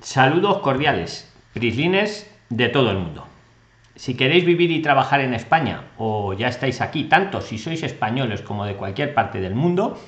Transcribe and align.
Saludos 0.00 0.58
cordiales, 0.58 1.28
prislines 1.52 2.30
de 2.50 2.68
todo 2.68 2.92
el 2.92 2.98
mundo. 2.98 3.26
Si 3.96 4.14
queréis 4.14 4.44
vivir 4.44 4.70
y 4.70 4.80
trabajar 4.80 5.20
en 5.20 5.34
España 5.34 5.86
o 5.98 6.34
ya 6.34 6.46
estáis 6.46 6.80
aquí, 6.80 7.04
tanto 7.04 7.40
si 7.40 7.58
sois 7.58 7.82
españoles 7.82 8.42
como 8.42 8.64
de 8.64 8.76
cualquier 8.76 9.12
parte 9.12 9.40
del 9.40 9.56
mundo, 9.56 9.98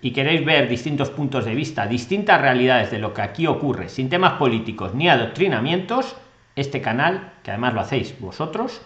y 0.00 0.12
queréis 0.12 0.44
ver 0.44 0.68
distintos 0.68 1.10
puntos 1.10 1.44
de 1.44 1.56
vista, 1.56 1.88
distintas 1.88 2.40
realidades 2.40 2.92
de 2.92 3.00
lo 3.00 3.12
que 3.12 3.22
aquí 3.22 3.48
ocurre, 3.48 3.88
sin 3.88 4.08
temas 4.08 4.34
políticos 4.34 4.94
ni 4.94 5.08
adoctrinamientos, 5.08 6.16
este 6.54 6.80
canal, 6.80 7.32
que 7.42 7.50
además 7.50 7.74
lo 7.74 7.80
hacéis 7.80 8.18
vosotros, 8.20 8.80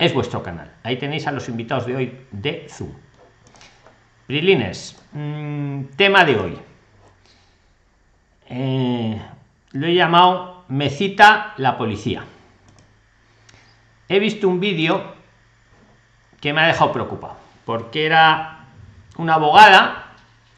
es 0.00 0.12
vuestro 0.12 0.42
canal. 0.42 0.72
Ahí 0.82 0.96
tenéis 0.96 1.28
a 1.28 1.32
los 1.32 1.48
invitados 1.48 1.86
de 1.86 1.96
hoy 1.96 2.18
de 2.32 2.66
Zoom. 2.68 2.90
Brilines, 4.26 5.00
mm, 5.12 5.84
tema 5.96 6.24
de 6.24 6.36
hoy. 6.36 6.58
Eh, 8.48 9.20
lo 9.76 9.86
he 9.86 9.94
llamado 9.94 10.64
Me 10.68 10.90
cita 10.90 11.52
la 11.58 11.76
policía. 11.76 12.24
He 14.08 14.18
visto 14.18 14.48
un 14.48 14.58
vídeo 14.58 15.14
que 16.40 16.52
me 16.52 16.62
ha 16.62 16.66
dejado 16.66 16.92
preocupado, 16.92 17.36
porque 17.64 18.06
era 18.06 18.64
una 19.16 19.34
abogada, 19.34 20.12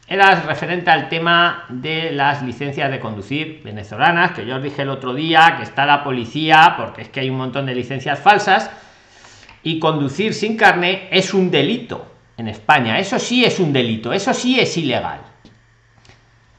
era 0.07 0.41
referente 0.41 0.89
al 0.89 1.09
tema 1.09 1.65
de 1.69 2.11
las 2.11 2.41
licencias 2.41 2.89
de 2.89 2.99
conducir 2.99 3.61
venezolanas, 3.63 4.31
que 4.31 4.45
yo 4.45 4.55
os 4.55 4.63
dije 4.63 4.83
el 4.83 4.89
otro 4.89 5.13
día 5.13 5.55
que 5.57 5.63
está 5.63 5.85
la 5.85 6.03
policía, 6.03 6.75
porque 6.77 7.03
es 7.03 7.09
que 7.09 7.19
hay 7.19 7.29
un 7.29 7.37
montón 7.37 7.65
de 7.65 7.75
licencias 7.75 8.19
falsas, 8.19 8.71
y 9.63 9.79
conducir 9.79 10.33
sin 10.33 10.55
carne 10.55 11.09
es 11.11 11.33
un 11.33 11.51
delito 11.51 12.05
en 12.37 12.47
España. 12.47 12.97
Eso 12.97 13.19
sí 13.19 13.43
es 13.43 13.59
un 13.59 13.73
delito, 13.73 14.13
eso 14.13 14.33
sí 14.33 14.59
es 14.59 14.77
ilegal. 14.77 15.28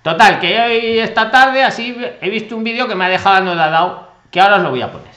Total, 0.02 0.38
que 0.40 0.58
hoy 0.58 0.98
esta 0.98 1.30
tarde 1.30 1.62
así 1.62 1.96
he 2.20 2.30
visto 2.30 2.56
un 2.56 2.64
vídeo 2.64 2.88
que 2.88 2.94
me 2.94 3.04
ha 3.04 3.08
dejado 3.08 3.36
anodado, 3.36 4.08
que 4.30 4.40
ahora 4.40 4.56
os 4.56 4.62
lo 4.62 4.70
voy 4.70 4.80
a 4.80 4.90
poner. 4.90 5.10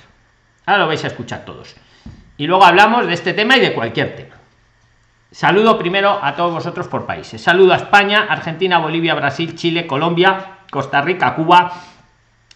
Ahora 0.66 0.80
lo 0.84 0.88
vais 0.88 1.04
a 1.04 1.08
escuchar 1.08 1.46
todos. 1.46 1.76
Y 2.36 2.48
luego 2.48 2.66
hablamos 2.66 3.08
de 3.08 3.14
este 3.14 3.34
tema 3.34 3.56
y 3.56 3.62
de 3.62 3.74
cualquier 3.74 4.16
tema. 4.16 4.36
Saludo 5.32 5.80
primero 5.80 6.20
a 6.22 6.36
todos 6.36 6.54
vosotros 6.54 6.88
por 6.88 7.06
países. 7.06 7.42
Saludo 7.42 7.74
a 7.74 7.78
España, 7.78 8.28
Argentina, 8.30 8.78
Bolivia, 8.78 9.16
Brasil, 9.16 9.56
Chile, 9.56 9.88
Colombia, 9.88 10.60
Costa 10.70 11.02
Rica, 11.02 11.34
Cuba, 11.36 11.74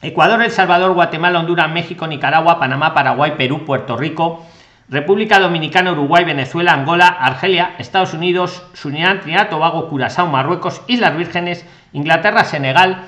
Ecuador, 0.02 0.44
El 0.44 0.52
Salvador, 0.52 0.94
Guatemala, 0.94 1.40
Honduras, 1.40 1.72
México, 1.72 2.06
Nicaragua, 2.08 2.60
Panamá, 2.60 2.94
Paraguay, 2.94 3.34
Perú, 3.38 3.66
Puerto 3.66 3.98
Rico, 3.98 4.46
República 4.90 5.40
Dominicana, 5.40 5.92
Uruguay, 5.92 6.24
Venezuela, 6.24 6.74
Angola, 6.74 7.08
Argelia, 7.08 7.76
Estados 7.78 8.14
Unidos, 8.14 8.64
Surinam, 8.74 9.20
Trinidad, 9.20 9.50
Tobago, 9.50 9.90
Curazao, 9.90 10.28
Marruecos, 10.28 10.82
Islas 10.88 11.18
Vírgenes, 11.18 11.66
Inglaterra, 11.92 12.46
Senegal, 12.46 13.04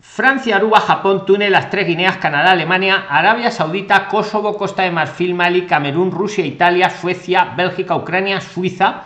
Francia, 0.00 0.56
Aruba, 0.56 0.80
Japón, 0.80 1.24
Túnez, 1.24 1.50
las 1.50 1.70
tres 1.70 1.86
Guineas, 1.86 2.18
Canadá, 2.18 2.50
Alemania, 2.50 3.06
Arabia 3.08 3.50
Saudita, 3.50 4.08
Kosovo, 4.08 4.58
Costa 4.58 4.82
de 4.82 4.90
Marfil, 4.90 5.34
Mali, 5.34 5.66
Camerún, 5.66 6.10
Rusia, 6.10 6.44
Italia, 6.44 6.90
Suecia, 6.90 7.52
Bélgica, 7.56 7.96
Ucrania, 7.96 8.42
Suiza, 8.42 9.04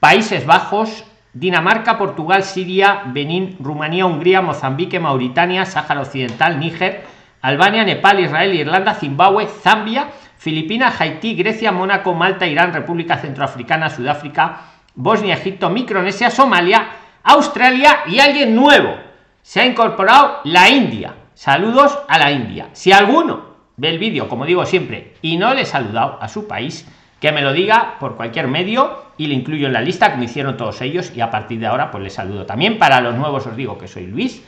Países 0.00 0.44
Bajos, 0.44 1.04
Dinamarca, 1.32 1.96
Portugal, 1.96 2.42
Siria, 2.42 3.04
Benín, 3.06 3.56
Rumanía, 3.58 4.04
Hungría, 4.04 4.42
Mozambique, 4.42 5.00
Mauritania, 5.00 5.64
Sáhara 5.64 6.02
Occidental, 6.02 6.58
Níger, 6.58 7.04
Albania, 7.42 7.84
Nepal, 7.84 8.20
Israel, 8.20 8.54
Irlanda, 8.54 8.94
Zimbabue, 8.94 9.46
Zambia, 9.46 10.08
Filipinas, 10.36 11.00
Haití, 11.00 11.34
Grecia, 11.34 11.72
Mónaco, 11.72 12.14
Malta, 12.14 12.46
Irán, 12.46 12.72
República 12.72 13.18
Centroafricana, 13.18 13.90
Sudáfrica, 13.90 14.60
Bosnia, 14.94 15.34
Egipto, 15.34 15.70
Micronesia, 15.70 16.30
Somalia, 16.30 16.88
Australia 17.22 18.00
y 18.06 18.18
alguien 18.20 18.54
nuevo. 18.54 18.96
Se 19.42 19.60
ha 19.60 19.66
incorporado 19.66 20.40
la 20.44 20.68
India. 20.68 21.14
Saludos 21.34 21.98
a 22.08 22.18
la 22.18 22.32
India. 22.32 22.68
Si 22.72 22.92
alguno 22.92 23.48
ve 23.76 23.90
el 23.90 23.98
vídeo, 23.98 24.28
como 24.28 24.44
digo 24.44 24.66
siempre, 24.66 25.14
y 25.22 25.36
no 25.36 25.54
le 25.54 25.62
he 25.62 25.66
saludado 25.66 26.18
a 26.20 26.28
su 26.28 26.48
país, 26.48 26.86
que 27.20 27.32
me 27.32 27.42
lo 27.42 27.52
diga 27.52 27.96
por 27.98 28.16
cualquier 28.16 28.48
medio 28.48 29.02
y 29.16 29.26
le 29.26 29.34
incluyo 29.34 29.66
en 29.66 29.72
la 29.72 29.80
lista, 29.80 30.10
como 30.10 30.24
hicieron 30.24 30.56
todos 30.56 30.80
ellos, 30.82 31.12
y 31.14 31.20
a 31.20 31.30
partir 31.30 31.58
de 31.60 31.66
ahora 31.66 31.90
pues 31.90 32.02
le 32.02 32.10
saludo 32.10 32.46
también. 32.46 32.78
Para 32.78 33.00
los 33.00 33.14
nuevos 33.14 33.46
os 33.46 33.56
digo 33.56 33.78
que 33.78 33.88
soy 33.88 34.06
Luis, 34.06 34.42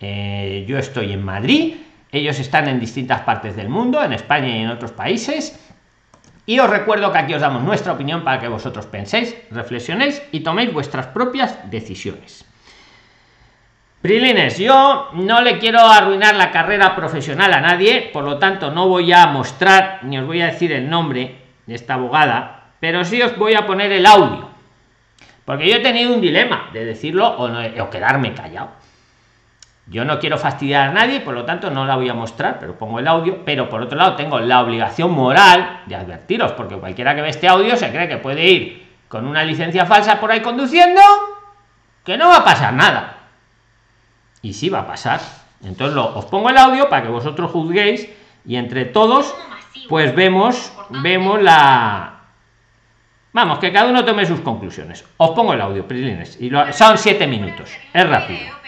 eh, 0.00 0.64
yo 0.68 0.78
estoy 0.78 1.12
en 1.12 1.24
Madrid 1.24 1.74
ellos 2.12 2.38
están 2.38 2.68
en 2.68 2.80
distintas 2.80 3.20
partes 3.20 3.56
del 3.56 3.68
mundo, 3.68 4.02
en 4.02 4.12
España 4.12 4.48
y 4.48 4.62
en 4.62 4.70
otros 4.70 4.92
países. 4.92 5.58
Y 6.46 6.58
os 6.58 6.68
recuerdo 6.68 7.12
que 7.12 7.18
aquí 7.18 7.34
os 7.34 7.40
damos 7.40 7.62
nuestra 7.62 7.92
opinión 7.92 8.24
para 8.24 8.40
que 8.40 8.48
vosotros 8.48 8.86
penséis, 8.86 9.36
reflexionéis 9.50 10.22
y 10.32 10.40
toméis 10.40 10.72
vuestras 10.72 11.06
propias 11.06 11.70
decisiones. 11.70 12.44
Prilines, 14.02 14.58
yo 14.58 15.10
no 15.12 15.42
le 15.42 15.58
quiero 15.58 15.80
arruinar 15.80 16.34
la 16.34 16.50
carrera 16.50 16.96
profesional 16.96 17.52
a 17.52 17.60
nadie, 17.60 18.08
por 18.12 18.24
lo 18.24 18.38
tanto 18.38 18.70
no 18.70 18.88
voy 18.88 19.12
a 19.12 19.26
mostrar 19.26 20.00
ni 20.02 20.18
os 20.18 20.26
voy 20.26 20.40
a 20.40 20.46
decir 20.46 20.72
el 20.72 20.88
nombre 20.88 21.36
de 21.66 21.74
esta 21.74 21.94
abogada, 21.94 22.72
pero 22.80 23.04
sí 23.04 23.20
os 23.20 23.36
voy 23.36 23.54
a 23.54 23.66
poner 23.66 23.92
el 23.92 24.06
audio. 24.06 24.48
Porque 25.44 25.68
yo 25.68 25.76
he 25.76 25.80
tenido 25.80 26.14
un 26.14 26.20
dilema 26.20 26.70
de 26.72 26.86
decirlo 26.86 27.28
o, 27.28 27.48
no, 27.48 27.60
o 27.60 27.90
quedarme 27.90 28.32
callado. 28.32 28.70
Yo 29.90 30.04
no 30.04 30.20
quiero 30.20 30.38
fastidiar 30.38 30.90
a 30.90 30.92
nadie, 30.92 31.18
por 31.18 31.34
lo 31.34 31.44
tanto 31.44 31.68
no 31.68 31.84
la 31.84 31.96
voy 31.96 32.08
a 32.08 32.14
mostrar, 32.14 32.60
pero 32.60 32.78
pongo 32.78 33.00
el 33.00 33.08
audio. 33.08 33.44
Pero 33.44 33.68
por 33.68 33.82
otro 33.82 33.98
lado, 33.98 34.14
tengo 34.14 34.38
la 34.38 34.60
obligación 34.60 35.10
moral 35.10 35.82
de 35.86 35.96
advertiros, 35.96 36.52
porque 36.52 36.76
cualquiera 36.76 37.16
que 37.16 37.22
ve 37.22 37.28
este 37.28 37.48
audio 37.48 37.76
se 37.76 37.90
cree 37.90 38.08
que 38.08 38.18
puede 38.18 38.46
ir 38.46 38.88
con 39.08 39.26
una 39.26 39.42
licencia 39.42 39.86
falsa 39.86 40.20
por 40.20 40.30
ahí 40.30 40.42
conduciendo, 40.42 41.00
que 42.04 42.16
no 42.16 42.28
va 42.28 42.36
a 42.36 42.44
pasar 42.44 42.72
nada. 42.72 43.16
Y 44.42 44.52
sí 44.52 44.68
va 44.68 44.80
a 44.80 44.86
pasar. 44.86 45.20
Entonces 45.64 45.96
lo, 45.96 46.16
os 46.16 46.24
pongo 46.26 46.50
el 46.50 46.58
audio 46.58 46.88
para 46.88 47.02
que 47.02 47.08
vosotros 47.08 47.50
juzguéis 47.50 48.08
y 48.46 48.54
entre 48.54 48.84
todos, 48.84 49.34
pues 49.88 50.14
vemos, 50.14 50.72
vemos 51.02 51.42
la. 51.42 52.14
Vamos, 53.32 53.58
que 53.58 53.72
cada 53.72 53.90
uno 53.90 54.04
tome 54.04 54.24
sus 54.24 54.38
conclusiones. 54.40 55.04
Os 55.16 55.30
pongo 55.30 55.52
el 55.52 55.60
audio, 55.60 55.88
Prilines, 55.88 56.40
y 56.40 56.48
lo, 56.48 56.72
son 56.72 56.96
siete 56.96 57.26
minutos. 57.26 57.70
Es 57.92 58.08
rápido. 58.08 58.59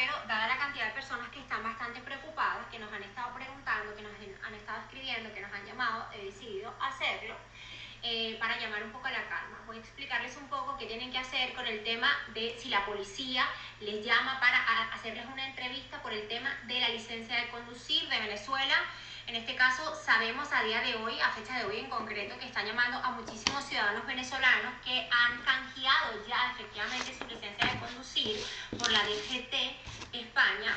El 11.73 11.85
tema 11.85 12.09
de 12.35 12.55
si 12.59 12.69
la 12.69 12.85
policía 12.85 13.47
les 13.81 14.05
llama 14.05 14.39
para 14.41 14.59
hacerles 14.93 15.25
una 15.33 15.47
entrevista 15.47 16.03
por 16.03 16.13
el 16.13 16.29
tema 16.29 16.51
de 16.67 16.81
la 16.81 16.91
licencia 16.91 17.35
de 17.37 17.49
conducir 17.49 18.09
de 18.09 18.21
Venezuela. 18.21 18.75
En 19.27 19.37
este 19.37 19.55
caso, 19.55 19.95
sabemos 19.95 20.49
a 20.53 20.63
día 20.65 20.81
de 20.83 20.97
hoy, 20.97 21.19
a 21.21 21.31
fecha 21.31 21.59
de 21.59 21.65
hoy 21.65 21.79
en 21.79 21.89
concreto, 21.89 22.39
que 22.39 22.47
están 22.47 22.67
llamando 22.67 22.99
a 22.99 23.13
muchísimos 23.13 23.65
ciudadanos 23.65 24.07
venezolanos 24.07 24.75
que 24.85 25.09
han 25.11 25.41
canjeado 25.43 26.27
ya 26.29 26.53
efectivamente 26.53 27.17
su 27.17 27.27
licencia 27.27 27.73
de 27.73 27.79
conducir 27.79 28.45
por 28.79 28.91
la 28.91 29.03
DGT 29.05 29.55
España 30.13 30.77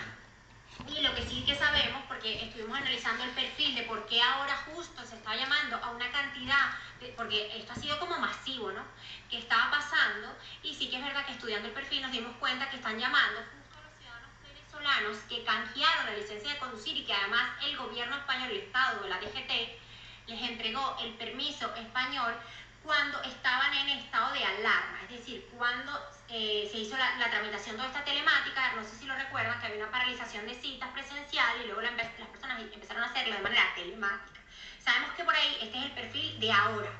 y 0.88 1.02
lo 1.02 1.14
que 1.16 1.24
sí 1.24 1.44
que 1.46 1.56
sabemos, 1.56 2.04
porque 2.26 2.44
estuvimos 2.44 2.76
analizando 2.76 3.24
el 3.24 3.30
perfil 3.32 3.76
de 3.76 3.84
por 3.84 4.04
qué 4.08 4.20
ahora 4.20 4.58
justo 4.74 5.06
se 5.06 5.16
está 5.16 5.36
llamando 5.36 5.76
a 5.76 5.92
una 5.92 6.12
cantidad, 6.12 6.72
porque 7.16 7.56
esto 7.56 7.74
ha 7.74 7.76
sido 7.76 8.00
como 8.00 8.18
masivo, 8.18 8.72
¿no? 8.72 8.82
Que 9.30 9.38
estaba 9.38 9.70
pasando, 9.70 10.36
y 10.64 10.74
sí 10.74 10.90
que 10.90 10.98
es 10.98 11.04
verdad 11.04 11.24
que 11.24 11.34
estudiando 11.34 11.68
el 11.68 11.76
perfil 11.76 12.02
nos 12.02 12.12
dimos 12.12 12.36
cuenta 12.38 12.68
que 12.72 12.78
están 12.78 12.98
llamando 12.98 13.42
justo 13.42 13.78
a 13.78 13.84
los 13.84 13.94
ciudadanos 14.00 14.30
venezolanos 14.42 15.18
que 15.30 15.44
canjearon 15.44 16.06
la 16.08 16.18
licencia 16.18 16.54
de 16.54 16.58
conducir 16.58 16.98
y 16.98 17.06
que 17.06 17.14
además 17.14 17.52
el 17.64 17.78
gobierno 17.78 18.16
español, 18.16 18.50
el 18.50 18.58
Estado 18.58 19.04
de 19.04 19.10
la 19.10 19.20
DGT, 19.20 19.52
les 20.26 20.50
entregó 20.50 20.98
el 21.04 21.14
permiso 21.14 21.76
español 21.76 22.34
cuando 22.82 23.22
estaban 23.22 23.72
en 23.72 24.00
estado 24.00 24.34
de 24.34 24.44
alarma, 24.44 25.02
es 25.04 25.20
decir, 25.20 25.48
cuando 25.56 25.92
eh, 26.30 26.68
se 26.72 26.80
hizo 26.80 26.98
la, 26.98 27.30
tramitación 27.30 27.76
toda 27.76 27.88
esta 27.88 28.04
telemática, 28.04 28.74
no 28.76 28.84
sé 28.84 28.96
si 28.96 29.06
lo 29.06 29.16
recuerdan, 29.16 29.60
que 29.60 29.68
había 29.68 29.84
una 29.84 29.92
paralización 29.92 30.48
de 30.48 30.56
citas 30.56 30.90
presenciales 30.90 31.64
y 31.64 31.68
luego 31.68 31.82
las 31.82 31.94
personas 31.94 32.62
empezaron 32.62 33.04
a 33.04 33.08
hacerlo 33.08 33.36
de 33.36 33.42
manera 33.42 33.74
telemática. 33.76 34.40
Sabemos 34.84 35.12
que 35.14 35.24
por 35.24 35.36
ahí 35.36 35.58
este 35.62 35.78
es 35.78 35.86
el 35.86 35.92
perfil 35.92 36.40
de 36.40 36.52
ahora. 36.52 36.92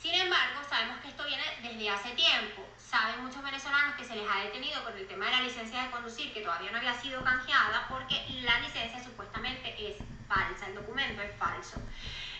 Sin 0.00 0.14
embargo, 0.14 0.60
sabemos 0.68 0.98
que 1.00 1.08
esto 1.08 1.24
viene 1.26 1.44
desde 1.62 1.90
hace 1.90 2.10
tiempo. 2.12 2.66
Saben 2.78 3.22
muchos 3.22 3.42
venezolanos 3.42 3.96
que 3.96 4.04
se 4.04 4.16
les 4.16 4.26
ha 4.28 4.40
detenido 4.44 4.82
con 4.82 4.96
el 4.96 5.06
tema 5.06 5.26
de 5.26 5.32
la 5.32 5.42
licencia 5.42 5.82
de 5.82 5.90
conducir, 5.90 6.32
que 6.32 6.40
todavía 6.40 6.70
no 6.70 6.78
había 6.78 6.94
sido 6.94 7.22
canjeada, 7.22 7.86
porque 7.88 8.16
la 8.42 8.60
licencia 8.60 9.04
supuestamente 9.04 9.74
es 9.90 9.98
falsa, 10.26 10.68
el 10.68 10.74
documento 10.74 11.20
es 11.20 11.36
falso. 11.36 11.76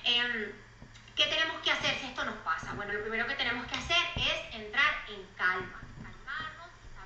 Em, 0.05 0.53
¿Qué 1.15 1.27
tenemos 1.27 1.61
que 1.61 1.71
hacer 1.71 1.99
si 1.99 2.07
esto 2.07 2.25
nos 2.25 2.37
pasa? 2.37 2.73
Bueno, 2.73 2.95
lo 2.95 3.03
primero 3.03 3.27
que 3.27 3.35
tenemos 3.35 3.67
que 3.67 3.77
hacer 3.77 4.03
es 4.17 4.55
entrar 4.55 5.05
en 5.11 5.23
calma, 5.37 5.83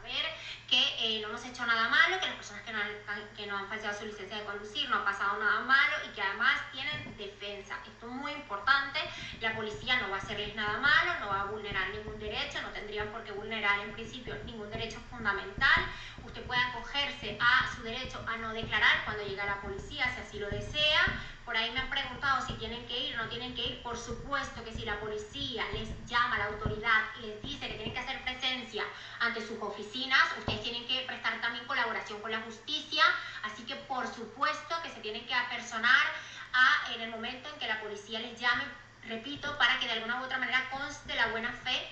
saber 0.05 0.25
que 0.69 0.81
eh, 1.01 1.23
no 1.23 1.35
ha 1.35 1.49
hecho 1.49 1.67
nada 1.67 1.89
malo, 1.89 2.19
que 2.21 2.27
las 2.27 2.37
personas 2.37 2.63
que 2.63 2.73
no, 2.73 2.79
han, 2.79 3.29
que 3.37 3.47
no 3.47 3.57
han 3.57 3.69
falseado 3.69 3.99
su 3.99 4.07
licencia 4.07 4.39
de 4.39 4.45
conducir 4.45 4.89
no 4.91 4.97
ha 4.97 5.05
pasado 5.05 5.39
nada 5.39 5.61
malo 5.61 5.97
y 6.07 6.09
que 6.15 6.23
además 6.23 6.61
tienen 6.73 7.17
defensa. 7.17 7.79
Esto 7.87 8.07
es 8.07 8.13
muy 8.13 8.33
importante, 8.33 9.01
la 9.41 9.55
policía 9.55 10.01
no 10.01 10.11
va 10.11 10.17
a 10.17 10.19
hacerles 10.19 10.55
nada 10.55 10.79
malo, 10.79 11.21
no 11.21 11.29
va 11.29 11.43
a 11.43 11.45
vulnerar 11.45 11.89
ningún 11.91 12.19
derecho, 12.19 12.61
no 12.63 12.69
tendrían 12.71 13.09
por 13.09 13.25
qué 13.25 13.33
vulnerar 13.33 13.81
en 13.81 13.93
principio 13.93 14.35
ningún 14.45 14.71
derecho 14.71 14.99
fundamental. 15.11 15.87
Usted 16.25 16.43
puede 16.45 16.61
acogerse 16.61 17.39
a 17.41 17.75
su 17.75 17.83
derecho 17.83 18.23
a 18.27 18.37
no 18.37 18.53
declarar 18.53 19.05
cuando 19.05 19.25
llega 19.25 19.45
la 19.45 19.61
policía, 19.61 20.11
si 20.15 20.21
así 20.21 20.39
lo 20.39 20.51
desea. 20.51 21.05
Por 21.45 21.57
ahí 21.57 21.71
me 21.73 21.81
han 21.81 21.91
preguntado 21.91 22.47
si 22.47 22.55
tienen 22.55 22.87
que 22.87 22.99
ir 22.99 23.15
o 23.19 23.23
no 23.23 23.29
tienen 23.29 23.55
que 23.55 23.67
ir. 23.67 23.83
Por 23.83 23.99
supuesto 23.99 24.65
que 24.65 24.73
si 24.73 24.85
la 24.85 24.99
policía 24.99 25.65
les 25.73 25.89
llama 26.07 26.37
a 26.37 26.39
la 26.39 26.45
autoridad 26.47 27.03
y 27.23 27.27
les 27.27 27.43
dice 27.43 27.69
que 27.69 27.75
tienen 27.75 27.93
que 27.93 28.01
hacer 28.01 28.23
presencia 28.25 28.85
ante 29.21 29.47
sus 29.47 29.61
oficinas, 29.61 30.23
ustedes 30.39 30.63
tienen 30.63 30.87
que 30.87 31.05
prestar 31.07 31.41
también 31.41 31.67
colaboración 31.67 32.21
con 32.23 32.31
la 32.31 32.41
justicia. 32.41 33.05
Así 33.43 33.65
que 33.65 33.77
por 33.77 34.07
supuesto 34.07 34.75
que 34.83 34.91
se 34.91 35.01
tienen 35.01 35.27
que 35.27 35.35
apersonar 35.35 36.07
a, 36.55 36.93
en 36.95 37.03
el 37.03 37.11
momento 37.11 37.49
en 37.51 37.59
que 37.59 37.69
la 37.69 37.81
policía 37.81 38.21
les 38.21 38.41
llame, 38.41 38.65
repito, 39.03 39.59
para 39.59 39.79
que 39.79 39.87
de 39.87 39.93
alguna 39.93 40.21
u 40.21 40.25
otra 40.25 40.39
manera 40.39 40.71
conste 40.71 41.15
la 41.15 41.27
buena 41.27 41.53
fe 41.53 41.89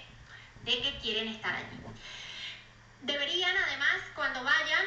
de 0.64 0.80
que 0.80 0.98
quieren 0.98 1.28
estar 1.28 1.54
allí. 1.54 1.78
Deberían 3.02 3.56
además, 3.56 4.00
cuando 4.14 4.44
vayan, 4.44 4.86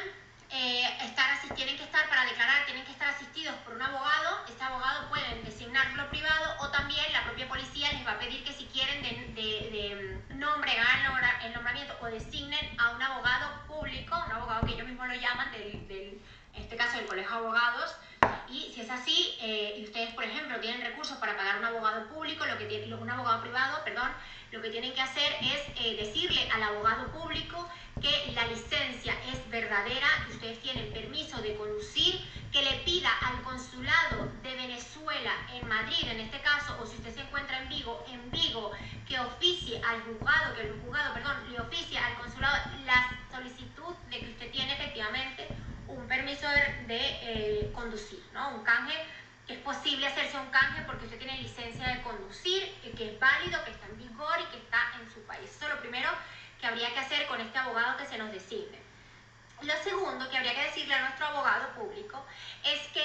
eh, 0.50 0.98
estar 1.02 1.26
tienen 1.54 1.76
que 1.76 1.84
estar 1.84 2.08
para 2.08 2.24
declarar, 2.24 2.66
tienen 2.66 2.84
que 2.84 2.92
estar 2.92 3.08
asistidos 3.08 3.54
por 3.64 3.74
un 3.74 3.82
abogado. 3.82 4.44
Este 4.48 4.62
abogado 4.62 5.08
pueden 5.08 5.44
designarlo 5.44 6.08
privado 6.10 6.56
o 6.60 6.68
también 6.68 7.04
la 7.12 7.24
propia 7.24 7.48
policía 7.48 7.92
les 7.92 8.06
va 8.06 8.12
a 8.12 8.18
pedir 8.18 8.44
que 8.44 8.52
si 8.52 8.66
quieren 8.66 9.02
de, 9.02 9.40
de, 9.40 10.22
de 10.28 10.34
nombre, 10.34 10.70
hagan 10.78 11.42
el 11.44 11.54
nombramiento 11.54 11.96
o 12.00 12.06
designen 12.06 12.78
a 12.78 12.90
un 12.90 13.02
abogado 13.02 13.66
público, 13.66 14.22
un 14.26 14.32
abogado 14.32 14.66
que 14.66 14.74
ellos 14.74 14.86
mismos 14.86 15.08
lo 15.08 15.14
llaman, 15.14 15.50
del, 15.52 15.88
del 15.88 16.20
en 16.54 16.62
este 16.62 16.76
caso 16.76 16.96
del 16.98 17.06
colegio 17.06 17.30
de 17.30 17.38
abogados. 17.38 17.96
Y 18.48 18.72
si 18.74 18.80
es 18.80 18.90
así, 18.90 19.36
eh, 19.40 19.76
y 19.78 19.84
ustedes, 19.84 20.14
por 20.14 20.24
ejemplo, 20.24 20.58
tienen 20.60 20.80
recursos 20.80 21.16
para 21.18 21.36
pagar 21.36 21.58
un 21.58 21.64
abogado 21.64 22.06
público, 22.08 22.44
lo 22.46 22.56
que 22.58 22.66
tiene, 22.66 22.94
un 22.94 23.10
abogado 23.10 23.42
privado, 23.42 23.82
perdón, 23.84 24.10
lo 24.52 24.62
que 24.62 24.70
tienen 24.70 24.94
que 24.94 25.02
hacer 25.02 25.36
es 25.42 25.84
eh, 25.84 25.96
decirle 25.96 26.48
al 26.52 26.62
abogado 26.62 27.10
público 27.12 27.68
que 28.00 28.32
la 28.32 28.46
licencia 28.46 29.14
es 29.32 29.48
verdadera, 29.50 30.06
que 30.26 30.32
ustedes 30.32 30.60
tienen 30.60 30.92
permiso 30.92 31.40
de 31.40 31.56
conducir, 31.56 32.20
que 32.52 32.62
le 32.62 32.72
pida 32.84 33.10
al 33.22 33.42
consulado 33.42 34.30
de 34.42 34.54
Venezuela 34.54 35.32
en 35.52 35.66
Madrid, 35.66 36.06
en 36.08 36.20
este 36.20 36.40
caso, 36.40 36.76
o 36.80 36.86
si 36.86 36.96
usted 36.96 37.14
se 37.14 37.20
encuentra 37.22 37.58
en 37.62 37.68
Vigo, 37.68 38.04
en 38.08 38.30
Vigo, 38.30 38.72
que 39.08 39.18
oficie 39.18 39.80
al 39.82 40.02
juzgado, 40.02 40.54
que 40.54 40.62
el 40.62 40.80
juzgado, 40.82 41.14
perdón, 41.14 41.52
le 41.52 41.60
oficie 41.60 41.98
al 41.98 42.14
consulado 42.18 42.70
la 42.84 43.18
solicitud 43.30 43.94
de 44.10 44.18
que 44.20 44.30
usted 44.30 44.50
tiene 44.50 44.74
efectivamente 44.74 45.48
un 45.88 46.06
permiso 46.06 46.46
de, 46.48 46.84
eh, 46.88 47.70
conducir, 47.72 48.22
¿no? 48.34 48.56
Un 48.56 48.64
canje 48.64 48.94
es 49.48 49.58
posible 49.58 50.06
hacerse 50.06 50.36
un 50.38 50.48
canje 50.48 50.82
porque 50.82 51.04
usted 51.04 51.18
tiene 51.18 51.40
licencia 51.40 51.86
de 51.88 52.02
conducir, 52.02 52.74
que 52.96 53.12
es 53.12 53.20
válido, 53.20 53.64
que 53.64 53.70
está 53.70 53.86
en 53.86 53.98
vigor 53.98 54.40
y 54.40 54.50
que 54.50 54.58
está 54.58 54.92
en 55.00 55.08
su 55.12 55.20
país. 55.22 55.48
Eso 55.48 55.66
es 55.66 55.74
lo 55.74 55.80
primero 55.80 56.10
que 56.60 56.66
habría 56.66 56.92
que 56.92 57.00
hacer 57.00 57.26
con 57.26 57.40
este 57.40 57.58
abogado 57.58 57.96
que 57.96 58.06
se 58.06 58.18
nos 58.18 58.32
designe. 58.32 58.78
Lo 59.62 59.72
segundo 59.82 60.28
que 60.28 60.36
habría 60.36 60.54
que 60.54 60.64
decirle 60.64 60.94
a 60.94 61.00
nuestro 61.00 61.26
abogado 61.26 61.68
público 61.74 62.24
es 62.62 62.88
que 62.88 63.04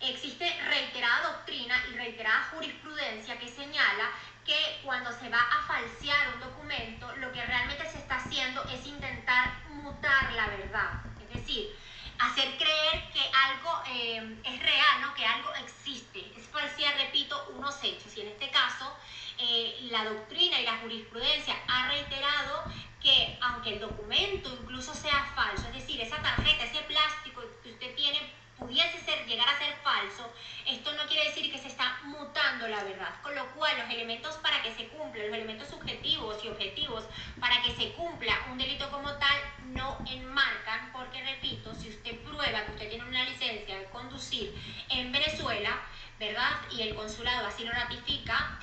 existe 0.00 0.60
reiterada 0.64 1.32
doctrina 1.32 1.76
y 1.90 1.96
reiterada 1.96 2.48
jurisprudencia 2.52 3.38
que 3.38 3.48
señala 3.48 4.10
que 4.44 4.80
cuando 4.84 5.12
se 5.12 5.28
va 5.28 5.38
a 5.38 5.62
falsear 5.66 6.34
un 6.34 6.40
documento, 6.40 7.14
lo 7.16 7.30
que 7.32 7.44
realmente 7.46 7.88
se 7.88 7.98
está 7.98 8.16
haciendo 8.16 8.64
es 8.64 8.84
intentar 8.86 9.52
mutar 9.68 10.32
la 10.32 10.48
verdad. 10.48 10.90
Es 11.20 11.40
decir, 11.40 11.76
hacer 12.22 12.56
creer 12.56 13.10
que 13.12 13.20
algo 13.20 13.82
eh, 13.88 14.36
es 14.44 14.62
real, 14.62 15.00
¿no? 15.00 15.14
que 15.14 15.24
algo 15.26 15.52
existe. 15.54 16.20
Es 16.36 16.46
falsear, 16.48 16.96
repito, 16.96 17.52
unos 17.56 17.82
hechos. 17.82 18.16
Y 18.16 18.20
en 18.20 18.28
este 18.28 18.50
caso, 18.50 18.96
eh, 19.38 19.88
la 19.90 20.04
doctrina 20.04 20.60
y 20.60 20.64
la 20.64 20.78
jurisprudencia 20.78 21.56
ha 21.68 21.88
reiterado 21.88 22.64
que 23.02 23.36
aunque 23.40 23.74
el 23.74 23.80
documento 23.80 24.48
incluso 24.62 24.94
sea 24.94 25.32
falso, 25.34 25.66
es 25.68 25.74
decir, 25.74 26.00
esa 26.00 26.22
tarjeta, 26.22 26.64
ese 26.64 26.82
plástico 26.82 27.42
que 27.62 27.72
usted 27.72 27.94
tiene 27.96 28.32
pudiese 28.62 28.98
ser, 29.00 29.26
llegar 29.26 29.48
a 29.48 29.58
ser 29.58 29.74
falso, 29.82 30.32
esto 30.66 30.92
no 30.94 31.06
quiere 31.06 31.28
decir 31.28 31.50
que 31.50 31.58
se 31.58 31.68
está 31.68 31.98
mutando 32.04 32.68
la 32.68 32.82
verdad. 32.84 33.14
Con 33.22 33.34
lo 33.34 33.46
cual, 33.54 33.76
los 33.78 33.90
elementos 33.90 34.36
para 34.36 34.62
que 34.62 34.72
se 34.74 34.88
cumpla, 34.88 35.24
los 35.24 35.34
elementos 35.34 35.68
subjetivos 35.68 36.42
y 36.44 36.48
objetivos 36.48 37.04
para 37.40 37.60
que 37.62 37.74
se 37.74 37.92
cumpla 37.92 38.46
un 38.50 38.58
delito 38.58 38.90
como 38.90 39.12
tal, 39.14 39.38
no 39.66 39.98
enmarcan, 40.08 40.92
porque 40.92 41.22
repito, 41.22 41.74
si 41.74 41.90
usted 41.90 42.18
prueba 42.20 42.64
que 42.64 42.72
usted 42.72 42.88
tiene 42.88 43.04
una 43.04 43.24
licencia 43.24 43.78
de 43.78 43.84
conducir 43.86 44.54
en 44.88 45.12
Venezuela, 45.12 45.80
¿verdad? 46.18 46.60
Y 46.70 46.82
el 46.82 46.94
consulado 46.94 47.46
así 47.46 47.64
lo 47.64 47.72
ratifica, 47.72 48.58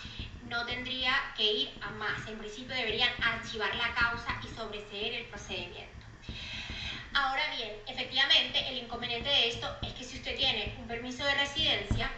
no 0.48 0.66
tendría 0.66 1.14
que 1.38 1.44
ir 1.44 1.72
a 1.82 1.92
más. 1.92 2.28
En 2.28 2.38
principio 2.40 2.76
deberían 2.76 3.12
archivar 3.22 3.74
la 3.76 3.94
causa 3.94 4.40
y 4.44 4.48
sobreseer 4.56 5.14
el 5.14 5.26
procedimiento. 5.26 6.00
Ahora 7.14 7.44
bien, 7.56 7.72
efectivamente, 7.88 8.68
el 8.70 8.79
esto 9.50 9.68
es 9.82 9.94
que 9.94 10.04
si 10.04 10.18
usted 10.18 10.38
tiene 10.38 10.76
un 10.80 10.88
permiso 10.88 11.26
de 11.26 11.34
residencia 11.34 12.12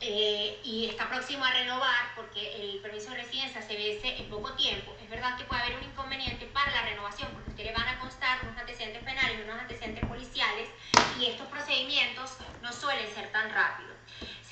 eh, 0.00 0.60
y 0.64 0.86
está 0.86 1.08
próximo 1.08 1.44
a 1.44 1.52
renovar, 1.52 2.14
porque 2.16 2.56
el 2.56 2.80
permiso 2.80 3.10
de 3.10 3.18
residencia 3.18 3.62
se 3.62 3.74
vence 3.74 4.16
en 4.16 4.28
poco 4.28 4.52
tiempo, 4.54 4.94
es 5.02 5.08
verdad 5.08 5.36
que 5.36 5.44
puede 5.44 5.62
haber 5.62 5.76
un 5.76 5.84
inconveniente 5.84 6.46
para 6.46 6.70
la 6.72 6.82
renovación, 6.82 7.28
porque 7.32 7.48
a 7.48 7.50
usted 7.50 7.64
le 7.64 7.72
van 7.72 7.88
a 7.88 7.98
constar 7.98 8.40
unos 8.42 8.58
antecedentes 8.58 9.02
penales 9.02 9.38
y 9.38 9.42
unos 9.42 9.60
antecedentes 9.60 10.04
policiales, 10.06 10.68
y 11.20 11.26
estos 11.26 11.46
procedimientos 11.48 12.36
no 12.60 12.72
suelen 12.72 13.06
ser 13.14 13.30
tan 13.30 13.50
rápidos 13.50 13.96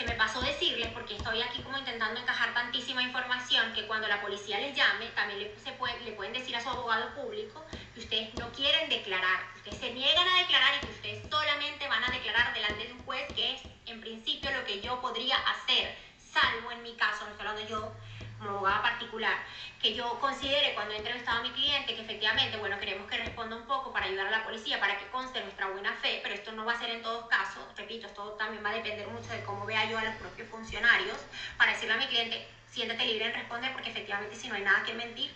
se 0.02 0.08
me 0.08 0.14
pasó 0.16 0.40
decirles, 0.40 0.88
porque 0.88 1.14
estoy 1.14 1.40
aquí 1.42 1.62
como 1.62 1.78
intentando 1.78 2.18
encajar 2.18 2.52
tantísima 2.54 3.04
información, 3.04 3.72
que 3.72 3.86
cuando 3.86 4.08
la 4.08 4.20
policía 4.20 4.58
les 4.58 4.76
llame, 4.76 5.06
también 5.14 5.38
le, 5.38 5.56
se 5.60 5.70
le 6.04 6.12
pueden 6.12 6.32
decir 6.32 6.56
a 6.56 6.60
su 6.60 6.70
abogado 6.70 7.14
público 7.14 7.64
que 7.94 8.00
ustedes 8.00 8.34
no 8.34 8.50
quieren 8.50 8.88
declarar, 8.88 9.52
que 9.52 9.58
ustedes 9.58 9.78
se 9.78 9.92
niegan 9.92 10.26
a 10.26 10.38
declarar 10.38 10.74
y 10.76 10.86
que 10.86 10.92
ustedes 10.92 11.30
solamente 11.30 11.86
van 11.86 12.02
a 12.02 12.10
declarar 12.10 12.52
delante 12.52 12.86
de 12.86 12.92
un 12.94 13.04
juez, 13.04 13.32
que 13.34 13.54
es 13.54 13.62
en 13.86 14.00
principio 14.00 14.50
lo 14.50 14.64
que 14.64 14.80
yo 14.80 15.00
podría 15.00 15.36
hacer, 15.36 15.96
salvo 16.18 16.72
en 16.72 16.82
mi 16.82 16.96
caso, 16.96 17.24
no 17.24 17.30
estoy 17.30 17.46
hablando 17.46 17.70
yo, 17.70 17.94
como 18.42 18.56
abogada 18.56 18.82
particular, 18.82 19.38
que 19.80 19.94
yo 19.94 20.18
considere 20.20 20.74
cuando 20.74 20.94
he 20.94 20.98
entrevistado 20.98 21.38
a 21.38 21.42
mi 21.42 21.50
cliente 21.50 21.94
que 21.94 22.02
efectivamente, 22.02 22.56
bueno, 22.58 22.78
queremos 22.78 23.08
que 23.08 23.16
responda 23.18 23.56
un 23.56 23.66
poco 23.66 23.92
para 23.92 24.06
ayudar 24.06 24.26
a 24.26 24.30
la 24.30 24.44
policía, 24.44 24.80
para 24.80 24.98
que 24.98 25.06
conste 25.06 25.40
nuestra 25.42 25.68
buena 25.68 25.94
fe, 25.96 26.20
pero 26.22 26.34
esto 26.34 26.52
no 26.52 26.64
va 26.64 26.72
a 26.72 26.78
ser 26.78 26.90
en 26.90 27.02
todos 27.02 27.28
casos, 27.28 27.64
repito, 27.76 28.06
esto 28.06 28.32
también 28.32 28.64
va 28.64 28.70
a 28.70 28.74
depender 28.74 29.06
mucho 29.08 29.30
de 29.32 29.42
cómo 29.42 29.64
vea 29.64 29.88
yo 29.88 29.98
a 29.98 30.04
los 30.04 30.14
propios 30.16 30.48
funcionarios, 30.48 31.18
para 31.56 31.72
decirle 31.72 31.94
a 31.94 31.98
mi 31.98 32.06
cliente, 32.06 32.46
siéntate 32.72 33.04
libre 33.04 33.26
en 33.26 33.34
responder, 33.34 33.72
porque 33.72 33.90
efectivamente 33.90 34.34
si 34.34 34.48
no 34.48 34.54
hay 34.54 34.62
nada 34.62 34.82
que 34.82 34.94
mentir, 34.94 35.30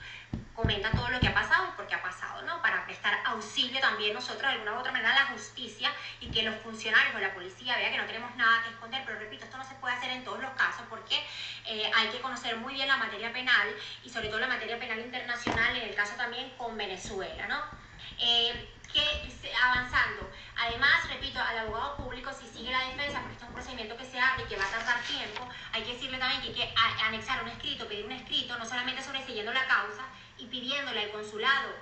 comenta 0.54 0.90
todo 0.90 1.10
lo 1.10 1.20
que 1.20 1.28
ha 1.28 1.34
pasado, 1.34 1.74
porque 1.76 1.94
ha 1.94 2.02
pasado, 2.02 2.40
¿no? 2.42 2.62
Para 2.62 2.86
prestar 2.86 3.14
auxilio 3.26 3.78
también 3.78 4.14
nosotros 4.14 4.40
de 4.40 4.48
alguna 4.48 4.72
u 4.72 4.78
otra 4.78 4.90
manera 4.90 5.12
a 5.12 5.24
la 5.24 5.26
justicia 5.26 5.92
y 6.18 6.30
que 6.30 6.42
los 6.42 6.56
funcionarios 6.62 7.14
o 7.14 7.18
la 7.18 7.34
policía 7.34 7.76
vea 7.76 7.90
que 7.92 7.98
no 7.98 8.06
tenemos 8.06 8.34
nada 8.36 8.62
que 8.62 8.70
esconder, 8.70 9.02
pero 9.04 9.18
repito, 9.18 9.44
esto 9.44 9.58
no 9.58 9.64
se 9.64 9.74
puede 9.74 9.94
hacer 9.94 10.10
en 10.12 10.24
todos 10.24 10.40
los 10.40 10.50
casos 10.52 10.86
porque 10.88 11.22
eh, 11.66 11.90
hay 11.94 12.08
que 12.08 12.20
conocer 12.20 12.56
muy 12.56 12.72
bien 12.72 12.88
la 12.88 12.96
materia 12.96 13.30
penal 13.34 13.68
y 14.02 14.08
sobre 14.08 14.28
todo 14.28 14.40
la 14.40 14.48
materia 14.48 14.78
penal 14.78 14.98
internacional, 14.98 15.76
en 15.76 15.90
el 15.90 15.94
caso 15.94 16.14
también 16.16 16.48
con 16.56 16.74
Venezuela, 16.78 17.46
¿no? 17.48 17.85
Eh, 18.18 18.72
que 18.92 19.52
avanzando. 19.62 20.30
Además, 20.56 21.08
repito, 21.08 21.40
al 21.40 21.58
abogado 21.58 21.96
público, 21.96 22.32
si 22.32 22.46
sigue 22.48 22.70
la 22.70 22.88
defensa, 22.88 23.20
porque 23.20 23.32
este 23.34 23.44
es 23.44 23.48
un 23.48 23.54
procedimiento 23.54 23.96
que 23.96 24.04
se 24.04 24.18
abre 24.18 24.44
y 24.44 24.46
que 24.46 24.56
va 24.56 24.64
a 24.64 24.70
tardar 24.70 25.02
tiempo, 25.02 25.48
hay 25.72 25.82
que 25.82 25.92
decirle 25.92 26.18
también 26.18 26.40
que 26.42 26.62
hay 26.62 26.94
que 26.96 27.02
anexar 27.02 27.42
un 27.42 27.48
escrito, 27.48 27.86
pedir 27.86 28.06
un 28.06 28.12
escrito, 28.12 28.56
no 28.58 28.64
solamente 28.64 29.02
sobreseyendo 29.02 29.52
la 29.52 29.66
causa, 29.66 30.04
y 30.38 30.46
pidiéndole 30.46 31.04
al 31.04 31.10
consulado 31.10 31.74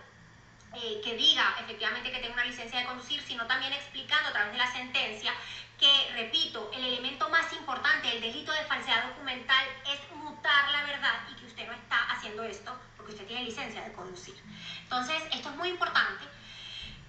eh, 0.75 1.00
que 1.04 1.14
diga 1.16 1.54
efectivamente 1.61 2.11
que 2.11 2.19
tenga 2.19 2.35
una 2.35 2.45
licencia 2.45 2.81
de 2.81 2.87
conducir, 2.87 3.23
sino 3.23 3.47
también 3.47 3.73
explicando 3.73 4.28
a 4.31 4.33
través 4.33 4.52
de 4.52 4.59
la 4.59 4.73
sentencia 4.73 5.33
que, 5.78 6.11
repito, 6.14 6.71
el 6.75 6.85
elemento 6.85 7.28
más 7.28 7.52
importante 7.52 8.09
del 8.09 8.21
delito 8.21 8.52
de 8.52 8.64
falsedad 8.64 9.09
documental 9.09 9.66
es 9.87 10.16
mutar 10.16 10.71
la 10.71 10.85
verdad 10.85 11.28
y 11.31 11.35
que 11.35 11.47
usted 11.47 11.66
no 11.66 11.75
está 11.75 12.04
haciendo 12.11 12.43
esto 12.45 12.76
porque 13.04 13.16
usted 13.16 13.26
tiene 13.26 13.44
licencia 13.44 13.82
de 13.82 13.92
conducir. 13.92 14.34
Entonces, 14.82 15.23
esto 15.30 15.50
es 15.50 15.56
muy 15.56 15.68
importante 15.68 16.25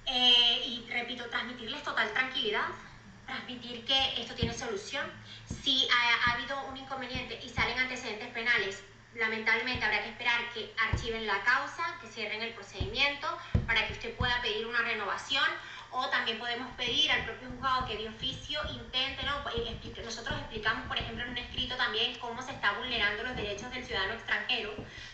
eh, 0.07 0.61
y, 0.67 0.85
repito, 0.89 1.25
transmitirles 1.29 1.81
total 1.83 2.11
tranquilidad, 2.11 2.67
transmitir 3.25 3.85
que 3.85 4.21
esto 4.21 4.35
tiene 4.35 4.53
solución. 4.53 5.09
Si 5.63 5.87
ha 5.89 6.33
habido 6.33 6.61
un 6.65 6.75
inconveniente 6.75 7.39
y 7.41 7.47
salen 7.47 7.79
antecedentes 7.79 8.27
penales, 8.33 8.83
lamentablemente 9.15 9.85
habrá 9.85 10.03
que 10.03 10.09
esperar 10.09 10.53
que 10.53 10.73
archiven 10.91 11.25
la 11.25 11.41
causa, 11.43 11.97
que 12.01 12.07
cierren 12.07 12.41
el 12.41 12.53
procedimiento 12.53 13.27
para 13.65 13.87
que 13.87 13.93
usted 13.93 14.13
pueda 14.17 14.41
pedir 14.41 14.67
una 14.67 14.81
renovación 14.81 15.45
o 15.97 16.09
también 16.09 16.37
podemos 16.37 16.69
pedir 16.75 17.09
al 17.09 17.23
propio 17.23 17.49
juzgado 17.49 17.87
que 17.87 17.95
de 17.95 18.09
oficio 18.09 18.59
intente, 18.69 19.23
¿no? 19.23 19.49
Eh, 19.51 19.79
nosotros 20.03 20.37
explicamos, 20.39 20.85
por 20.87 20.97
ejemplo, 20.97 21.23
en 21.23 21.31
un 21.31 21.37
escrito 21.37 21.77
también 21.77 22.19
cómo 22.19 22.41
se 22.41 22.51
está 22.51 22.73
vulnerando 22.73 23.23
los 23.23 23.35
derechos 23.35 23.71
del 23.71 23.85
ciudadano 23.85 24.13
extranjero, 24.13 24.73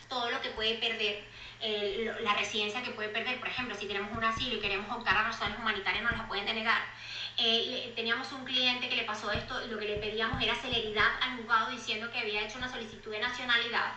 todo 0.09 0.31
lo 0.31 0.41
que 0.41 0.49
puede 0.49 0.75
perder, 0.79 1.23
eh, 1.61 2.11
la 2.21 2.33
residencia 2.33 2.81
que 2.81 2.91
puede 2.91 3.09
perder, 3.09 3.39
por 3.39 3.47
ejemplo, 3.47 3.75
si 3.75 3.85
tenemos 3.85 4.11
un 4.17 4.23
asilo 4.23 4.55
y 4.55 4.59
queremos 4.59 4.89
optar 4.89 5.17
a 5.17 5.23
razones 5.23 5.59
humanitarias, 5.59 6.03
nos 6.03 6.17
la 6.17 6.27
pueden 6.27 6.47
denegar. 6.47 6.81
Eh, 7.37 7.93
teníamos 7.95 8.31
un 8.31 8.43
cliente 8.43 8.89
que 8.89 8.95
le 8.95 9.03
pasó 9.03 9.31
esto 9.31 9.63
y 9.63 9.69
lo 9.69 9.77
que 9.77 9.85
le 9.85 9.97
pedíamos 9.97 10.41
era 10.41 10.55
celeridad 10.55 11.11
al 11.21 11.37
juzgado 11.37 11.69
diciendo 11.69 12.11
que 12.11 12.19
había 12.19 12.41
hecho 12.41 12.57
una 12.57 12.69
solicitud 12.69 13.11
de 13.11 13.19
nacionalidad 13.19 13.93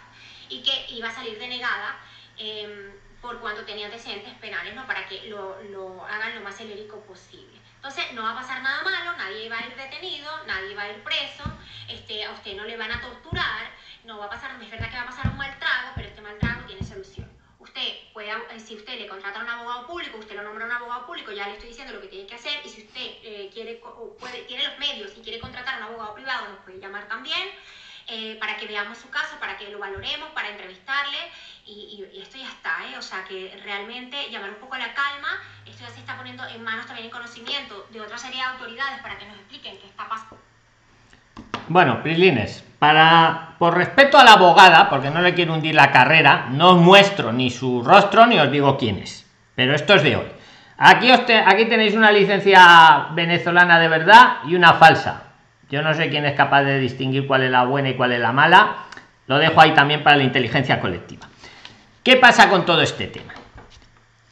y 0.50 0.62
que 0.62 0.84
iba 0.90 1.08
a 1.08 1.14
salir 1.14 1.38
denegada. 1.38 1.98
Em, 2.36 2.92
por 3.24 3.40
cuanto 3.40 3.64
tenía 3.64 3.86
antecedentes 3.86 4.34
penales, 4.34 4.74
¿no? 4.74 4.86
Para 4.86 5.08
que 5.08 5.22
lo, 5.30 5.58
lo 5.70 6.04
hagan 6.04 6.34
lo 6.34 6.42
más 6.42 6.58
celérico 6.58 7.00
posible. 7.06 7.58
Entonces, 7.76 8.12
no 8.12 8.22
va 8.22 8.32
a 8.32 8.34
pasar 8.34 8.62
nada 8.62 8.82
malo, 8.82 9.16
nadie 9.16 9.48
va 9.48 9.60
a 9.60 9.66
ir 9.66 9.74
detenido, 9.74 10.30
nadie 10.46 10.74
va 10.74 10.82
a 10.82 10.90
ir 10.90 11.02
preso, 11.02 11.44
este, 11.88 12.22
a 12.22 12.32
usted 12.32 12.54
no 12.54 12.64
le 12.64 12.76
van 12.76 12.92
a 12.92 13.00
torturar, 13.00 13.70
no 14.04 14.18
va 14.18 14.26
a 14.26 14.30
pasar, 14.30 14.50
es 14.62 14.70
verdad 14.70 14.90
que 14.90 14.96
va 14.96 15.02
a 15.04 15.06
pasar 15.06 15.28
un 15.28 15.38
mal 15.38 15.58
trago, 15.58 15.92
pero 15.94 16.08
este 16.08 16.20
mal 16.20 16.38
trago 16.38 16.66
tiene 16.66 16.84
solución. 16.84 17.30
Usted 17.58 18.12
puede, 18.12 18.30
eh, 18.30 18.60
si 18.60 18.76
usted 18.76 18.98
le 18.98 19.08
contrata 19.08 19.40
a 19.40 19.42
un 19.42 19.48
abogado 19.48 19.86
público, 19.86 20.18
usted 20.18 20.36
lo 20.36 20.42
nombra 20.42 20.64
a 20.64 20.68
un 20.68 20.74
abogado 20.74 21.06
público, 21.06 21.32
ya 21.32 21.46
le 21.46 21.54
estoy 21.54 21.70
diciendo 21.70 21.94
lo 21.94 22.02
que 22.02 22.08
tiene 22.08 22.26
que 22.26 22.34
hacer, 22.34 22.60
y 22.62 22.68
si 22.68 22.82
usted 22.82 23.00
eh, 23.22 23.50
quiere, 23.54 23.80
puede, 24.20 24.42
tiene 24.42 24.64
los 24.64 24.78
medios 24.78 25.12
y 25.16 25.22
quiere 25.22 25.40
contratar 25.40 25.76
a 25.76 25.78
un 25.78 25.82
abogado 25.84 26.14
privado, 26.14 26.48
nos 26.50 26.58
puede 26.58 26.78
llamar 26.78 27.08
también. 27.08 27.48
Eh, 28.06 28.36
para 28.38 28.56
que 28.58 28.66
veamos 28.66 28.98
su 28.98 29.08
caso, 29.08 29.36
para 29.40 29.56
que 29.56 29.70
lo 29.70 29.78
valoremos, 29.78 30.28
para 30.34 30.50
entrevistarle 30.50 31.16
y, 31.64 32.04
esto 32.20 32.36
ya 32.36 32.48
está, 32.48 32.84
¿eh? 32.86 32.98
o 32.98 33.02
sea 33.02 33.24
que 33.24 33.58
realmente 33.64 34.28
llamar 34.30 34.50
un 34.50 34.56
poco 34.56 34.74
a 34.74 34.78
la 34.78 34.92
calma, 34.92 35.40
esto 35.64 35.84
ya 35.84 35.90
se 35.90 36.00
está 36.00 36.14
poniendo 36.14 36.46
en 36.46 36.62
manos 36.62 36.84
también 36.84 37.06
en 37.06 37.10
conocimiento 37.10 37.86
de 37.90 38.02
otra 38.02 38.18
serie 38.18 38.36
de 38.36 38.44
autoridades 38.44 39.00
para 39.00 39.16
que 39.16 39.24
nos 39.24 39.36
expliquen 39.36 39.78
qué 39.78 39.86
está 39.86 40.06
pasando. 40.06 40.36
Bueno, 41.68 42.02
Prilines, 42.02 42.62
para 42.78 43.54
por 43.58 43.74
respeto 43.74 44.18
a 44.18 44.24
la 44.24 44.34
abogada, 44.34 44.90
porque 44.90 45.08
no 45.08 45.22
le 45.22 45.32
quiero 45.32 45.54
hundir 45.54 45.74
la 45.74 45.90
carrera, 45.90 46.48
no 46.50 46.72
os 46.72 46.76
muestro 46.76 47.32
ni 47.32 47.50
su 47.50 47.82
rostro 47.82 48.26
ni 48.26 48.38
os 48.38 48.50
digo 48.50 48.76
quién 48.76 48.98
es, 48.98 49.24
pero 49.54 49.74
esto 49.74 49.94
es 49.94 50.02
de 50.02 50.16
hoy. 50.16 50.26
Aquí, 50.76 51.10
os 51.10 51.20
aquí 51.20 51.64
tenéis 51.66 51.94
una 51.94 52.12
licencia 52.12 53.08
venezolana 53.12 53.78
de 53.78 53.88
verdad 53.88 54.38
y 54.44 54.54
una 54.56 54.74
falsa. 54.74 55.22
Yo 55.70 55.82
no 55.82 55.94
sé 55.94 56.08
quién 56.10 56.24
es 56.26 56.34
capaz 56.34 56.62
de 56.62 56.78
distinguir 56.78 57.26
cuál 57.26 57.42
es 57.42 57.50
la 57.50 57.64
buena 57.64 57.90
y 57.90 57.94
cuál 57.94 58.12
es 58.12 58.20
la 58.20 58.32
mala. 58.32 58.86
Lo 59.26 59.38
dejo 59.38 59.60
ahí 59.60 59.72
también 59.72 60.02
para 60.02 60.16
la 60.16 60.24
inteligencia 60.24 60.80
colectiva. 60.80 61.28
¿Qué 62.02 62.16
pasa 62.16 62.50
con 62.50 62.66
todo 62.66 62.82
este 62.82 63.06
tema? 63.06 63.32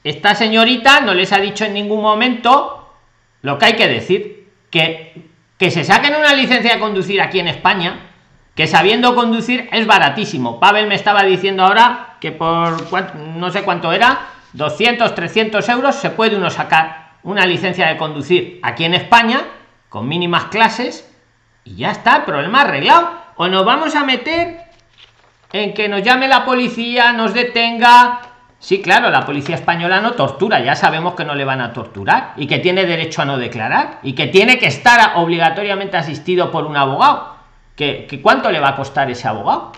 Esta 0.05 0.35
señorita 0.35 1.01
no 1.01 1.15
les 1.15 1.33
ha 1.33 1.39
dicho 1.39 1.65
en 1.65 1.75
ningún 1.75 2.03
momento 2.03 2.95
lo 3.41 3.59
que 3.59 3.67
hay 3.67 3.73
que 3.75 3.89
decir, 3.89 4.49
que, 4.71 5.29
que 5.59 5.71
se 5.71 5.85
saquen 5.85 6.15
una 6.15 6.35
licencia 6.35 6.75
de 6.75 6.81
conducir 6.81 7.21
aquí 7.23 7.41
en 7.41 7.49
España, 7.49 8.11
que 8.55 8.67
sabiendo 8.67 9.15
conducir 9.15 9.69
es 9.73 9.87
baratísimo. 9.87 10.61
Pavel 10.61 10.87
me 10.87 10.95
estaba 10.95 11.23
diciendo 11.23 11.65
ahora 11.65 12.17
que 12.21 12.33
por 12.33 13.17
no 13.17 13.51
sé 13.51 13.63
cuánto 13.63 13.93
era, 13.93 14.29
200, 14.53 15.15
300 15.15 15.69
euros 15.71 15.95
se 15.95 16.11
puede 16.11 16.37
uno 16.37 16.51
sacar 16.51 17.13
una 17.23 17.47
licencia 17.47 17.89
de 17.89 17.97
conducir 17.97 18.61
aquí 18.63 18.85
en 18.85 18.95
España 18.95 19.41
con 19.89 20.07
mínimas 20.07 20.47
clases 20.47 21.09
y 21.65 21.77
ya 21.77 21.91
está, 21.91 22.25
problema 22.25 22.63
arreglado. 22.63 23.11
O 23.37 23.49
nos 23.49 23.65
vamos 23.65 23.95
a 23.95 24.05
meter 24.05 24.61
en 25.53 25.75
que 25.75 25.89
nos 25.89 26.03
llame 26.03 26.29
la 26.29 26.45
policía, 26.45 27.13
nos 27.13 27.35
detenga. 27.35 28.21
Sí, 28.59 28.81
claro, 28.81 29.11
la 29.11 29.27
policía 29.27 29.57
española 29.57 30.01
no 30.01 30.13
tortura, 30.13 30.61
ya 30.61 30.77
sabemos 30.77 31.15
que 31.15 31.25
no 31.25 31.35
le 31.35 31.45
van 31.45 31.61
a 31.61 31.73
torturar 31.73 32.35
y 32.37 32.47
que 32.47 32.59
tiene 32.59 32.85
derecho 32.85 33.23
a 33.23 33.25
no 33.25 33.37
declarar 33.37 33.99
y 34.05 34.13
que 34.13 34.29
tiene 34.29 34.59
que 34.59 34.67
estar 34.67 35.15
obligatoriamente 35.17 35.97
asistido 35.97 36.51
por 36.51 36.67
un 36.67 36.77
abogado. 36.77 37.33
¿Que, 37.75 38.21
cuánto 38.23 38.53
le 38.53 38.61
va 38.61 38.71
a 38.71 38.77
costar 38.77 39.11
ese 39.11 39.27
abogado? 39.27 39.73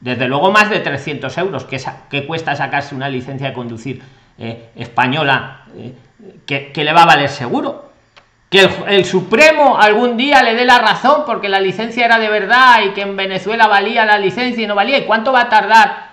Desde 0.00 0.28
luego 0.28 0.52
más 0.52 0.70
de 0.70 0.78
300 0.78 1.36
euros 1.38 1.64
que, 1.64 1.80
que 2.08 2.26
cuesta 2.26 2.54
sacarse 2.54 2.94
una 2.94 3.08
licencia 3.08 3.48
de 3.48 3.52
conducir 3.52 4.02
eh, 4.38 4.70
española 4.76 5.62
eh, 5.76 5.94
que 6.46 6.84
le 6.84 6.92
va 6.92 7.02
a 7.02 7.06
valer 7.06 7.28
seguro 7.28 7.91
que 8.52 8.68
el, 8.88 9.06
Supremo 9.06 9.78
algún 9.78 10.18
día 10.18 10.42
le 10.42 10.54
dé 10.54 10.66
la 10.66 10.78
razón 10.78 11.22
porque 11.24 11.48
la 11.48 11.58
licencia 11.58 12.04
era 12.04 12.18
de 12.18 12.28
verdad 12.28 12.82
y 12.84 12.90
que 12.90 13.00
en 13.00 13.16
Venezuela 13.16 13.66
valía 13.66 14.04
la 14.04 14.18
licencia 14.18 14.62
y 14.62 14.66
no 14.66 14.74
valía. 14.74 14.98
¿Y 14.98 15.06
cuánto 15.06 15.32
va 15.32 15.40
a 15.40 15.48
tardar 15.48 16.10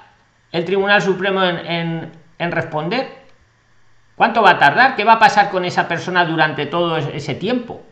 el 0.54 0.64
Tribunal 0.64 1.02
Supremo 1.02 1.44
en, 1.44 2.12
responder? 2.40 3.12
¿Cuánto 4.16 4.42
va 4.42 4.52
a 4.52 4.58
tardar? 4.58 4.96
¿Qué 4.96 5.04
va 5.04 5.14
a 5.14 5.20
pasar 5.20 5.50
con 5.50 5.66
esa 5.66 5.86
persona 5.86 6.24
durante 6.24 6.66
todo 6.66 6.96
ese 6.96 7.36
tiempo? 7.36 7.84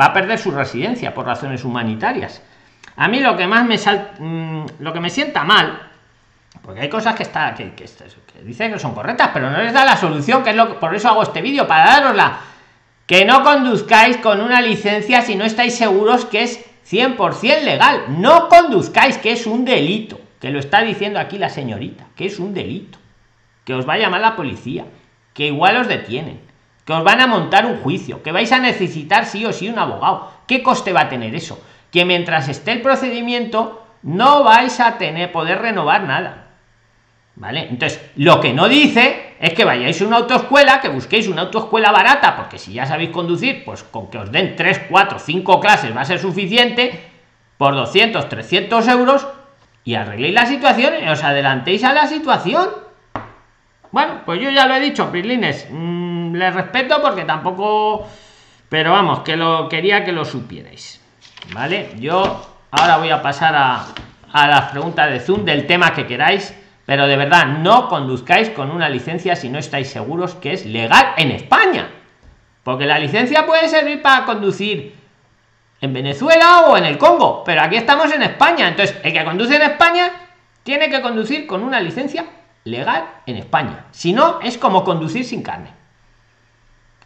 Va 0.00 0.06
a 0.06 0.12
perder 0.14 0.38
su 0.38 0.50
residencia 0.50 1.12
por 1.12 1.26
razones 1.26 1.62
humanitarias. 1.62 2.42
A 2.96 3.06
mí 3.06 3.20
lo 3.20 3.36
que 3.36 3.46
más 3.46 3.66
me 3.66 3.76
sal, 3.76 4.12
mm, 4.18 4.64
lo 4.78 4.94
que 4.94 5.00
me 5.00 5.10
sienta 5.10 5.44
mal, 5.44 5.90
porque 6.62 6.80
hay 6.80 6.88
cosas 6.88 7.14
que 7.14 7.24
está 7.24 7.52
que, 7.52 7.74
que, 7.74 7.84
que 7.84 8.42
dicen 8.44 8.72
que 8.72 8.78
son 8.78 8.94
correctas, 8.94 9.28
pero 9.34 9.50
no 9.50 9.58
les 9.58 9.74
da 9.74 9.84
la 9.84 9.96
solución, 9.98 10.42
que 10.42 10.50
es 10.50 10.56
lo 10.56 10.68
que 10.68 10.74
por 10.74 10.94
eso 10.94 11.10
hago 11.10 11.22
este 11.22 11.42
vídeo 11.42 11.66
para 11.66 11.84
darosla 11.84 12.38
que 13.12 13.26
no 13.26 13.42
conduzcáis 13.42 14.16
con 14.16 14.40
una 14.40 14.62
licencia 14.62 15.20
si 15.20 15.34
no 15.34 15.44
estáis 15.44 15.74
seguros 15.74 16.24
que 16.24 16.44
es 16.44 16.64
100% 16.90 17.60
legal. 17.60 18.04
No 18.08 18.48
conduzcáis, 18.48 19.18
que 19.18 19.32
es 19.32 19.46
un 19.46 19.66
delito. 19.66 20.18
Que 20.40 20.48
lo 20.48 20.58
está 20.58 20.80
diciendo 20.80 21.20
aquí 21.20 21.36
la 21.36 21.50
señorita, 21.50 22.06
que 22.16 22.24
es 22.24 22.38
un 22.38 22.54
delito. 22.54 22.98
Que 23.66 23.74
os 23.74 23.86
va 23.86 23.92
a 23.92 23.98
llamar 23.98 24.22
la 24.22 24.34
policía, 24.34 24.86
que 25.34 25.48
igual 25.48 25.76
os 25.76 25.88
detienen, 25.88 26.40
que 26.86 26.94
os 26.94 27.04
van 27.04 27.20
a 27.20 27.26
montar 27.26 27.66
un 27.66 27.82
juicio, 27.82 28.22
que 28.22 28.32
vais 28.32 28.50
a 28.50 28.60
necesitar 28.60 29.26
sí 29.26 29.44
o 29.44 29.52
sí 29.52 29.68
un 29.68 29.78
abogado. 29.78 30.32
¿Qué 30.46 30.62
coste 30.62 30.94
va 30.94 31.02
a 31.02 31.08
tener 31.10 31.34
eso? 31.34 31.62
Que 31.90 32.06
mientras 32.06 32.48
esté 32.48 32.72
el 32.72 32.80
procedimiento 32.80 33.84
no 34.02 34.42
vais 34.42 34.80
a 34.80 34.96
tener 34.96 35.32
poder 35.32 35.60
renovar 35.60 36.04
nada. 36.04 36.46
¿Vale? 37.34 37.66
Entonces, 37.68 38.00
lo 38.16 38.40
que 38.40 38.54
no 38.54 38.68
dice 38.68 39.31
es 39.42 39.54
que 39.54 39.64
vayáis 39.64 40.00
a 40.00 40.06
una 40.06 40.18
autoescuela, 40.18 40.80
que 40.80 40.88
busquéis 40.88 41.26
una 41.26 41.42
autoescuela 41.42 41.90
barata, 41.90 42.36
porque 42.36 42.60
si 42.60 42.74
ya 42.74 42.86
sabéis 42.86 43.10
conducir, 43.10 43.64
pues 43.64 43.82
con 43.82 44.08
que 44.08 44.18
os 44.18 44.30
den 44.30 44.54
3, 44.54 44.82
4, 44.88 45.18
5 45.18 45.58
clases 45.58 45.96
va 45.96 46.02
a 46.02 46.04
ser 46.04 46.20
suficiente, 46.20 47.10
por 47.58 47.74
200, 47.74 48.28
300 48.28 48.86
euros, 48.86 49.26
y 49.82 49.96
arregléis 49.96 50.32
la 50.32 50.46
situación 50.46 50.94
y 51.04 51.08
os 51.08 51.24
adelantéis 51.24 51.82
a 51.82 51.92
la 51.92 52.06
situación. 52.06 52.68
Bueno, 53.90 54.20
pues 54.24 54.40
yo 54.40 54.48
ya 54.50 54.68
lo 54.68 54.76
he 54.76 54.80
dicho, 54.80 55.10
Prilines, 55.10 55.66
mmm, 55.68 56.36
les 56.36 56.54
respeto 56.54 57.02
porque 57.02 57.24
tampoco... 57.24 58.06
Pero 58.68 58.92
vamos, 58.92 59.22
que 59.22 59.36
lo 59.36 59.68
quería 59.68 60.04
que 60.04 60.12
lo 60.12 60.24
supierais. 60.24 61.00
¿Vale? 61.52 61.90
Yo 61.98 62.46
ahora 62.70 62.96
voy 62.98 63.10
a 63.10 63.20
pasar 63.20 63.56
a, 63.56 63.86
a 64.32 64.46
las 64.46 64.70
preguntas 64.70 65.10
de 65.10 65.18
Zoom 65.18 65.44
del 65.44 65.66
tema 65.66 65.92
que 65.92 66.06
queráis 66.06 66.54
pero 66.92 67.06
de 67.06 67.16
verdad, 67.16 67.46
no 67.46 67.88
conduzcáis 67.88 68.50
con 68.50 68.70
una 68.70 68.90
licencia 68.90 69.34
si 69.34 69.48
no 69.48 69.58
estáis 69.58 69.88
seguros 69.88 70.34
que 70.34 70.52
es 70.52 70.66
legal 70.66 71.14
en 71.16 71.30
España. 71.30 71.88
Porque 72.62 72.84
la 72.84 72.98
licencia 72.98 73.46
puede 73.46 73.70
servir 73.70 74.02
para 74.02 74.26
conducir 74.26 74.94
en 75.80 75.94
Venezuela 75.94 76.66
o 76.66 76.76
en 76.76 76.84
el 76.84 76.98
Congo, 76.98 77.44
pero 77.44 77.62
aquí 77.62 77.76
estamos 77.76 78.12
en 78.12 78.22
España. 78.22 78.68
Entonces, 78.68 78.94
el 79.02 79.14
que 79.14 79.24
conduce 79.24 79.56
en 79.56 79.62
España 79.62 80.12
tiene 80.64 80.90
que 80.90 81.00
conducir 81.00 81.46
con 81.46 81.64
una 81.64 81.80
licencia 81.80 82.26
legal 82.64 83.06
en 83.24 83.38
España. 83.38 83.86
Si 83.92 84.12
no, 84.12 84.40
es 84.42 84.58
como 84.58 84.84
conducir 84.84 85.24
sin 85.24 85.42
carne. 85.42 85.70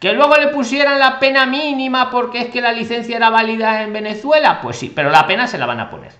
Que 0.01 0.11
luego 0.11 0.35
le 0.35 0.49
pusieran 0.49 0.99
la 0.99 1.17
pena 1.17 1.45
mínima 1.45 2.11
porque 2.11 2.41
es 2.41 2.47
que 2.49 2.59
la 2.59 2.73
licencia 2.73 3.15
era 3.15 3.29
válida 3.29 3.83
en 3.83 3.93
Venezuela, 3.93 4.59
pues 4.59 4.75
sí, 4.75 4.91
pero 4.93 5.11
la 5.11 5.25
pena 5.27 5.47
se 5.47 5.57
la 5.57 5.65
van 5.65 5.79
a 5.79 5.89
poner. 5.89 6.11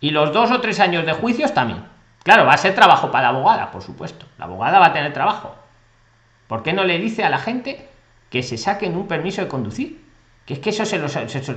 Y 0.00 0.10
los 0.10 0.32
dos 0.32 0.50
o 0.50 0.60
tres 0.60 0.80
años 0.80 1.06
de 1.06 1.12
juicios 1.12 1.54
también. 1.54 1.93
Claro, 2.24 2.46
va 2.46 2.54
a 2.54 2.58
ser 2.58 2.74
trabajo 2.74 3.10
para 3.10 3.24
la 3.24 3.28
abogada, 3.28 3.70
por 3.70 3.82
supuesto. 3.82 4.26
La 4.38 4.46
abogada 4.46 4.78
va 4.78 4.86
a 4.86 4.92
tener 4.94 5.12
trabajo. 5.12 5.54
¿Por 6.48 6.62
qué 6.62 6.72
no 6.72 6.82
le 6.82 6.98
dice 6.98 7.22
a 7.22 7.28
la 7.28 7.38
gente 7.38 7.86
que 8.30 8.42
se 8.42 8.56
saquen 8.56 8.96
un 8.96 9.06
permiso 9.06 9.42
de 9.42 9.48
conducir? 9.48 10.02
Que 10.46 10.54
es 10.54 10.60
que 10.60 10.70
eso 10.70 10.86
se 10.86 10.98
lo, 10.98 11.08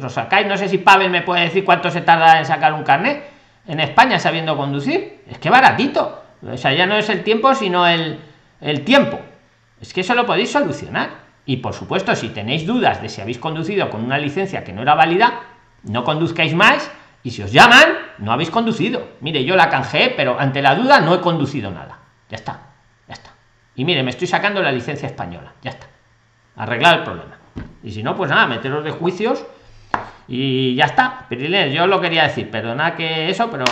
sacáis. 0.09 0.45
No 0.45 0.57
sé 0.57 0.67
si 0.67 0.77
Pavel 0.77 1.09
me 1.09 1.21
puede 1.21 1.43
decir 1.43 1.63
cuánto 1.63 1.89
se 1.89 2.01
tarda 2.01 2.37
en 2.39 2.45
sacar 2.45 2.73
un 2.73 2.83
carnet 2.83 3.23
en 3.65 3.79
España 3.79 4.19
sabiendo 4.19 4.57
conducir. 4.57 5.23
Es 5.29 5.37
que 5.39 5.49
baratito. 5.49 6.21
O 6.45 6.57
sea, 6.57 6.73
ya 6.73 6.85
no 6.85 6.97
es 6.97 7.09
el 7.09 7.23
tiempo, 7.23 7.55
sino 7.55 7.87
el, 7.87 8.19
el 8.59 8.83
tiempo. 8.83 9.19
Es 9.81 9.93
que 9.93 10.01
eso 10.01 10.15
lo 10.15 10.25
podéis 10.25 10.51
solucionar. 10.51 11.27
Y 11.45 11.57
por 11.57 11.73
supuesto, 11.73 12.13
si 12.13 12.27
tenéis 12.29 12.67
dudas 12.67 13.01
de 13.01 13.07
si 13.07 13.21
habéis 13.21 13.37
conducido 13.37 13.89
con 13.89 14.03
una 14.03 14.17
licencia 14.17 14.65
que 14.65 14.73
no 14.73 14.81
era 14.81 14.95
válida, 14.95 15.43
no 15.83 16.03
conduzcáis 16.03 16.53
más 16.53 16.91
y 17.23 17.31
si 17.31 17.43
os 17.43 17.51
llaman, 17.51 17.97
no 18.19 18.31
habéis 18.31 18.49
conducido. 18.49 19.09
Mire, 19.21 19.43
yo 19.43 19.55
la 19.55 19.69
canjeé, 19.69 20.13
pero 20.15 20.39
ante 20.39 20.61
la 20.61 20.75
duda 20.75 20.99
no 21.01 21.13
he 21.15 21.21
conducido 21.21 21.71
nada. 21.71 21.99
Ya 22.29 22.35
está, 22.35 22.59
ya 23.07 23.13
está. 23.13 23.31
Y 23.75 23.85
mire, 23.85 24.03
me 24.03 24.11
estoy 24.11 24.27
sacando 24.27 24.61
la 24.61 24.71
licencia 24.71 25.07
española. 25.07 25.53
Ya 25.61 25.71
está. 25.71 25.87
Arreglar 26.55 26.99
el 26.99 27.03
problema. 27.03 27.37
Y 27.83 27.91
si 27.91 28.03
no, 28.03 28.15
pues 28.15 28.29
nada, 28.29 28.47
meteros 28.47 28.83
de 28.83 28.91
juicios 28.91 29.45
y 30.27 30.75
ya 30.75 30.85
está. 30.85 31.25
Pero 31.29 31.45
yo 31.67 31.87
lo 31.87 32.01
quería 32.01 32.23
decir, 32.23 32.49
perdona 32.49 32.95
que 32.95 33.29
eso, 33.29 33.49
pero 33.49 33.65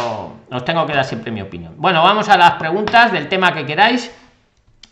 os 0.49 0.65
tengo 0.65 0.85
que 0.85 0.93
dar 0.93 1.05
siempre 1.05 1.31
mi 1.31 1.41
opinión. 1.41 1.75
Bueno, 1.77 2.03
vamos 2.03 2.29
a 2.29 2.37
las 2.37 2.53
preguntas 2.53 3.11
del 3.11 3.27
tema 3.27 3.53
que 3.53 3.65
queráis. 3.65 4.13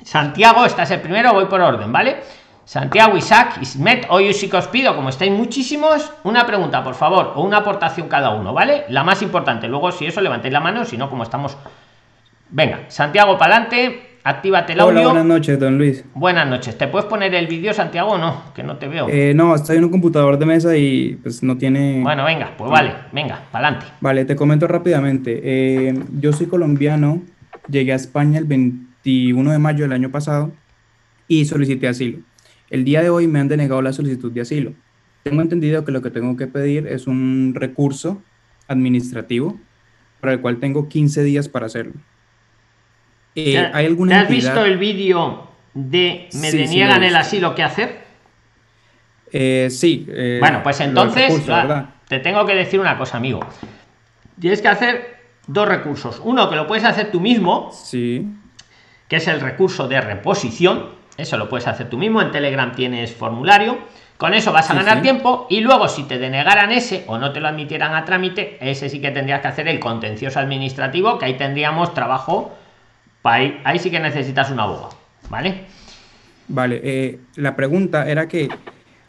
Santiago, 0.04 0.66
estás 0.66 0.92
el 0.92 1.02
primero, 1.02 1.34
voy 1.34 1.46
por 1.46 1.62
orden, 1.62 1.92
¿vale? 1.92 2.22
Santiago, 2.66 3.18
Isaac, 3.18 3.58
Ismet, 3.62 4.06
hoy 4.10 4.32
sí 4.34 4.50
que 4.50 4.56
os 4.56 4.68
pido, 4.68 4.96
como 4.96 5.10
estáis 5.10 5.32
muchísimos, 5.32 6.12
una 6.24 6.46
pregunta, 6.46 6.82
por 6.84 6.96
favor, 6.96 7.34
o 7.36 7.44
una 7.44 7.58
aportación 7.58 8.08
cada 8.08 8.30
uno, 8.30 8.54
¿vale? 8.54 8.86
La 8.90 9.04
más 9.04 9.22
importante. 9.22 9.68
Luego, 9.68 9.92
si 9.92 10.06
eso, 10.06 10.22
levantéis 10.22 10.54
la 10.54 10.62
mano, 10.62 10.86
si 10.86 10.98
no, 10.98 11.10
como 11.10 11.24
estamos. 11.24 11.58
Venga, 12.50 12.86
Santiago, 12.88 13.38
para 13.38 13.58
adelante, 13.58 14.18
actívate 14.24 14.74
el 14.74 14.80
audio. 14.80 15.04
buenas 15.04 15.26
noches, 15.26 15.60
don 15.60 15.78
Luis. 15.78 16.06
Buenas 16.14 16.48
noches. 16.48 16.78
¿Te 16.78 16.88
puedes 16.88 17.06
poner 17.08 17.36
el 17.36 17.48
vídeo, 17.48 17.74
Santiago, 17.74 18.12
o 18.12 18.18
no? 18.18 18.54
Que 18.56 18.64
no 18.64 18.78
te 18.78 18.88
veo. 18.88 19.08
Eh, 19.10 19.34
no, 19.36 19.56
estoy 19.56 19.78
en 19.78 19.84
un 19.84 19.92
computador 19.92 20.38
de 20.38 20.46
mesa 20.46 20.78
y 20.78 21.20
pues 21.22 21.44
no 21.44 21.58
tiene. 21.58 22.02
Bueno, 22.02 22.24
venga, 22.24 22.54
pues 22.58 22.72
vale, 22.72 22.94
venga, 23.12 23.42
para 23.52 23.68
adelante. 23.68 23.94
Vale, 24.00 24.24
te 24.24 24.38
comento 24.38 24.68
rápidamente. 24.68 25.42
Eh, 25.44 25.94
yo 26.18 26.32
soy 26.32 26.48
colombiano, 26.48 27.22
llegué 27.68 27.92
a 27.92 27.98
España 27.98 28.40
el 28.40 28.46
21 28.46 29.52
de 29.52 29.60
mayo 29.60 29.84
del 29.84 29.92
año 29.92 30.12
pasado 30.12 30.52
y 31.28 31.44
solicité 31.44 31.90
asilo. 31.90 32.20
El 32.74 32.86
día 32.86 33.04
de 33.04 33.12
hoy 33.12 33.28
me 33.28 33.40
han 33.40 33.48
denegado 33.48 33.84
la 33.84 33.94
solicitud 33.94 34.32
de 34.32 34.42
asilo. 34.42 34.74
Tengo 35.22 35.44
entendido 35.44 35.86
que 35.86 35.92
lo 35.92 36.02
que 36.02 36.10
tengo 36.10 36.36
que 36.36 36.48
pedir 36.48 36.88
es 36.88 37.06
un 37.06 37.54
recurso 37.56 38.20
administrativo 38.68 39.60
para 40.20 40.34
el 40.34 40.42
cual 40.42 40.58
tengo 40.60 40.90
15 40.90 41.22
días 41.22 41.48
para 41.48 41.68
hacerlo. 41.68 41.94
Eh, 43.36 43.70
¿Hay 43.74 43.86
alguna 43.86 44.16
¿Te 44.16 44.22
has 44.24 44.30
visto 44.30 44.66
el 44.66 44.80
vídeo 44.80 45.52
de 45.76 46.30
me 46.34 46.52
deniegan 46.52 47.04
el 47.04 47.16
asilo 47.16 47.54
qué 47.54 47.62
hacer? 47.62 48.00
Eh, 49.32 49.68
sí. 49.70 50.08
Eh, 50.10 50.38
bueno, 50.40 50.64
pues 50.64 50.80
entonces 50.80 51.32
te 52.08 52.20
tengo 52.22 52.44
que 52.48 52.56
decir 52.56 52.80
una 52.80 52.98
cosa, 52.98 53.18
amigo. 53.18 53.42
Tienes 54.40 54.64
que 54.64 54.68
hacer 54.70 55.18
dos 55.46 55.68
recursos. 55.68 56.20
Uno 56.24 56.50
que 56.50 56.56
lo 56.56 56.66
puedes 56.66 56.86
hacer 56.86 57.12
tú 57.12 57.22
mismo. 57.22 57.70
Sí. 57.72 58.26
Que 59.08 59.18
es 59.18 59.28
el 59.28 59.42
recurso 59.42 59.88
de 59.88 60.02
reposición. 60.02 61.03
Eso 61.18 61.38
lo 61.38 61.50
puedes 61.50 61.68
hacer 61.68 61.90
tú 61.90 61.98
mismo. 61.98 62.22
En 62.22 62.32
Telegram 62.32 62.72
tienes 62.74 63.14
formulario. 63.14 63.78
Con 64.18 64.34
eso 64.34 64.54
vas 64.54 64.70
a 64.70 64.76
ganar 64.76 65.02
tiempo 65.02 65.48
y 65.50 65.62
luego 65.62 65.90
si 65.90 66.04
te 66.04 66.18
denegaran 66.18 66.72
ese 66.72 67.04
o 67.08 67.18
no 67.18 67.34
te 67.34 67.42
lo 67.42 67.48
admitieran 67.48 67.94
a 67.94 68.06
trámite, 68.06 68.58
ese 68.62 68.88
sí 68.88 69.02
que 69.02 69.12
tendrías 69.12 69.42
que 69.42 69.48
hacer 69.48 69.68
el 69.68 69.80
contencioso 69.80 70.40
administrativo, 70.40 71.18
que 71.18 71.26
ahí 71.26 71.34
tendríamos 71.34 71.94
trabajo 71.94 72.54
Ahí, 73.24 73.62
ahí 73.64 73.80
sí 73.80 73.90
que 73.90 74.00
necesitas 74.00 74.52
un 74.52 74.60
abogado, 74.60 74.90
¿vale? 75.30 75.66
Vale, 76.50 76.82
eh, 76.84 77.20
la 77.36 77.56
pregunta 77.56 78.10
era 78.10 78.28
que, 78.28 78.50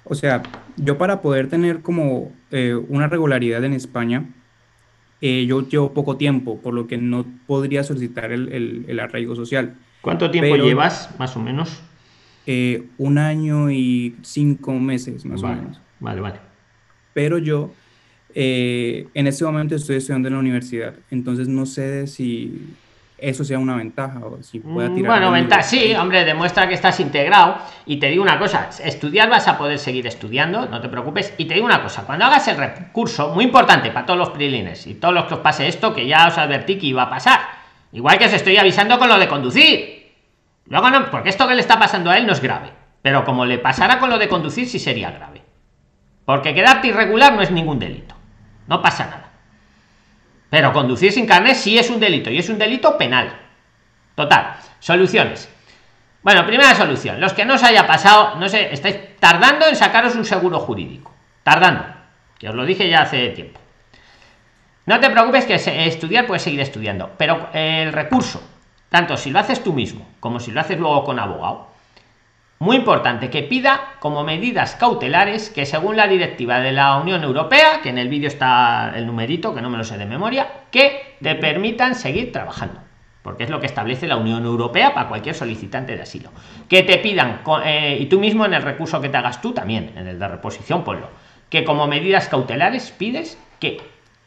o 0.05 0.15
sea, 0.15 0.43
yo 0.77 0.97
para 0.99 1.21
poder 1.21 1.49
tener 1.49 1.83
como 1.83 2.33
eh, 2.53 2.75
una 2.75 3.09
regularidad 3.09 3.65
en 3.65 3.73
España, 3.73 4.27
eh, 5.21 5.47
yo 5.47 5.67
llevo 5.67 5.93
poco 5.93 6.17
tiempo, 6.17 6.61
por 6.61 6.75
lo 6.75 6.87
que 6.87 6.97
no 6.97 7.27
podría 7.47 7.83
solicitar 7.83 8.31
el, 8.31 8.85
el, 8.87 9.01
arraigo 9.01 9.35
social. 9.35 9.75
¿Cuánto 10.01 10.31
tiempo 10.31 10.55
llevas, 10.57 11.11
más 11.19 11.37
o 11.37 11.41
menos? 11.41 11.83
Un 12.47 13.19
año 13.19 13.71
y 13.71 14.17
cinco 14.23 14.73
meses, 14.75 15.25
más 15.25 15.43
o 15.43 15.49
menos. 15.49 15.81
Vale, 16.01 16.21
vale. 16.21 16.37
Pero 17.13 17.39
yo 17.39 17.71
en 18.35 19.27
este 19.27 19.45
momento 19.45 19.77
estoy 19.77 19.97
estudiando 19.97 20.29
en 20.29 20.35
la 20.35 20.41
universidad, 20.41 20.95
entonces 21.11 21.49
no 21.49 21.67
sé 21.67 22.07
si 22.07 22.75
eso 23.17 23.45
sea 23.45 23.59
una 23.59 23.77
ventaja 23.77 24.21
o 24.25 24.43
si 24.43 24.59
pueda 24.59 24.93
tirar 24.93 25.13
bueno 25.13 25.31
ventaja 25.31 25.63
sí 25.63 25.95
hombre 25.95 26.25
demuestra 26.25 26.69
que 26.69 26.75
estás 26.75 26.99
integrado 27.01 27.57
y 27.87 27.99
te 27.99 28.09
digo 28.09 28.23
una 28.23 28.39
cosa 28.39 28.69
estudiar 28.85 29.31
vas 29.31 29.47
a 29.47 29.57
poder 29.57 29.79
seguir 29.79 30.07
estudiando 30.07 30.67
no 30.67 30.81
te 30.81 30.89
preocupes 30.89 31.33
y 31.39 31.45
te 31.45 31.55
digo 31.55 31.67
una 31.67 31.83
cosa 31.83 32.03
cuando 32.05 32.25
hagas 32.25 32.49
el 32.49 32.57
recurso 32.57 33.31
muy 33.31 33.45
importante 33.45 33.91
para 33.91 34.05
todos 34.05 34.19
los 34.19 34.31
prilines 34.31 34.87
y 34.87 34.95
todos 34.95 35.15
los 35.15 35.25
que 35.25 35.35
os 35.35 35.41
pase 35.41 35.69
esto 35.69 35.95
que 35.95 36.07
ya 36.07 36.29
os 36.29 36.37
advertí 36.39 36.77
que 36.77 36.87
iba 36.87 37.05
a 37.05 37.11
pasar 37.11 37.41
igual 37.93 38.19
que 38.19 38.27
os 38.27 38.33
estoy 38.33 38.57
avisando 38.57 38.99
con 38.99 39.09
lo 39.09 39.19
de 39.19 39.29
conducir 39.29 40.04
luego 40.67 40.91
no 40.91 41.11
porque 41.11 41.29
esto 41.29 41.47
que 41.47 41.55
le 41.55 41.61
está 41.61 41.79
pasando 41.79 42.11
a 42.11 42.19
él 42.19 42.27
no 42.27 42.33
es 42.33 42.41
grave 42.41 42.73
pero 43.03 43.25
como 43.25 43.45
le 43.45 43.59
pasara 43.59 43.99
con 43.99 44.11
lo 44.11 44.19
de 44.19 44.29
conducir 44.29 44.69
sí 44.69 44.79
sería 44.79 45.11
grave 45.11 45.43
porque 46.25 46.55
quedarte 46.55 46.89
irregular 46.89 47.35
no 47.35 47.43
es 47.43 47.51
ningún 47.51 47.79
delito 47.79 48.15
no 48.67 48.81
pasa 48.81 49.07
nada 49.07 49.25
pero 50.55 50.73
conducir 50.73 51.11
sin 51.11 51.27
carnet 51.27 51.57
sí 51.57 51.77
es 51.77 51.91
un 51.91 51.99
delito 51.99 52.31
y 52.31 52.39
es 52.39 52.49
un 52.49 52.59
delito 52.59 52.97
penal. 52.97 53.41
Total. 54.15 54.55
Soluciones. 54.79 55.53
Bueno, 56.23 56.47
primera 56.47 56.77
solución. 56.77 57.21
Los 57.21 57.33
que 57.33 57.45
no 57.45 57.55
os 57.55 57.65
haya 57.65 57.89
pasado, 57.89 58.37
no 58.37 58.49
sé, 58.49 58.73
estáis 58.73 59.17
tardando 59.19 59.67
en 59.67 59.75
sacaros 59.75 60.15
un 60.15 60.25
seguro 60.25 60.61
jurídico. 60.61 61.13
Tardando. 61.43 61.85
Que 62.39 62.49
os 62.49 62.55
lo 62.55 62.65
dije 62.65 62.89
ya 62.89 63.03
hace 63.03 63.31
tiempo. 63.31 63.59
No 64.87 65.01
te 65.01 65.11
preocupes 65.11 65.45
que 65.45 65.55
estudiar 65.89 66.25
puedes 66.25 66.43
seguir 66.43 66.61
estudiando. 66.61 67.11
Pero 67.19 67.49
el 67.53 67.93
recurso, 67.93 68.41
tanto 68.95 69.17
si 69.17 69.33
lo 69.33 69.41
haces 69.41 69.65
tú 69.65 69.73
mismo 69.73 70.07
como 70.21 70.39
si 70.39 70.53
lo 70.53 70.61
haces 70.61 70.79
luego 70.79 71.03
con 71.03 71.19
abogado, 71.19 71.67
muy 72.61 72.77
importante 72.77 73.29
que 73.29 73.43
pida 73.43 73.97
como 73.99 74.23
medidas 74.23 74.77
cautelares 74.77 75.51
que 75.51 75.67
según 75.67 75.97
la 75.97 76.07
directiva 76.07 76.61
de 76.61 76.71
la 76.71 76.97
Unión 76.99 77.25
Europea, 77.25 77.81
que 77.83 77.89
en 77.89 77.99
el 77.99 78.09
vídeo 78.09 78.29
está 78.29 78.93
el 78.95 79.05
numerito, 79.09 79.53
que 79.53 79.63
no 79.63 79.69
me 79.69 79.79
lo 79.79 79.83
sé 79.83 79.99
de 79.99 80.07
memoria, 80.07 80.47
que 80.71 81.17
te 81.21 81.35
permitan 81.35 81.97
seguir 81.97 82.31
trabajando. 82.31 82.83
Porque 83.25 83.43
es 83.43 83.51
lo 83.51 83.59
que 83.59 83.67
establece 83.67 84.07
la 84.07 84.17
Unión 84.17 84.45
Europea 84.45 84.95
para 84.95 85.09
cualquier 85.09 85.35
solicitante 85.35 85.97
de 85.97 86.03
asilo. 86.03 86.31
Que 86.69 86.85
te 86.85 86.99
pidan, 86.99 87.41
eh, 87.65 87.99
y 87.99 88.07
tú 88.07 88.21
mismo 88.21 88.47
en 88.47 88.55
el 88.55 88.63
recurso 88.63 89.01
que 89.01 89.09
te 89.09 89.17
hagas 89.17 89.43
tú 89.43 89.53
también, 89.53 89.91
en 89.97 90.07
el 90.07 90.21
de 90.21 90.29
reposición, 90.29 90.85
ponlo, 90.85 91.09
que 91.51 91.65
como 91.65 91.89
medidas 91.89 92.29
cautelares 92.29 92.93
pides 92.93 93.39
que, 93.59 93.79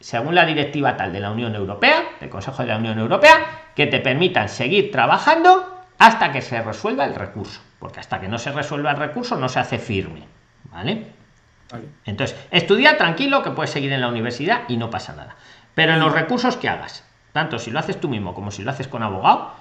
según 0.02 0.36
la 0.36 0.46
directiva 0.46 0.98
tal 0.98 1.14
de 1.14 1.22
la 1.22 1.32
Unión 1.32 1.56
Europea, 1.56 2.04
del 2.20 2.30
Consejo 2.30 2.64
de 2.64 2.68
la 2.68 2.78
Unión 2.78 3.00
Europea, 3.00 3.67
que 3.78 3.88
te 3.88 4.00
permitan 4.00 4.50
seguir 4.50 4.92
trabajando 4.92 5.86
hasta 6.00 6.32
que 6.32 6.42
se 6.42 6.62
resuelva 6.62 7.06
el 7.06 7.16
recurso 7.16 7.62
porque 7.80 8.00
hasta 8.00 8.20
que 8.20 8.28
no 8.28 8.40
se 8.40 8.52
resuelva 8.52 8.92
el 8.92 8.98
recurso 8.98 9.38
no 9.38 9.48
se 9.48 9.60
hace 9.60 9.78
firme 9.78 10.24
vale, 10.72 11.06
entonces 12.04 12.36
estudia 12.52 12.98
tranquilo 12.98 13.44
que 13.44 13.52
puedes 13.52 13.70
seguir 13.70 13.94
en 13.94 14.02
la 14.02 14.08
universidad 14.10 14.64
y 14.68 14.78
no 14.78 14.90
pasa 14.90 15.16
nada 15.16 15.36
pero 15.76 15.94
en 15.94 16.00
los 16.00 16.12
recursos 16.12 16.58
que 16.58 16.68
hagas 16.68 17.06
tanto 17.34 17.60
si 17.60 17.70
lo 17.72 17.78
haces 17.78 18.02
tú 18.02 18.10
mismo 18.10 18.34
como 18.34 18.50
si 18.52 18.64
lo 18.64 18.72
haces 18.72 18.88
con 18.88 19.04
abogado 19.04 19.54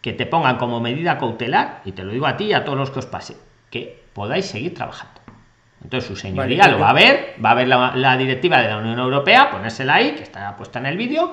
que 0.00 0.12
te 0.12 0.24
pongan 0.24 0.56
como 0.56 0.80
medida 0.80 1.18
cautelar 1.18 1.80
y 1.84 1.92
te 1.92 2.04
lo 2.04 2.12
digo 2.12 2.26
a 2.26 2.36
ti 2.36 2.46
y 2.46 2.52
a 2.52 2.64
todos 2.64 2.78
los 2.78 2.90
que 2.90 3.00
os 3.00 3.06
pase 3.06 3.36
que 3.70 4.04
podáis 4.12 4.46
seguir 4.46 4.74
trabajando. 4.74 5.20
Entonces 5.82 6.06
su 6.06 6.16
señoría 6.16 6.68
lo 6.68 6.78
va 6.78 6.90
a 6.90 6.92
ver 6.92 7.36
va 7.42 7.52
a 7.52 7.54
ver 7.54 7.68
la, 7.68 7.92
la 7.96 8.16
directiva 8.16 8.60
de 8.60 8.68
la 8.68 8.78
Unión 8.78 8.98
Europea 8.98 9.50
ponérsela 9.50 9.94
ahí 9.94 10.12
que 10.12 10.22
está 10.22 10.56
puesta 10.56 10.78
en 10.78 10.86
el 10.86 10.96
vídeo 10.96 11.32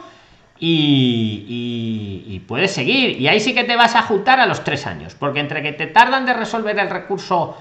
y, 0.60 2.42
puedes 2.48 2.72
seguir. 2.72 3.20
Y 3.22 3.28
ahí 3.28 3.40
sí 3.40 3.54
que 3.54 3.64
te 3.64 3.76
vas 3.76 3.96
a 3.96 4.02
juntar 4.02 4.40
a 4.40 4.46
los 4.46 4.64
tres 4.64 4.88
años, 4.88 5.16
porque 5.16 5.40
entre 5.40 5.62
que 5.62 5.72
te 5.72 5.88
tardan 5.88 6.26
de 6.26 6.34
resolver 6.34 6.78
el 6.80 6.90
recurso, 6.90 7.56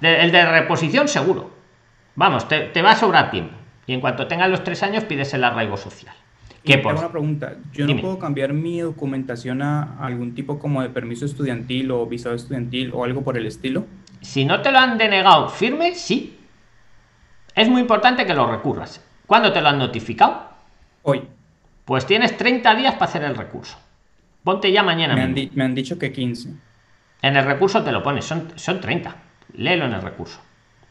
el 0.00 0.32
de 0.32 0.46
reposición, 0.46 1.08
seguro. 1.08 1.50
Vamos, 2.16 2.48
te, 2.48 2.82
va 2.82 2.92
a 2.92 2.96
sobrar 2.96 3.30
tiempo. 3.30 3.54
Y 3.86 3.92
en 3.92 4.00
cuanto 4.00 4.26
tengas 4.26 4.48
los 4.48 4.64
tres 4.64 4.82
años, 4.82 5.04
pides 5.04 5.34
el 5.34 5.44
arraigo 5.44 5.76
social. 5.76 6.14
¿Qué 6.64 6.78
por? 6.78 6.94
una 6.94 7.10
pregunta. 7.10 7.56
¿Yo 7.74 7.86
no 7.86 8.00
puedo 8.00 8.18
cambiar 8.18 8.54
mi 8.54 8.80
documentación 8.80 9.60
a 9.60 9.98
algún 10.00 10.34
tipo 10.34 10.58
como 10.58 10.80
de 10.80 10.88
permiso 10.88 11.26
estudiantil 11.26 11.90
o 11.90 12.06
visado 12.06 12.34
estudiantil 12.34 12.90
o 12.94 13.04
algo 13.04 13.22
por 13.22 13.36
el 13.36 13.46
estilo? 13.46 13.84
Si 14.22 14.46
no 14.46 14.62
te 14.62 14.72
lo 14.72 14.78
han 14.78 14.96
denegado 14.96 15.50
firme, 15.50 15.94
sí. 15.94 16.38
Es 17.54 17.68
muy 17.68 17.82
importante 17.82 18.24
que 18.24 18.32
lo 18.32 18.50
recurras. 18.50 19.04
¿Cuándo 19.26 19.52
te 19.52 19.60
lo 19.60 19.68
han 19.68 19.78
notificado? 19.78 20.48
Hoy. 21.02 21.22
Pues 21.84 22.06
tienes 22.06 22.36
30 22.36 22.74
días 22.76 22.94
para 22.94 23.06
hacer 23.06 23.24
el 23.24 23.36
recurso. 23.36 23.78
Ponte 24.42 24.70
ya 24.72 24.82
mañana. 24.82 25.14
Me, 25.14 25.64
han, 25.64 25.74
dicho 25.74 25.98
que 25.98 26.12
15. 26.12 26.50
En 27.22 27.36
el 27.36 27.44
recurso 27.44 27.82
te 27.82 27.92
lo 27.92 28.02
pones, 28.02 28.24
son, 28.24 28.52
son 28.56 28.80
30. 28.80 29.16
Léelo 29.54 29.86
en 29.86 29.94
el 29.94 30.02
recurso. 30.02 30.40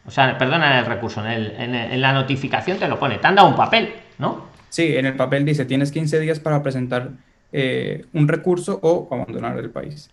O 0.06 0.12
sea, 0.12 0.38
perdona 0.38 0.74
en 0.74 0.80
el 0.80 0.86
recurso, 0.86 1.24
en, 1.26 2.02
la 2.02 2.14
notificación 2.14 2.78
te 2.78 2.88
lo 2.88 3.00
pone. 3.00 3.20
Te 3.20 3.28
han 3.28 3.36
dado 3.36 3.48
un 3.48 3.56
papel, 3.56 3.94
¿no? 4.18 4.48
Sí, 4.70 4.96
en 4.98 5.06
el 5.06 5.16
papel 5.16 5.46
dice, 5.46 5.66
tienes 5.66 5.92
15 5.92 6.20
días 6.20 6.40
para 6.40 6.62
presentar 6.62 7.12
eh, 7.52 8.06
un 8.14 8.28
recurso 8.28 8.80
o 8.82 9.08
abandonar 9.12 9.58
el 9.60 9.70
país. 9.70 10.10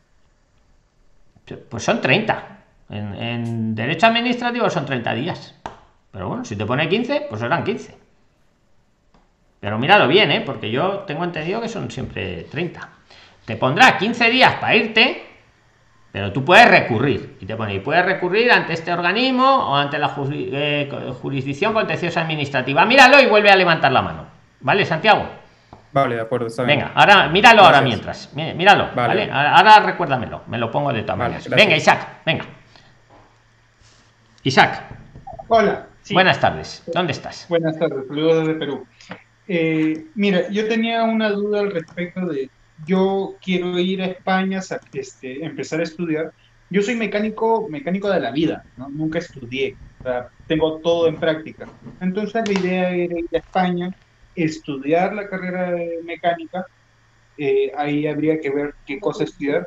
Pues 1.69 1.83
son 1.83 2.01
30. 2.01 2.59
En, 2.91 3.15
en, 3.15 3.75
derecho 3.75 4.07
administrativo 4.07 4.69
son 4.71 4.87
30 4.87 5.15
días. 5.15 5.55
Pero 6.13 6.29
bueno, 6.29 6.45
si 6.45 6.57
te 6.57 6.67
pone 6.67 6.89
15, 6.89 7.27
pues 7.29 7.41
serán 7.41 7.65
15. 7.65 8.00
Pero 9.61 9.79
míralo 9.79 10.09
bien, 10.09 10.31
¿eh? 10.31 10.43
porque 10.45 10.71
yo 10.71 11.01
tengo 11.01 11.23
entendido 11.23 11.61
que 11.61 11.69
son 11.69 11.91
siempre 11.91 12.45
30. 12.51 12.89
Te 13.45 13.57
pondrá 13.57 13.99
15 13.99 14.31
días 14.31 14.55
para 14.55 14.75
irte, 14.75 15.23
pero 16.13 16.33
tú 16.33 16.45
puedes 16.45 16.69
recurrir. 16.69 17.37
Y 17.41 17.47
te 17.47 17.57
pone, 17.57 17.75
y 17.75 17.81
puedes 17.81 18.05
recurrir 18.05 18.51
ante 18.51 18.73
este 18.73 18.93
organismo 18.93 19.45
o 19.45 19.77
ante 19.77 19.99
la 19.99 20.15
eh, 20.33 20.91
jurisdicción 21.21 21.75
contenciosa 21.75 22.23
administrativa. 22.23 22.85
Míralo 22.87 23.21
y 23.21 23.27
vuelve 23.27 23.51
a 23.51 23.57
levantar 23.57 23.93
la 23.93 24.03
mano. 24.03 24.27
¿Vale, 24.61 24.85
Santiago? 24.87 25.29
Vale, 25.93 26.15
de 26.15 26.21
acuerdo. 26.21 26.47
Venga, 26.65 26.93
ahora 26.95 27.29
míralo 27.29 27.63
ahora 27.63 27.81
mientras. 27.81 28.33
Míralo, 28.35 28.91
vale. 28.95 29.31
Ahora 29.31 29.81
recuérdamelo, 29.81 30.43
me 30.47 30.57
lo 30.57 30.71
pongo 30.71 30.93
de 30.93 31.03
todas 31.03 31.19
maneras. 31.19 31.49
venga, 31.51 31.77
Isaac, 31.77 32.07
venga. 32.25 32.45
Isaac. 34.43 34.83
Hola. 35.49 35.87
Buenas 36.13 36.41
tardes. 36.41 36.83
¿Dónde 36.87 37.13
estás? 37.13 37.47
Buenas 37.49 37.79
tardes, 37.79 38.07
saludos 38.07 38.47
desde 38.47 38.55
Perú. 38.55 38.87
Eh, 39.53 40.05
mira, 40.15 40.49
yo 40.51 40.69
tenía 40.69 41.03
una 41.05 41.31
duda 41.31 41.61
al 41.61 41.73
respecto 41.73 42.25
de, 42.27 42.51
yo 42.77 43.37
quiero 43.43 43.79
ir 43.81 44.01
a 44.03 44.07
España, 44.07 44.61
este, 44.93 45.45
empezar 45.45 45.81
a 45.81 45.83
estudiar. 45.85 46.33
Yo 46.69 46.83
soy 46.83 46.95
mecánico, 46.95 47.69
mecánico 47.69 48.09
de 48.11 48.21
la 48.21 48.31
vida, 48.31 48.65
¿no? 48.77 48.89
nunca 48.91 49.19
estudié, 49.19 49.77
tengo 50.47 50.81
todo 50.81 51.09
en 51.09 51.19
práctica. 51.19 51.69
Entonces 51.99 52.47
la 52.47 52.53
idea 52.53 52.91
era 52.95 53.19
ir 53.19 53.27
a 53.35 53.39
España, 53.39 53.91
estudiar 54.35 55.15
la 55.15 55.29
carrera 55.29 55.73
de 55.73 55.99
mecánica, 56.05 56.65
eh, 57.37 57.73
ahí 57.77 58.07
habría 58.07 58.41
que 58.41 58.51
ver 58.51 58.75
qué 58.87 59.01
cosa 59.01 59.25
estudiar, 59.25 59.67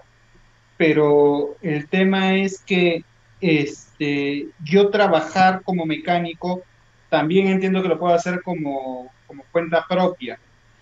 pero 0.77 1.57
el 1.61 1.89
tema 1.89 2.35
es 2.37 2.63
que 2.65 3.01
este, 3.39 4.51
yo 4.57 4.89
trabajar 4.89 5.61
como 5.63 5.85
mecánico, 5.85 6.63
también 7.09 7.47
entiendo 7.47 7.81
que 7.81 7.89
lo 7.89 7.99
puedo 7.99 8.13
hacer 8.15 8.41
como, 8.43 9.13
como 9.33 9.45
cuenta 9.51 9.85
propia, 9.89 10.37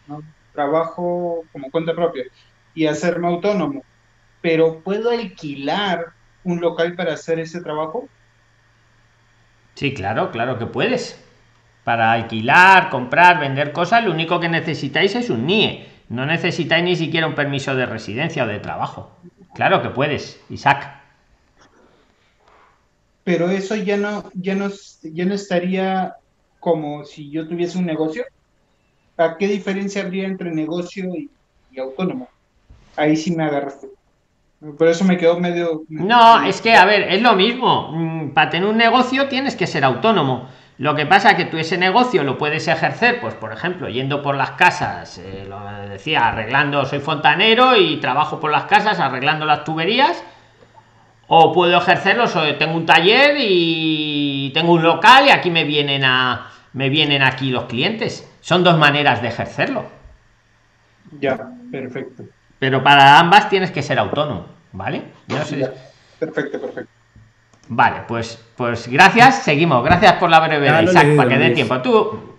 ¿no? 0.08 0.22
trabajo 0.52 1.46
como 1.54 1.72
cuenta 1.72 1.96
propia 1.96 2.26
y 2.76 2.86
hacerme 2.86 3.28
autónomo, 3.28 3.84
pero 4.42 4.80
¿puedo 4.80 5.10
alquilar 5.10 6.08
un 6.44 6.60
local 6.60 6.96
para 6.96 7.14
hacer 7.14 7.40
ese 7.40 7.62
trabajo? 7.62 8.10
Sí, 9.76 9.94
claro, 9.94 10.32
claro 10.32 10.58
que 10.60 10.66
puedes. 10.66 11.24
Para 11.86 12.12
alquilar, 12.12 12.90
comprar, 12.90 13.40
vender 13.40 13.72
cosas, 13.72 14.04
lo 14.04 14.12
único 14.12 14.40
que 14.40 14.50
necesitáis 14.50 15.16
es 15.16 15.30
un 15.30 15.46
NIE. 15.46 15.88
No 16.10 16.26
necesitáis 16.26 16.84
ni 16.84 16.96
siquiera 16.96 17.28
un 17.28 17.36
permiso 17.36 17.74
de 17.76 17.86
residencia 17.86 18.44
o 18.44 18.48
de 18.48 18.60
trabajo. 18.60 19.18
Claro 19.54 19.82
que 19.82 19.90
puedes, 19.90 20.42
Isaac. 20.50 21.00
Pero 23.24 23.50
eso 23.50 23.76
ya 23.76 23.96
no, 23.96 24.30
ya 24.34 24.56
no, 24.56 24.70
ya 25.04 25.26
no 25.26 25.34
estaría 25.34 26.16
como 26.60 27.06
si 27.06 27.30
yo 27.30 27.48
tuviese 27.48 27.78
un 27.78 27.86
negocio. 27.86 28.26
¿A 29.22 29.38
qué 29.38 29.48
diferencia 29.48 30.02
habría 30.02 30.26
entre 30.26 30.52
negocio 30.52 31.06
y, 31.16 31.30
autónomo? 31.80 32.28
Ahí 32.96 33.16
sí 33.16 33.36
me 33.36 33.44
agarraste. 33.44 33.88
Por 34.78 34.88
eso 34.88 35.06
me 35.06 35.18
quedó 35.18 35.40
medio... 35.40 35.84
No, 35.90 36.44
es 36.44 36.62
que, 36.62 36.76
a 36.76 36.86
ver, 36.86 37.04
es 37.12 37.22
lo 37.22 37.34
mismo. 37.34 37.92
Mm, 37.92 38.30
para 38.32 38.50
tener 38.50 38.68
un 38.68 38.78
negocio 38.78 39.28
tienes 39.28 39.56
que 39.56 39.68
ser 39.68 39.84
autónomo. 39.84 40.48
Lo 40.78 40.96
que 40.96 41.06
pasa 41.06 41.32
es 41.32 41.36
que 41.36 41.46
tú 41.46 41.58
ese 41.58 41.78
negocio 41.78 42.24
lo 42.24 42.38
puedes 42.38 42.68
ejercer, 42.68 43.22
pues 43.22 43.36
por 43.36 43.54
ejemplo, 43.54 43.88
yendo 43.88 44.24
por 44.24 44.36
las 44.36 44.52
casas, 44.52 45.20
eh, 45.20 45.46
lo 45.48 45.60
decía, 45.88 46.30
arreglando, 46.30 46.86
soy 46.86 47.00
fontanero 47.00 47.76
y 47.76 47.98
trabajo 47.98 48.40
por 48.40 48.50
las 48.50 48.64
casas 48.64 49.00
arreglando 49.00 49.46
las 49.46 49.64
tuberías, 49.64 50.24
o 51.28 51.54
puedo 51.54 51.78
ejercerlo, 51.78 52.26
soy, 52.28 52.54
tengo 52.54 52.76
un 52.76 52.88
taller 52.88 53.36
y 53.40 54.52
tengo 54.56 54.74
un 54.74 54.82
local 54.82 55.28
y 55.28 55.30
aquí 55.30 55.52
me 55.52 55.66
vienen 55.66 56.04
a 56.04 56.51
me 56.74 56.90
vienen 56.90 57.22
aquí 57.22 57.50
los 57.50 57.66
clientes. 57.66 58.30
Son 58.42 58.64
dos 58.64 58.78
maneras 58.78 59.22
de 59.22 59.28
ejercerlo. 59.28 59.86
Ya, 61.20 61.50
perfecto. 61.72 62.24
Pero 62.60 62.84
para 62.84 63.20
ambas 63.20 63.50
tienes 63.50 63.72
que 63.72 63.82
ser 63.82 64.00
autónomo, 64.00 64.48
¿vale? 64.72 65.04
Perfecto, 66.20 66.62
perfecto. 66.62 66.92
Vale, 67.68 68.02
pues, 68.08 68.44
pues 68.56 68.88
gracias, 68.88 69.44
seguimos. 69.44 69.84
Gracias 69.84 70.14
por 70.14 70.30
la 70.30 70.40
brevedad, 70.40 70.84
Isaac, 70.84 71.16
para 71.16 71.30
que 71.30 71.38
dé 71.38 71.50
tiempo. 71.52 71.82
Tú. 71.82 72.36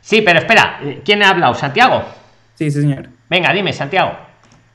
Sí, 0.00 0.22
pero 0.22 0.40
espera, 0.40 0.80
¿quién 1.04 1.22
ha 1.22 1.30
hablado? 1.30 1.54
¿Santiago? 1.54 2.04
Sí, 2.54 2.70
sí, 2.70 2.82
señor. 2.82 3.08
Venga, 3.30 3.52
dime, 3.52 3.72
Santiago. 3.72 4.16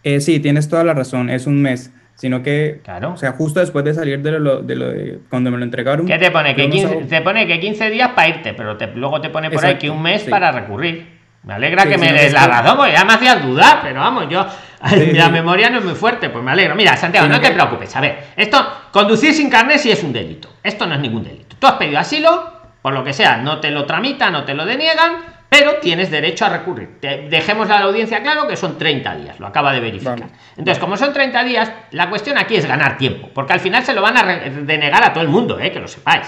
Eh, 0.03 0.21
sí, 0.21 0.39
tienes 0.39 0.69
toda 0.69 0.83
la 0.83 0.93
razón, 0.93 1.29
es 1.29 1.45
un 1.45 1.61
mes. 1.61 1.91
Sino 2.19 2.43
que, 2.43 2.81
claro. 2.83 3.13
o 3.13 3.17
sea, 3.17 3.31
justo 3.31 3.61
después 3.61 3.85
de 3.85 3.93
salir 3.93 4.21
de 4.21 4.31
lo 4.39 4.61
de, 4.61 4.75
lo 4.75 4.89
de 4.89 5.19
cuando 5.29 5.51
me 5.51 5.57
lo 5.57 5.63
entregaron. 5.63 6.05
¿Qué 6.05 6.17
te 6.17 6.31
pone? 6.31 6.53
Que 6.53 6.69
15, 6.69 6.95
te 7.05 7.21
pone 7.21 7.47
que 7.47 7.61
15 7.61 7.89
días 7.89 8.09
para 8.09 8.27
irte, 8.27 8.53
pero 8.53 8.75
te, 8.75 8.87
luego 8.87 9.21
te 9.21 9.29
pone 9.29 9.49
por 9.49 9.65
ahí 9.65 9.75
que 9.75 9.89
un 9.89 10.01
mes 10.01 10.23
para 10.25 10.51
recurrir. 10.51 11.17
Me 11.43 11.53
alegra 11.53 11.85
que 11.85 11.97
me 11.97 12.11
des 12.11 12.33
la 12.33 12.45
razón, 12.45 12.75
porque 12.75 12.91
ya 12.91 13.05
me 13.05 13.13
hacías 13.13 13.41
dudar, 13.41 13.79
pero 13.81 14.01
vamos, 14.01 14.25
yo. 14.29 14.45
la 15.13 15.29
memoria 15.29 15.69
no 15.69 15.77
es 15.77 15.85
muy 15.85 15.95
fuerte, 15.95 16.29
pues 16.29 16.43
me 16.43 16.51
alegro. 16.51 16.75
Mira, 16.75 16.97
Santiago, 16.97 17.29
no 17.29 17.39
te 17.39 17.51
preocupes. 17.51 17.95
A 17.95 18.01
ver, 18.01 18.17
esto, 18.35 18.67
conducir 18.91 19.33
sin 19.33 19.49
carnet 19.49 19.77
sí 19.77 19.89
es 19.89 20.03
un 20.03 20.11
delito. 20.11 20.49
Esto 20.61 20.85
no 20.87 20.95
es 20.95 20.99
ningún 20.99 21.23
delito. 21.23 21.55
Tú 21.57 21.67
has 21.67 21.75
pedido 21.75 21.99
asilo, 21.99 22.51
por 22.81 22.93
lo 22.93 23.01
que 23.05 23.13
sea, 23.13 23.37
no 23.37 23.61
te 23.61 23.71
lo 23.71 23.85
tramitan, 23.85 24.33
no 24.33 24.43
te 24.43 24.53
lo 24.53 24.65
deniegan, 24.65 25.38
pero 25.49 25.77
tienes 25.77 26.11
derecho 26.11 26.45
a 26.45 26.49
recurrir. 26.49 26.99
dejemos 27.01 27.69
a 27.69 27.79
la 27.79 27.85
audiencia 27.85 28.21
claro 28.21 28.47
que 28.47 28.55
son 28.55 28.77
30 28.77 29.15
días, 29.15 29.39
lo 29.39 29.47
acaba 29.47 29.73
de 29.73 29.79
verificar. 29.79 30.29
Entonces, 30.55 30.79
como 30.79 30.95
son 30.95 31.11
30 31.11 31.43
días, 31.43 31.71
la 31.91 32.09
cuestión 32.09 32.37
aquí 32.37 32.55
es 32.55 32.65
ganar 32.67 32.97
tiempo, 32.97 33.29
porque 33.33 33.53
al 33.53 33.59
final 33.59 33.83
se 33.83 33.93
lo 33.93 34.01
van 34.01 34.17
a 34.17 34.23
denegar 34.23 35.03
a 35.03 35.11
todo 35.11 35.23
el 35.23 35.29
mundo, 35.29 35.59
¿eh? 35.59 35.71
que 35.71 35.79
lo 35.79 35.87
sepáis. 35.87 36.27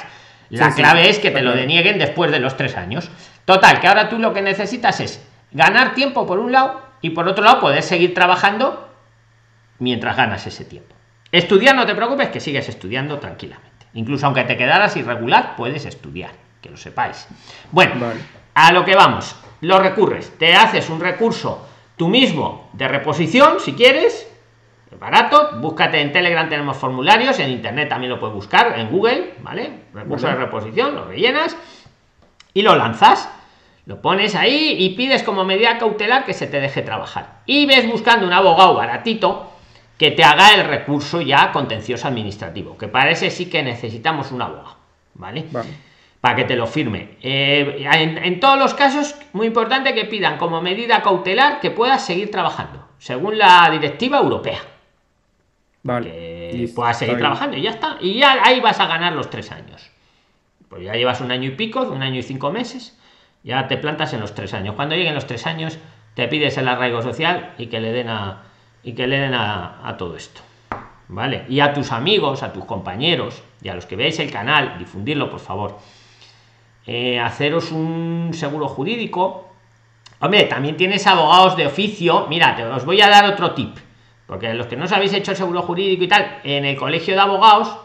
La 0.49 0.73
clave 0.73 1.09
es 1.09 1.19
que 1.19 1.31
te 1.31 1.41
lo 1.41 1.53
denieguen 1.53 1.97
después 1.97 2.31
de 2.31 2.39
los 2.39 2.57
tres 2.57 2.75
años. 2.75 3.09
Total, 3.45 3.79
que 3.79 3.87
ahora 3.87 4.09
tú 4.09 4.17
lo 4.19 4.33
que 4.33 4.41
necesitas 4.41 4.99
es 4.99 5.25
ganar 5.51 5.93
tiempo 5.93 6.25
por 6.27 6.39
un 6.39 6.51
lado 6.51 6.81
y 6.99 7.11
por 7.11 7.27
otro 7.27 7.43
lado 7.43 7.61
poder 7.61 7.83
seguir 7.83 8.13
trabajando 8.13 8.89
mientras 9.79 10.17
ganas 10.17 10.45
ese 10.47 10.65
tiempo. 10.65 10.95
Estudiar, 11.31 11.75
no 11.75 11.85
te 11.85 11.95
preocupes, 11.95 12.29
que 12.29 12.41
sigues 12.41 12.67
estudiando 12.67 13.19
tranquilamente. 13.19 13.87
Incluso 13.93 14.25
aunque 14.25 14.43
te 14.43 14.57
quedaras 14.57 14.97
irregular, 14.97 15.55
puedes 15.55 15.85
estudiar, 15.85 16.31
que 16.61 16.69
lo 16.69 16.77
sepáis. 16.77 17.27
Bueno, 17.71 17.93
a 18.53 18.71
lo 18.71 18.85
que 18.85 18.95
vamos, 18.95 19.35
lo 19.61 19.79
recurres, 19.79 20.37
te 20.37 20.53
haces 20.55 20.89
un 20.89 20.99
recurso 20.99 21.67
tú 21.95 22.07
mismo 22.07 22.69
de 22.73 22.87
reposición, 22.87 23.59
si 23.59 23.73
quieres, 23.73 24.27
barato, 24.99 25.51
búscate 25.59 26.01
en 26.01 26.11
Telegram, 26.11 26.49
tenemos 26.49 26.77
formularios, 26.77 27.39
en 27.39 27.51
Internet 27.51 27.89
también 27.89 28.11
lo 28.11 28.19
puedes 28.19 28.35
buscar, 28.35 28.79
en 28.79 28.89
Google, 28.89 29.35
¿vale? 29.41 29.83
Recurso 29.93 30.27
de 30.27 30.35
reposición, 30.35 30.95
lo 30.95 31.05
rellenas 31.05 31.55
y 32.53 32.61
lo 32.61 32.75
lanzas. 32.75 33.29
Lo 33.87 33.99
pones 33.99 34.35
ahí 34.35 34.75
y 34.77 34.89
pides 34.91 35.23
como 35.23 35.43
medida 35.43 35.79
cautelar 35.79 36.23
que 36.23 36.35
se 36.35 36.45
te 36.45 36.61
deje 36.61 36.83
trabajar. 36.83 37.41
Y 37.47 37.65
ves 37.65 37.89
buscando 37.89 38.27
un 38.27 38.33
abogado 38.33 38.75
baratito 38.75 39.51
que 39.97 40.11
te 40.11 40.23
haga 40.23 40.53
el 40.53 40.65
recurso 40.65 41.19
ya 41.21 41.51
contencioso 41.51 42.07
administrativo, 42.07 42.77
que 42.77 42.87
parece 42.87 43.31
sí 43.31 43.49
que 43.49 43.63
necesitamos 43.63 44.31
un 44.31 44.43
abogado, 44.43 44.75
¿vale? 45.15 45.45
vale 45.51 45.69
para 46.21 46.35
que 46.35 46.43
te 46.43 46.55
lo 46.55 46.67
firme. 46.67 47.17
Eh, 47.21 47.83
en, 47.91 48.39
todos 48.39 48.57
los 48.57 48.75
casos, 48.75 49.15
muy 49.33 49.47
importante 49.47 49.95
que 49.95 50.05
pidan 50.05 50.37
como 50.37 50.61
medida 50.61 51.01
cautelar 51.01 51.59
que 51.59 51.71
puedas 51.71 52.05
seguir 52.05 52.29
trabajando, 52.29 52.87
según 52.99 53.39
la 53.39 53.67
directiva 53.71 54.19
europea. 54.19 54.59
Vale. 55.83 56.11
Que 56.51 56.71
puedas 56.75 56.99
seguir 56.99 57.17
trabajando 57.17 57.57
y 57.57 57.63
ya 57.63 57.71
está. 57.71 57.97
Y 57.99 58.19
ya 58.19 58.37
ahí 58.43 58.59
vas 58.59 58.79
a 58.79 58.85
ganar 58.85 59.13
los 59.13 59.31
tres 59.31 59.51
años. 59.51 59.89
Pues 60.69 60.83
ya 60.83 60.93
llevas 60.93 61.19
un 61.21 61.31
año 61.31 61.49
y 61.49 61.55
pico, 61.55 61.81
un 61.81 62.03
año 62.03 62.19
y 62.19 62.23
cinco 62.23 62.51
meses, 62.51 62.97
ya 63.43 63.67
te 63.67 63.77
plantas 63.77 64.13
en 64.13 64.19
los 64.19 64.35
tres 64.35 64.53
años. 64.53 64.75
Cuando 64.75 64.95
lleguen 64.95 65.15
los 65.15 65.25
tres 65.25 65.47
años, 65.47 65.79
te 66.13 66.27
pides 66.27 66.55
el 66.59 66.67
arraigo 66.67 67.01
social 67.01 67.55
y 67.57 67.65
que 67.65 67.81
le 67.81 67.91
den 67.91 68.09
a, 68.09 68.43
y 68.83 68.93
que 68.93 69.07
le 69.07 69.17
den 69.17 69.33
a, 69.33 69.87
a 69.87 69.97
todo 69.97 70.15
esto. 70.15 70.41
¿Vale? 71.07 71.45
Y 71.49 71.59
a 71.59 71.73
tus 71.73 71.91
amigos, 71.91 72.43
a 72.43 72.53
tus 72.53 72.63
compañeros 72.63 73.41
y 73.61 73.69
a 73.69 73.75
los 73.75 73.85
que 73.87 73.95
veáis 73.95 74.19
el 74.19 74.31
canal, 74.31 74.77
difundirlo, 74.77 75.29
por 75.29 75.39
favor 75.39 75.79
eh, 76.85 77.19
haceros 77.19 77.71
un 77.71 78.31
seguro 78.33 78.67
jurídico. 78.67 79.49
Hombre, 80.19 80.43
también 80.43 80.77
tienes 80.77 81.05
abogados 81.07 81.55
de 81.57 81.67
oficio. 81.67 82.27
Mira, 82.29 82.55
te, 82.55 82.63
os 82.63 82.85
voy 82.85 83.01
a 83.01 83.09
dar 83.09 83.25
otro 83.25 83.53
tip. 83.53 83.77
Porque 84.27 84.53
los 84.53 84.67
que 84.67 84.77
no 84.77 84.85
os 84.85 84.91
habéis 84.91 85.13
hecho 85.13 85.31
el 85.31 85.37
seguro 85.37 85.61
jurídico 85.61 86.03
y 86.03 86.07
tal, 86.07 86.39
en 86.43 86.63
el 86.63 86.77
colegio 86.77 87.15
de 87.15 87.19
abogados 87.19 87.77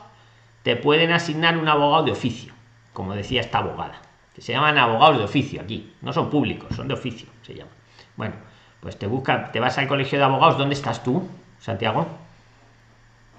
te 0.63 0.77
pueden 0.77 1.13
asignar 1.13 1.57
un 1.57 1.69
abogado 1.69 2.05
de 2.05 2.13
oficio, 2.13 2.53
como 2.93 3.15
decía 3.15 3.41
esta 3.41 3.59
abogada. 3.59 4.01
Que 4.35 4.43
se 4.43 4.53
llaman 4.53 4.79
abogados 4.79 5.19
de 5.19 5.25
oficio 5.25 5.61
aquí. 5.61 5.93
No 6.03 6.13
son 6.13 6.31
públicos, 6.31 6.75
son 6.77 6.89
de 6.89 6.95
oficio, 6.95 7.29
se 7.43 7.55
llaman. 7.55 7.73
Bueno, 8.17 8.35
pues 8.81 8.99
te 8.99 9.07
busca, 9.07 9.51
te 9.51 9.61
vas 9.61 9.79
al 9.79 9.89
colegio 9.89 10.19
de 10.19 10.25
abogados. 10.25 10.59
¿Dónde 10.59 10.75
estás 10.75 11.03
tú, 11.03 11.27
Santiago? 11.59 12.07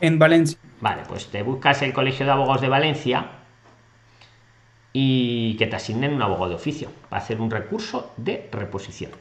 En 0.01 0.19
Valencia. 0.19 0.59
Vale, 0.81 1.03
pues 1.07 1.27
te 1.27 1.43
buscas 1.43 1.81
el 1.83 1.93
colegio 1.93 2.25
de 2.25 2.31
abogados 2.31 2.61
de 2.61 2.69
Valencia 2.69 3.36
y 4.93 5.55
que 5.57 5.67
te 5.67 5.75
asignen 5.75 6.13
un 6.13 6.21
abogado 6.21 6.49
de 6.49 6.55
oficio 6.55 6.89
para 7.09 7.21
hacer 7.21 7.39
un 7.39 7.51
recurso 7.51 8.13
de 8.17 8.49
reposición. 8.51 9.11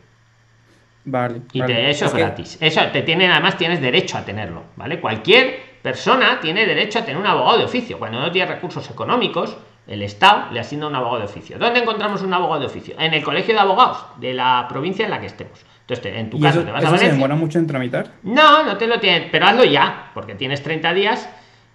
Vale. 1.04 1.42
Y 1.52 1.62
eso 1.62 2.06
es, 2.06 2.14
gratis. 2.14 2.58
Eso 2.60 2.80
te 2.92 3.02
tienen, 3.02 3.30
además 3.30 3.56
tienes 3.56 3.80
derecho 3.80 4.18
a 4.18 4.24
tenerlo, 4.24 4.64
¿vale? 4.76 5.00
Cualquier 5.00 5.76
persona 5.82 6.40
tiene 6.40 6.66
derecho 6.66 6.98
a 6.98 7.02
tener 7.02 7.20
un 7.20 7.26
abogado 7.26 7.58
de 7.58 7.64
oficio. 7.64 7.98
Cuando 7.98 8.18
no 8.20 8.32
tiene 8.32 8.50
recursos 8.50 8.90
económicos, 8.90 9.56
el 9.86 10.02
Estado 10.02 10.50
le 10.50 10.58
asigna 10.58 10.88
un 10.88 10.96
abogado 10.96 11.18
de 11.18 11.24
oficio. 11.26 11.58
¿Dónde 11.58 11.80
encontramos 11.80 12.22
un 12.22 12.34
abogado 12.34 12.60
de 12.60 12.66
oficio? 12.66 12.96
En 12.98 13.14
el 13.14 13.22
colegio 13.22 13.54
de 13.54 13.60
abogados 13.60 14.04
de 14.18 14.34
la 14.34 14.66
provincia 14.68 15.04
en 15.04 15.12
la 15.12 15.20
que 15.20 15.26
estemos. 15.26 15.64
Entonces, 15.82 16.16
en 16.16 16.28
tu 16.28 16.40
caso, 16.40 16.64
te 16.64 16.72
vas 16.72 16.84
a 16.84 16.98
se 16.98 17.12
demora 17.12 17.36
mucho 17.36 17.60
en 17.60 17.68
tramitar? 17.68 18.10
No, 18.24 18.64
no 18.64 18.76
te 18.76 18.88
lo 18.88 18.98
tienen, 18.98 19.28
pero 19.30 19.46
hazlo 19.46 19.62
ya, 19.62 20.10
porque 20.12 20.34
tienes 20.34 20.60
30 20.60 20.92
días 20.92 21.28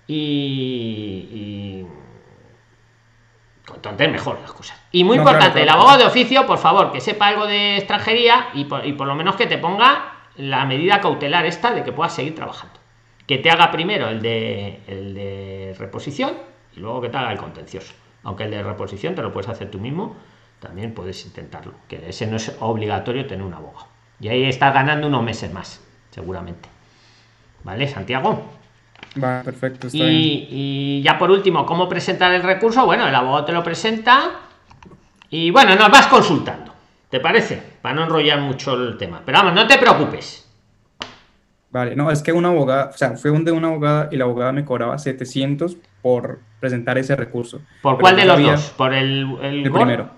y 0.08 1.86
entonces 3.76 4.12
mejor 4.12 4.40
las 4.42 4.52
cosas. 4.52 4.80
Y 4.92 5.04
muy 5.04 5.18
importante, 5.18 5.62
el 5.62 5.70
abogado 5.70 6.00
de 6.00 6.06
oficio, 6.06 6.46
por 6.46 6.58
favor, 6.58 6.92
que 6.92 7.02
sepa 7.02 7.28
algo 7.28 7.46
de 7.46 7.78
extranjería 7.78 8.50
y 8.54 8.66
por, 8.66 9.08
lo 9.08 9.16
menos 9.16 9.36
que 9.36 9.48
te 9.48 9.58
ponga 9.58 10.14
la 10.38 10.66
medida 10.66 11.00
cautelar 11.02 11.46
esta 11.46 11.72
de 11.72 11.84
que 11.84 11.92
puedas 11.92 12.14
seguir 12.14 12.36
trabajando. 12.36 12.80
Que 13.28 13.38
te 13.38 13.50
haga 13.50 13.72
primero 13.72 14.10
el 14.10 14.22
de, 14.22 14.82
el 14.88 15.14
de 15.14 15.76
reposición 15.78 16.34
y 16.76 16.80
luego 16.80 17.02
que 17.02 17.10
te 17.10 17.18
haga 17.18 17.32
el 17.32 17.38
contencioso. 17.38 17.94
Aunque 18.24 18.44
el 18.44 18.52
de 18.52 18.64
reposición 18.64 19.16
te 19.16 19.22
lo 19.22 19.32
puedes 19.32 19.50
hacer 19.50 19.72
tú 19.72 19.80
mismo, 19.80 20.16
también 20.60 20.94
puedes 20.94 21.26
intentarlo. 21.26 21.74
Que 21.88 22.10
ese 22.10 22.28
no 22.28 22.38
es 22.38 22.56
obligatorio 22.60 23.26
tener 23.26 23.46
un 23.46 23.54
abogado. 23.54 23.88
Y 24.20 24.30
ahí 24.30 24.44
estás 24.44 24.74
ganando 24.74 25.08
unos 25.08 25.24
meses 25.24 25.52
más, 25.52 25.82
seguramente. 26.12 26.70
¿Vale, 27.64 27.88
Santiago? 27.88 28.61
Va, 29.22 29.42
perfecto. 29.44 29.88
Está 29.88 29.98
Y, 29.98 30.02
bien. 30.02 30.48
y 30.52 31.02
ya 31.04 31.18
por 31.18 31.32
último, 31.32 31.66
¿cómo 31.66 31.90
presentar 31.90 32.32
el 32.34 32.44
recurso? 32.44 32.86
Bueno, 32.86 33.08
el 33.08 33.16
abogado 33.16 33.46
te 33.46 33.52
lo 33.52 33.64
presenta 33.64 34.32
y 35.30 35.52
bueno, 35.52 35.76
nos 35.76 35.90
vas 35.90 36.08
consultando. 36.08 36.74
¿Te 37.10 37.20
parece? 37.20 37.62
Para 37.82 37.96
no 37.96 38.04
enrollar 38.04 38.40
mucho 38.40 38.74
el 38.74 38.98
tema. 38.98 39.22
Pero 39.26 39.40
vamos, 39.40 39.54
no 39.54 39.68
te 39.68 39.78
preocupes. 39.78 40.48
Vale, 41.72 41.96
no, 41.96 42.12
es 42.12 42.22
que 42.22 42.34
una 42.34 42.50
abogada, 42.50 42.90
o 42.94 42.98
sea, 42.98 43.12
fue 43.18 43.32
un 43.32 43.44
de 43.46 43.52
una 43.52 43.68
abogada 43.68 44.10
y 44.12 44.18
la 44.18 44.26
abogada 44.26 44.52
me 44.52 44.66
cobraba 44.66 44.98
700 44.98 45.78
por 46.02 46.40
presentar 46.60 46.98
ese 46.98 47.16
recurso. 47.16 47.62
¿Por 47.82 47.98
cuál 48.00 48.16
de 48.18 48.26
los 48.26 48.42
dos? 48.42 48.70
¿Por 48.78 48.94
el, 48.94 49.38
el, 49.42 49.72
primero, 49.72 50.10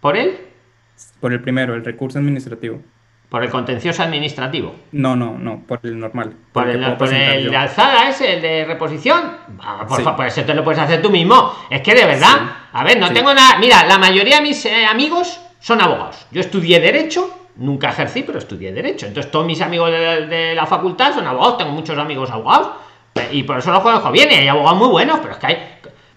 ¿Por 0.00 0.16
él? 0.16 0.38
por 1.20 1.32
el 1.32 1.40
primero, 1.40 1.74
el 1.74 1.84
recurso 1.84 2.18
administrativo. 2.18 2.80
¿Por 3.30 3.44
el 3.44 3.48
contencioso 3.50 4.02
administrativo? 4.02 4.74
No, 4.90 5.14
no, 5.14 5.38
no, 5.38 5.60
por 5.66 5.78
el 5.84 5.98
normal. 6.00 6.34
¿Por 6.52 6.68
el, 6.68 6.80
puedo 6.80 6.98
por 6.98 7.14
el 7.14 7.54
alzada 7.54 8.08
ese, 8.08 8.34
el 8.34 8.42
de 8.42 8.64
reposición? 8.64 9.36
Ah, 9.60 9.84
por 9.86 9.98
Sí. 9.98 10.02
favor, 10.02 10.16
pues 10.16 10.36
eso 10.36 10.44
te 10.44 10.52
lo 10.52 10.64
puedes 10.64 10.80
hacer 10.80 11.00
tú 11.00 11.10
mismo. 11.10 11.54
Es 11.70 11.80
que 11.80 11.94
de 11.94 12.04
verdad, 12.06 12.26
Sí. 12.38 12.68
a 12.72 12.84
ver, 12.84 12.98
no 12.98 13.06
Sí. 13.06 13.14
tengo 13.14 13.32
nada. 13.32 13.56
Mira, 13.60 13.86
la 13.86 13.98
mayoría 13.98 14.36
de 14.38 14.42
mis 14.42 14.66
eh, 14.66 14.84
amigos 14.84 15.40
son 15.60 15.80
abogados. 15.80 16.26
Yo 16.32 16.40
estudié 16.40 16.80
Derecho, 16.80 17.48
nunca 17.54 17.90
ejercí, 17.90 18.24
pero 18.24 18.38
estudié 18.40 18.72
Derecho. 18.72 19.06
Entonces, 19.06 19.30
todos 19.30 19.46
mis 19.46 19.60
amigos 19.60 19.92
de, 19.92 20.26
de 20.26 20.54
la 20.56 20.66
facultad 20.66 21.14
son 21.14 21.24
abogados. 21.24 21.58
Tengo 21.58 21.70
muchos 21.70 21.96
amigos 21.96 22.32
abogados 22.32 22.70
y 23.30 23.44
por 23.44 23.58
eso 23.58 23.70
los 23.70 23.80
conozco 23.82 24.10
bien. 24.10 24.28
Y 24.32 24.34
hay 24.34 24.48
abogados 24.48 24.78
muy 24.80 24.88
buenos, 24.88 25.20
pero 25.20 25.34
es 25.34 25.38
que 25.38 25.46
hay. 25.46 25.58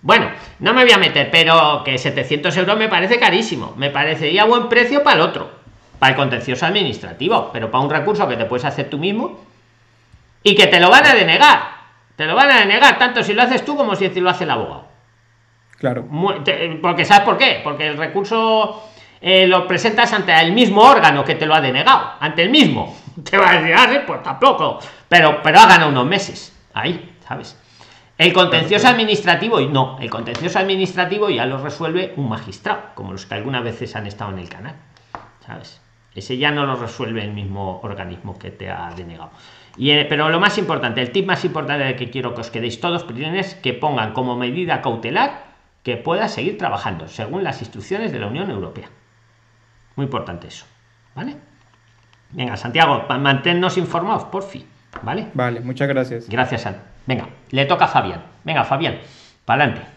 Bueno, 0.01 0.31
no 0.59 0.73
me 0.73 0.83
voy 0.83 0.93
a 0.93 0.97
meter, 0.97 1.29
pero 1.31 1.83
que 1.85 1.97
700 1.99 2.57
euros 2.57 2.75
me 2.75 2.89
parece 2.89 3.19
carísimo. 3.19 3.73
Me 3.77 3.91
parecería 3.91 4.45
buen 4.45 4.67
precio 4.67 5.03
para 5.03 5.17
el 5.17 5.21
otro, 5.21 5.49
para 6.03 6.11
el 6.11 6.17
contencioso 6.17 6.65
administrativo, 6.65 7.49
pero 7.53 7.71
para 7.71 7.81
un 7.81 7.89
recurso 7.89 8.27
que 8.27 8.35
te 8.35 8.43
puedes 8.43 8.65
hacer 8.65 8.89
tú 8.89 8.97
mismo 8.97 9.39
y 10.43 10.53
que 10.53 10.67
te 10.67 10.81
lo 10.81 10.89
van 10.89 11.05
a 11.05 11.13
denegar. 11.13 11.61
Te 12.17 12.25
lo 12.25 12.35
van 12.35 12.51
a 12.51 12.59
denegar 12.59 12.99
tanto 12.99 13.23
si 13.23 13.33
lo 13.33 13.41
haces 13.41 13.63
tú 13.63 13.77
como 13.77 13.95
si 13.95 14.09
lo 14.19 14.29
hace 14.29 14.43
el 14.43 14.51
abogado. 14.51 14.83
Claro, 15.77 16.05
Porque 16.81 17.05
¿sabes 17.05 17.23
por 17.23 17.37
qué? 17.37 17.61
Porque 17.63 17.87
el 17.87 17.95
recurso 17.95 18.83
eh, 19.21 19.47
lo 19.47 19.65
presentas 19.65 20.11
ante 20.11 20.37
el 20.41 20.51
mismo 20.51 20.81
órgano 20.81 21.23
que 21.23 21.35
te 21.35 21.45
lo 21.45 21.55
ha 21.55 21.61
denegado, 21.61 22.15
ante 22.19 22.43
el 22.43 22.49
mismo. 22.49 22.97
Te 23.23 23.37
va 23.37 23.51
a 23.51 23.59
decir, 23.59 23.73
ah, 23.73 23.87
sí, 23.89 23.99
pues 24.05 24.21
tampoco. 24.23 24.79
Pero, 25.07 25.41
pero 25.41 25.57
ha 25.57 25.67
ganado 25.67 25.89
unos 25.89 26.05
meses. 26.05 26.53
Ahí, 26.73 27.15
¿sabes? 27.25 27.57
El 28.17 28.33
contencioso 28.33 28.89
administrativo, 28.89 29.61
y 29.61 29.69
no, 29.69 29.97
el 30.01 30.09
contencioso 30.09 30.59
administrativo 30.59 31.29
ya 31.29 31.45
lo 31.45 31.59
resuelve 31.59 32.13
un 32.17 32.27
magistrado, 32.27 32.81
como 32.93 33.13
los 33.13 33.25
que 33.25 33.35
algunas 33.35 33.63
veces 33.63 33.95
han 33.95 34.05
estado 34.05 34.31
en 34.31 34.39
el 34.39 34.49
canal. 34.49 34.75
¿Sabes? 35.45 35.79
Ese 36.15 36.37
ya 36.37 36.51
no 36.51 36.65
lo 36.65 36.75
resuelve 36.75 37.23
el 37.23 37.33
mismo 37.33 37.79
organismo 37.81 38.37
que 38.37 38.51
te 38.51 38.69
ha 38.69 38.91
denegado. 38.95 39.31
Y, 39.77 39.91
eh, 39.91 40.05
pero 40.07 40.29
lo 40.29 40.39
más 40.39 40.57
importante, 40.57 41.01
el 41.01 41.11
tip 41.11 41.25
más 41.25 41.43
importante 41.45 41.83
del 41.83 41.95
que 41.95 42.09
quiero 42.11 42.35
que 42.35 42.41
os 42.41 42.51
quedéis 42.51 42.79
todos, 42.79 43.05
es 43.17 43.55
que 43.55 43.73
pongan 43.73 44.13
como 44.13 44.35
medida 44.35 44.81
cautelar 44.81 45.53
que 45.81 45.97
pueda 45.97 46.27
seguir 46.27 46.57
trabajando 46.57 47.07
según 47.07 47.43
las 47.43 47.61
instrucciones 47.61 48.11
de 48.11 48.19
la 48.19 48.27
Unión 48.27 48.49
Europea. 48.49 48.89
Muy 49.95 50.05
importante 50.05 50.47
eso. 50.47 50.65
¿Vale? 51.15 51.35
Venga, 52.31 52.57
Santiago, 52.57 53.05
manténnos 53.19 53.77
informados, 53.77 54.25
por 54.25 54.43
fin. 54.43 54.65
¿Vale? 55.01 55.27
vale, 55.33 55.59
muchas 55.59 55.87
gracias. 55.87 56.29
Gracias, 56.29 56.61
San. 56.61 56.77
Venga, 57.05 57.27
le 57.51 57.65
toca 57.65 57.85
a 57.85 57.87
Fabián. 57.87 58.23
Venga, 58.43 58.63
Fabián, 58.63 58.99
para 59.45 59.63
adelante. 59.63 59.87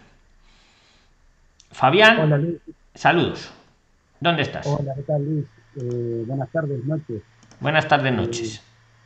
Fabián, 1.71 2.19
Hola 2.19 2.37
Luis, 2.37 2.57
saludos. 2.95 3.51
¿Dónde 4.19 4.41
estás? 4.41 4.65
hola, 4.65 4.93
¿qué 4.95 5.03
tal 5.03 5.23
Luis? 5.23 5.45
Eh, 5.79 6.23
buenas 6.25 6.51
tardes, 6.51 6.83
noches. 6.85 7.21
Buenas 7.59 7.87
tardes, 7.87 8.13
noches. 8.13 8.63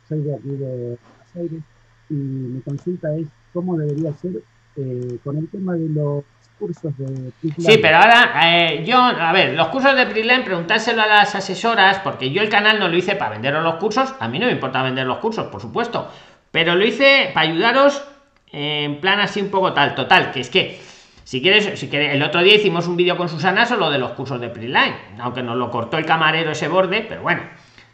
Soy 0.08 0.22
de 0.22 0.34
aquí 0.34 0.48
de 0.48 0.66
Buenos 0.66 1.36
Aires 1.36 1.62
y 2.08 2.14
mi 2.14 2.60
consulta 2.62 3.14
es 3.14 3.26
cómo 3.52 3.76
debería 3.76 4.12
ser 4.14 4.42
eh, 4.76 5.18
con 5.22 5.36
el 5.36 5.48
tema 5.48 5.74
de 5.74 5.88
los 5.90 6.24
cursos 6.58 6.96
de 6.96 7.32
Sí, 7.58 7.78
pero 7.82 7.96
ahora 7.98 8.32
eh, 8.44 8.84
yo, 8.86 8.96
a 8.96 9.32
ver, 9.32 9.54
los 9.54 9.68
cursos 9.68 9.94
de 9.94 10.06
Freelance, 10.06 10.44
preguntárselo 10.44 11.02
a 11.02 11.06
las 11.06 11.34
asesoras, 11.34 11.98
porque 11.98 12.30
yo 12.30 12.40
el 12.40 12.48
canal 12.48 12.78
no 12.78 12.88
lo 12.88 12.96
hice 12.96 13.16
para 13.16 13.32
venderos 13.32 13.62
los 13.62 13.74
cursos, 13.74 14.14
a 14.18 14.28
mí 14.28 14.38
no 14.38 14.46
me 14.46 14.52
importa 14.52 14.82
vender 14.82 15.06
los 15.06 15.18
cursos, 15.18 15.46
por 15.48 15.60
supuesto, 15.60 16.08
pero 16.50 16.74
lo 16.74 16.86
hice 16.86 17.30
para 17.34 17.50
ayudaros 17.50 18.02
eh, 18.50 18.84
en 18.84 19.00
plan 19.00 19.20
así 19.20 19.40
un 19.40 19.50
poco 19.50 19.72
tal, 19.74 19.94
total, 19.94 20.30
que 20.30 20.40
es 20.40 20.48
que 20.48 20.80
si 21.24 21.40
quieres, 21.42 21.78
si 21.78 21.88
quieres, 21.88 22.14
el 22.14 22.22
otro 22.22 22.42
día 22.42 22.54
hicimos 22.56 22.86
un 22.88 22.96
vídeo 22.96 23.16
con 23.16 23.28
Susana 23.28 23.66
solo 23.66 23.90
de 23.90 23.98
los 23.98 24.12
cursos 24.12 24.40
de 24.40 24.50
Freelance, 24.50 24.96
aunque 25.20 25.42
nos 25.42 25.56
lo 25.56 25.70
cortó 25.70 25.98
el 25.98 26.04
camarero 26.06 26.50
ese 26.52 26.68
borde, 26.68 27.04
pero 27.08 27.22
bueno, 27.22 27.42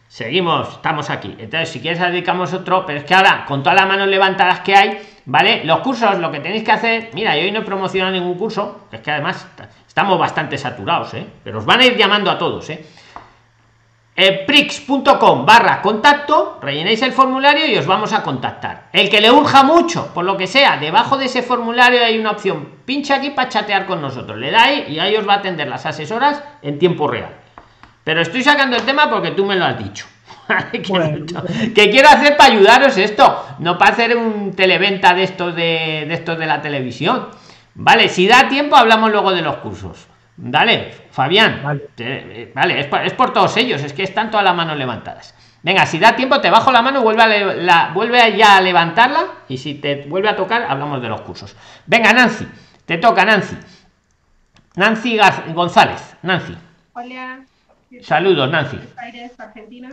seguimos, 0.08 0.68
estamos 0.72 1.10
aquí. 1.10 1.34
Entonces, 1.38 1.68
si 1.68 1.80
quieres, 1.80 2.00
dedicamos 2.00 2.52
otro, 2.52 2.84
pero 2.86 2.98
es 3.00 3.04
que 3.04 3.14
ahora, 3.14 3.44
con 3.46 3.62
todas 3.62 3.78
las 3.78 3.88
manos 3.88 4.08
levantadas 4.08 4.60
que 4.60 4.74
hay, 4.74 4.98
¿vale? 5.26 5.64
Los 5.64 5.80
cursos, 5.80 6.18
lo 6.18 6.30
que 6.30 6.40
tenéis 6.40 6.64
que 6.64 6.72
hacer, 6.72 7.10
mira, 7.12 7.36
yo 7.36 7.42
hoy 7.44 7.50
no 7.50 7.60
he 7.60 7.62
promocionado 7.64 8.12
ningún 8.12 8.38
curso, 8.38 8.86
es 8.90 9.00
que 9.00 9.10
además 9.10 9.46
ta- 9.56 9.68
estamos 9.86 10.18
bastante 10.18 10.56
saturados, 10.56 11.12
¿eh? 11.14 11.26
Pero 11.44 11.58
os 11.58 11.66
van 11.66 11.80
a 11.80 11.86
ir 11.86 11.96
llamando 11.96 12.30
a 12.30 12.38
todos, 12.38 12.68
¿eh? 12.70 12.84
Eh, 14.20 14.42
prix.com 14.44 15.46
barra 15.46 15.80
contacto, 15.80 16.58
rellenéis 16.60 17.02
el 17.02 17.12
formulario 17.12 17.66
y 17.66 17.78
os 17.78 17.86
vamos 17.86 18.12
a 18.12 18.24
contactar. 18.24 18.88
El 18.92 19.08
que 19.08 19.20
le 19.20 19.30
urja 19.30 19.62
mucho, 19.62 20.12
por 20.12 20.24
lo 20.24 20.36
que 20.36 20.48
sea, 20.48 20.76
debajo 20.76 21.16
de 21.16 21.26
ese 21.26 21.40
formulario 21.40 22.04
hay 22.04 22.18
una 22.18 22.32
opción. 22.32 22.68
Pincha 22.84 23.14
aquí 23.14 23.30
para 23.30 23.48
chatear 23.48 23.86
con 23.86 24.02
nosotros. 24.02 24.36
Le 24.36 24.50
dais 24.50 24.88
y 24.88 24.98
ahí 24.98 25.14
os 25.14 25.28
va 25.28 25.34
a 25.34 25.36
atender 25.36 25.68
las 25.68 25.86
asesoras 25.86 26.42
en 26.62 26.80
tiempo 26.80 27.06
real. 27.06 27.30
Pero 28.02 28.20
estoy 28.20 28.42
sacando 28.42 28.74
el 28.74 28.82
tema 28.82 29.08
porque 29.08 29.30
tú 29.30 29.46
me 29.46 29.54
lo 29.54 29.64
has 29.64 29.78
dicho. 29.78 30.06
que, 30.72 31.88
quiero 31.88 32.08
hacer 32.08 32.36
para 32.36 32.54
ayudaros 32.54 32.98
esto, 32.98 33.46
no 33.60 33.78
para 33.78 33.92
hacer 33.92 34.16
un 34.16 34.52
televenta 34.56 35.14
de 35.14 35.22
estos 35.22 35.54
de, 35.54 36.06
de 36.08 36.14
estos 36.14 36.36
de 36.36 36.46
la 36.46 36.60
televisión. 36.60 37.28
Vale, 37.76 38.08
si 38.08 38.26
da 38.26 38.48
tiempo 38.48 38.74
hablamos 38.74 39.12
luego 39.12 39.30
de 39.30 39.42
los 39.42 39.58
cursos. 39.58 40.08
Dale, 40.40 40.92
Fabián. 41.10 41.60
Vale. 41.64 41.80
Te- 41.96 42.42
eh, 42.42 42.52
vale, 42.54 42.78
es 42.80 42.86
por, 42.86 43.00
es 43.04 43.12
por 43.12 43.32
todos 43.32 43.56
ellos, 43.56 43.82
es 43.82 43.92
que 43.92 44.04
están 44.04 44.30
todas 44.30 44.44
las 44.44 44.54
manos 44.54 44.76
levantadas. 44.76 45.34
Venga, 45.62 45.84
si 45.84 45.98
da 45.98 46.14
tiempo, 46.14 46.40
te 46.40 46.48
bajo 46.50 46.70
la 46.70 46.80
mano, 46.80 47.02
vuelve 47.02 47.22
a, 47.22 47.26
le- 47.26 47.62
la, 47.64 47.90
vuelve 47.92 48.20
a 48.20 48.28
ya 48.28 48.56
a 48.56 48.60
levantarla 48.60 49.24
y 49.48 49.58
si 49.58 49.74
te 49.74 50.04
vuelve 50.06 50.28
a 50.28 50.36
tocar, 50.36 50.62
hablamos 50.62 51.02
de 51.02 51.08
los 51.08 51.20
cursos. 51.22 51.56
Venga, 51.86 52.12
Nancy, 52.12 52.46
te 52.86 52.98
toca, 52.98 53.24
Nancy. 53.24 53.56
Nancy 54.76 55.18
González, 55.52 56.16
Nancy. 56.22 56.56
Hola, 56.92 57.40
Saludos, 58.02 58.48
Nancy. 58.50 58.76
Buenos 58.76 58.98
Aires, 58.98 59.40
Argentina. 59.40 59.88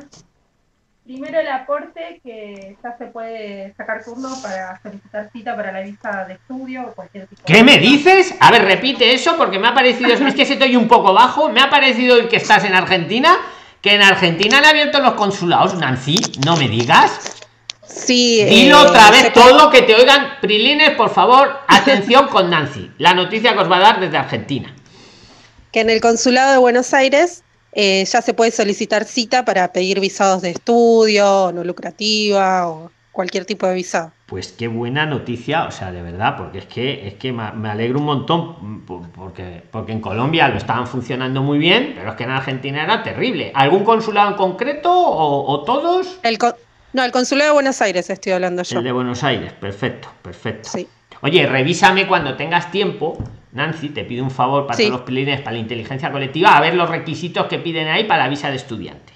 Primero 1.06 1.40
el 1.40 1.48
aporte 1.48 2.20
que 2.24 2.76
ya 2.84 2.98
se 2.98 3.06
puede 3.06 3.76
sacar 3.78 4.04
turno 4.04 4.30
para 4.42 4.82
solicitar 4.82 5.30
cita 5.32 5.56
para 5.56 5.72
la 5.72 5.82
visa 5.82 6.26
de 6.28 6.34
estudio 6.34 6.82
o 6.82 6.96
cualquier 6.96 7.28
tipo 7.28 7.44
de 7.46 7.54
¿Qué 7.54 7.64
me 7.64 7.78
dices? 7.78 8.34
A 8.40 8.50
ver, 8.50 8.64
repite 8.64 9.14
eso 9.14 9.38
porque 9.38 9.60
me 9.60 9.68
ha 9.68 9.76
parecido, 9.76 10.12
es 10.12 10.34
que 10.34 10.48
se 10.48 10.56
te 10.56 10.64
oye 10.64 10.78
un 10.78 10.88
poco 10.88 11.14
bajo, 11.14 11.50
me 11.50 11.62
ha 11.62 11.70
parecido 11.70 12.18
el 12.18 12.28
que 12.28 12.38
estás 12.38 12.64
en 12.64 12.74
Argentina, 12.74 13.38
que 13.82 13.94
en 13.94 14.02
Argentina 14.02 14.58
han 14.58 14.66
abierto 14.66 15.00
los 15.00 15.14
consulados, 15.14 15.76
Nancy, 15.76 16.18
no 16.44 16.58
me 16.58 16.68
digas. 16.68 17.44
Sí. 17.84 18.44
Dilo 18.44 18.80
eh, 18.80 18.88
otra 18.88 19.12
vez 19.12 19.32
todo, 19.32 19.70
que 19.70 19.84
te 19.84 19.94
oigan. 19.94 20.40
Prilines, 20.42 20.96
por 20.96 21.12
favor, 21.12 21.60
atención 21.68 22.30
con 22.30 22.50
Nancy. 22.50 22.90
La 22.98 23.14
noticia 23.14 23.54
que 23.54 23.60
os 23.60 23.72
va 23.72 23.78
a 23.78 23.82
dar 23.82 24.00
desde 24.00 24.18
Argentina. 24.18 24.74
Que 25.72 25.82
en 25.82 25.92
el 25.92 26.02
consulado 26.02 26.52
de 26.52 26.58
Buenos 26.58 26.96
Aires 26.96 27.45
eh, 27.76 28.04
ya 28.06 28.22
se 28.22 28.34
puede 28.34 28.52
solicitar 28.52 29.06
cita 29.06 29.46
para 29.46 29.72
pedir 29.72 30.00
visados 30.00 30.42
de 30.42 30.52
estudio, 30.52 31.52
no 31.54 31.64
lucrativa 31.64 32.68
o 32.70 32.92
cualquier 33.12 33.46
tipo 33.46 33.68
de 33.68 33.76
visado. 33.76 34.12
Pues 34.26 34.48
qué 34.54 34.68
buena 34.68 35.06
noticia, 35.06 35.66
o 35.66 35.72
sea, 35.72 35.92
de 35.92 36.02
verdad, 36.02 36.36
porque 36.36 36.58
es 36.58 36.66
que 36.66 37.08
es 37.08 37.14
que 37.14 37.32
me 37.32 37.70
alegro 37.70 38.00
un 38.00 38.06
montón, 38.06 38.56
mm, 38.60 38.86
por- 38.86 39.10
porque, 39.12 39.62
porque 39.72 39.92
en 39.92 40.02
Colombia 40.02 40.48
lo 40.48 40.58
estaban 40.58 40.88
funcionando 40.88 41.44
muy 41.44 41.60
bien, 41.60 41.94
pero 41.96 42.10
es 42.10 42.16
que 42.16 42.24
en 42.24 42.32
Argentina 42.32 42.84
era 42.84 43.04
terrible. 43.04 43.52
¿Algún 43.54 43.84
consulado 43.84 44.30
en 44.32 44.36
concreto 44.36 44.92
o, 44.92 45.52
o 45.52 45.64
todos? 45.64 46.20
El 46.24 46.38
co- 46.40 46.56
no, 46.94 47.04
el 47.04 47.12
consulado 47.12 47.52
de 47.52 47.54
Buenos 47.54 47.82
Aires 47.82 48.10
estoy 48.10 48.32
hablando 48.32 48.64
yo. 48.64 48.80
El 48.80 48.84
de 48.86 48.92
Buenos 48.92 49.24
Aires, 49.24 49.54
perfecto, 49.54 50.08
perfecto. 50.24 50.70
Sí. 50.74 50.88
Oye, 51.22 51.46
revísame 51.46 52.08
cuando 52.08 52.36
tengas 52.36 52.72
tiempo, 52.72 53.18
Nancy, 53.56 53.90
te 53.90 54.04
pido 54.04 54.24
un 54.24 54.32
favor 54.32 54.68
para 54.68 54.78
Sí. 54.78 54.84
todos 54.84 54.98
los 54.98 55.02
prilines, 55.06 55.40
para 55.42 55.54
la 55.54 55.60
inteligencia 55.60 56.12
colectiva, 56.12 56.56
a 56.56 56.62
ver 56.62 56.76
los 56.76 56.90
requisitos 56.90 57.48
que 57.48 57.58
piden 57.58 57.88
ahí 57.88 58.04
para 58.04 58.24
la 58.24 58.30
visa 58.30 58.50
de 58.50 58.58
estudiante. 58.58 59.14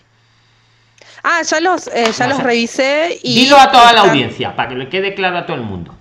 Ah, 1.24 1.42
ya 1.44 1.60
los, 1.60 1.88
eh, 1.88 2.06
ya 2.18 2.26
No 2.26 2.30
los 2.30 2.38
sé. 2.38 2.44
revisé 2.44 3.20
y 3.22 3.36
Dilo 3.44 3.58
a 3.58 3.70
toda 3.72 3.92
la 3.92 4.02
audiencia, 4.02 4.56
para 4.56 4.70
que 4.70 4.76
le 4.76 4.88
quede 4.90 5.14
claro 5.14 5.38
a 5.38 5.46
todo 5.46 5.58
el 5.58 5.64
mundo. 5.64 5.94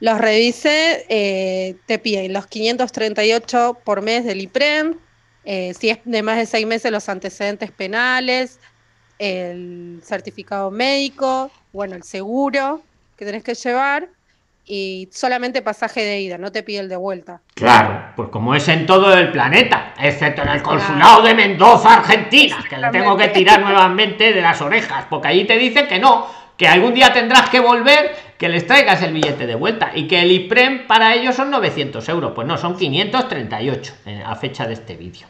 Los 0.00 0.18
revisé, 0.18 1.06
eh, 1.08 1.76
te 1.86 1.98
piden 2.00 2.32
los 2.32 2.46
538 2.48 3.78
por 3.84 4.02
mes 4.02 4.24
del 4.24 4.40
IPREM, 4.40 4.96
eh, 5.44 5.72
si 5.78 5.88
es 5.90 5.98
de 6.04 6.22
más 6.24 6.36
de 6.38 6.46
seis 6.46 6.66
meses 6.66 6.90
los 6.90 7.08
antecedentes 7.08 7.70
penales, 7.70 8.58
el 9.20 10.00
certificado 10.04 10.70
médico, 10.72 11.50
bueno, 11.72 11.94
el 11.94 12.02
seguro 12.02 12.82
que 13.16 13.24
tenés 13.24 13.44
que 13.44 13.54
llevar, 13.54 14.08
y 14.66 15.08
solamente 15.12 15.62
pasaje 15.62 16.02
de 16.04 16.20
ida, 16.20 16.38
no 16.38 16.50
te 16.52 16.62
pide 16.62 16.80
el 16.80 16.88
de 16.88 16.96
vuelta. 16.96 17.40
Claro, 17.54 18.12
pues 18.16 18.28
como 18.30 18.54
es 18.54 18.66
en 18.68 18.84
todo 18.84 19.16
el 19.16 19.30
planeta, 19.30 19.94
excepto 20.00 20.42
en 20.42 20.48
el 20.48 20.62
consulado 20.62 21.22
de 21.22 21.34
Mendoza, 21.34 21.94
Argentina, 21.94 22.58
que 22.68 22.76
le 22.76 22.90
tengo 22.90 23.16
que 23.16 23.28
tirar 23.28 23.60
nuevamente 23.60 24.32
de 24.32 24.40
las 24.42 24.60
orejas, 24.60 25.06
porque 25.08 25.28
allí 25.28 25.44
te 25.44 25.56
dicen 25.56 25.86
que 25.86 25.98
no, 26.00 26.26
que 26.56 26.66
algún 26.66 26.94
día 26.94 27.12
tendrás 27.12 27.48
que 27.50 27.60
volver, 27.60 28.16
que 28.38 28.48
les 28.48 28.66
traigas 28.66 29.00
el 29.02 29.12
billete 29.12 29.46
de 29.46 29.54
vuelta 29.54 29.92
y 29.94 30.08
que 30.08 30.20
el 30.22 30.32
IPREM 30.32 30.86
para 30.86 31.14
ellos 31.14 31.34
son 31.36 31.50
900 31.50 32.06
euros. 32.08 32.32
Pues 32.34 32.46
no, 32.46 32.56
son 32.58 32.76
538 32.76 33.94
eh, 34.06 34.22
a 34.26 34.34
fecha 34.36 34.66
de 34.66 34.74
este 34.74 34.96
vídeo. 34.96 35.26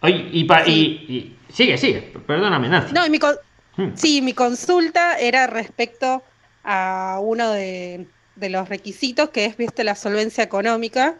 Oye, 0.00 0.28
y, 0.32 0.44
pa- 0.44 0.66
y- 0.66 1.04
y- 1.08 1.36
sigue, 1.52 1.76
sigue, 1.76 2.00
perdóname, 2.26 2.68
Nancy. 2.68 2.94
No, 2.94 3.04
y 3.06 3.10
mi 3.10 3.18
con- 3.18 3.36
Hmm. 3.76 3.90
sí, 3.94 4.20
mi 4.22 4.32
consulta 4.32 5.18
era 5.18 5.46
respecto 5.46 6.22
a 6.64 7.18
uno 7.22 7.50
de, 7.52 8.06
de 8.40 8.48
los 8.48 8.68
requisitos 8.68 9.30
que 9.30 9.44
es, 9.44 9.56
viste, 9.56 9.84
la 9.84 9.94
solvencia 9.94 10.42
económica. 10.42 11.14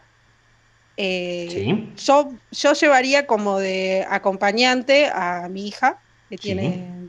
Eh, 0.97 1.47
Sí. 1.49 1.93
yo, 2.05 2.33
yo 2.51 2.73
llevaría 2.73 3.25
como 3.25 3.59
de 3.59 4.05
acompañante 4.09 5.07
a 5.13 5.47
mi 5.49 5.67
hija, 5.67 5.99
que 6.29 6.37
Sí. 6.37 6.43
tiene 6.43 7.07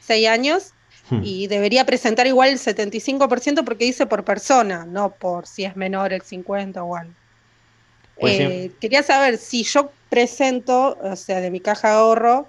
seis 0.00 0.28
años, 0.28 0.72
Hmm. 1.10 1.22
y 1.24 1.48
debería 1.48 1.84
presentar 1.84 2.26
igual 2.28 2.50
el 2.50 2.58
75% 2.58 3.64
porque 3.64 3.84
dice 3.84 4.06
por 4.06 4.24
persona, 4.24 4.86
no 4.86 5.10
por 5.10 5.46
si 5.46 5.64
es 5.64 5.74
menor 5.76 6.12
el 6.12 6.22
50 6.22 6.84
o 6.84 6.94
algo. 6.96 7.12
Pues 8.18 8.36
sí. 8.36 8.42
Eh, 8.44 8.70
Quería 8.80 9.02
saber 9.02 9.36
si 9.38 9.64
yo 9.64 9.90
presento, 10.08 10.96
o 11.02 11.16
sea, 11.16 11.40
de 11.40 11.50
mi 11.50 11.58
caja 11.60 11.88
de 11.88 11.94
ahorro, 11.94 12.46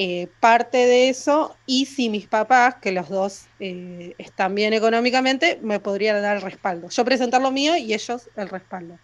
eh, 0.00 0.28
parte 0.38 0.78
de 0.78 1.08
eso 1.08 1.56
y 1.66 1.86
si 1.86 2.08
mis 2.08 2.28
papás, 2.28 2.76
que 2.76 2.92
los 2.92 3.08
dos 3.08 3.46
eh, 3.58 4.14
están 4.18 4.54
bien 4.54 4.72
económicamente, 4.72 5.58
me 5.60 5.80
podrían 5.80 6.22
dar 6.22 6.36
el 6.36 6.42
respaldo. 6.42 6.88
Yo 6.88 7.04
presentar 7.04 7.42
lo 7.42 7.50
mío 7.50 7.76
y 7.76 7.92
ellos 7.92 8.30
el 8.36 8.48
respaldo. 8.48 8.96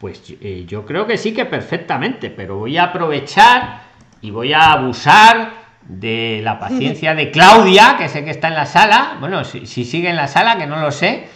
Pues 0.00 0.22
eh, 0.40 0.64
yo 0.66 0.84
creo 0.84 1.06
que 1.06 1.16
sí 1.16 1.32
que 1.32 1.44
perfectamente, 1.44 2.30
pero 2.30 2.58
voy 2.58 2.78
a 2.78 2.86
aprovechar 2.86 3.82
y 4.20 4.32
voy 4.32 4.52
a 4.52 4.72
abusar 4.72 5.52
de 5.82 6.40
la 6.42 6.58
paciencia 6.58 7.14
de 7.14 7.30
Claudia, 7.32 7.94
que 7.96 8.08
sé 8.08 8.24
que 8.24 8.32
está 8.32 8.48
en 8.48 8.54
la 8.54 8.66
sala, 8.66 9.18
bueno, 9.20 9.44
si, 9.44 9.66
si 9.66 9.84
sigue 9.84 10.10
en 10.10 10.16
la 10.16 10.26
sala, 10.26 10.58
que 10.58 10.66
no 10.66 10.80
lo 10.80 10.90
sé, 10.90 11.28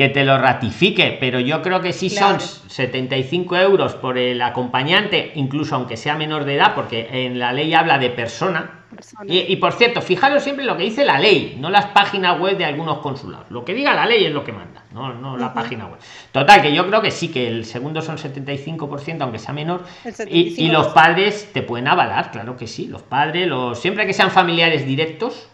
que 0.00 0.08
te 0.08 0.24
lo 0.24 0.38
ratifique, 0.38 1.18
pero 1.20 1.40
yo 1.40 1.60
creo 1.60 1.82
que 1.82 1.92
sí 1.92 2.08
Claro. 2.08 2.40
son 2.40 2.70
75 2.70 3.54
euros 3.58 3.92
por 3.96 4.16
el 4.16 4.40
acompañante, 4.40 5.32
incluso 5.34 5.74
aunque 5.74 5.98
sea 5.98 6.14
menor 6.16 6.46
de 6.46 6.54
edad, 6.54 6.74
porque 6.74 7.06
en 7.26 7.38
la 7.38 7.52
ley 7.52 7.74
habla 7.74 7.98
de 7.98 8.08
persona. 8.08 8.78
Persona. 8.96 9.30
Y, 9.30 9.40
y 9.52 9.56
por 9.56 9.74
cierto, 9.74 10.00
fijaros 10.00 10.42
siempre 10.42 10.64
lo 10.64 10.78
que 10.78 10.84
dice 10.84 11.04
la 11.04 11.18
ley, 11.18 11.58
no 11.60 11.68
las 11.68 11.88
páginas 11.88 12.40
web 12.40 12.56
de 12.56 12.64
algunos 12.64 13.00
consulados. 13.00 13.50
Lo 13.50 13.62
que 13.62 13.74
diga 13.74 13.92
la 13.92 14.06
ley 14.06 14.24
es 14.24 14.32
lo 14.32 14.42
que 14.42 14.52
manda, 14.52 14.84
no, 14.90 15.12
no 15.12 15.36
la 15.36 15.52
página 15.52 15.84
web. 15.84 15.98
Total, 16.32 16.62
que 16.62 16.72
yo 16.72 16.86
creo 16.88 17.02
que 17.02 17.10
sí, 17.10 17.28
que 17.28 17.46
el 17.46 17.66
segundo 17.66 18.00
son 18.00 18.16
75%, 18.16 19.20
aunque 19.20 19.38
sea 19.38 19.52
menor. 19.52 19.84
Y, 20.30 20.64
y 20.64 20.68
los 20.70 20.88
75%. 20.88 20.92
padres 20.94 21.50
te 21.52 21.60
pueden 21.60 21.88
avalar, 21.88 22.30
claro 22.30 22.56
que 22.56 22.66
sí. 22.66 22.86
Los 22.86 23.02
padres, 23.02 23.46
los 23.46 23.78
siempre 23.78 24.06
que 24.06 24.14
sean 24.14 24.30
familiares 24.30 24.86
directos. 24.86 25.46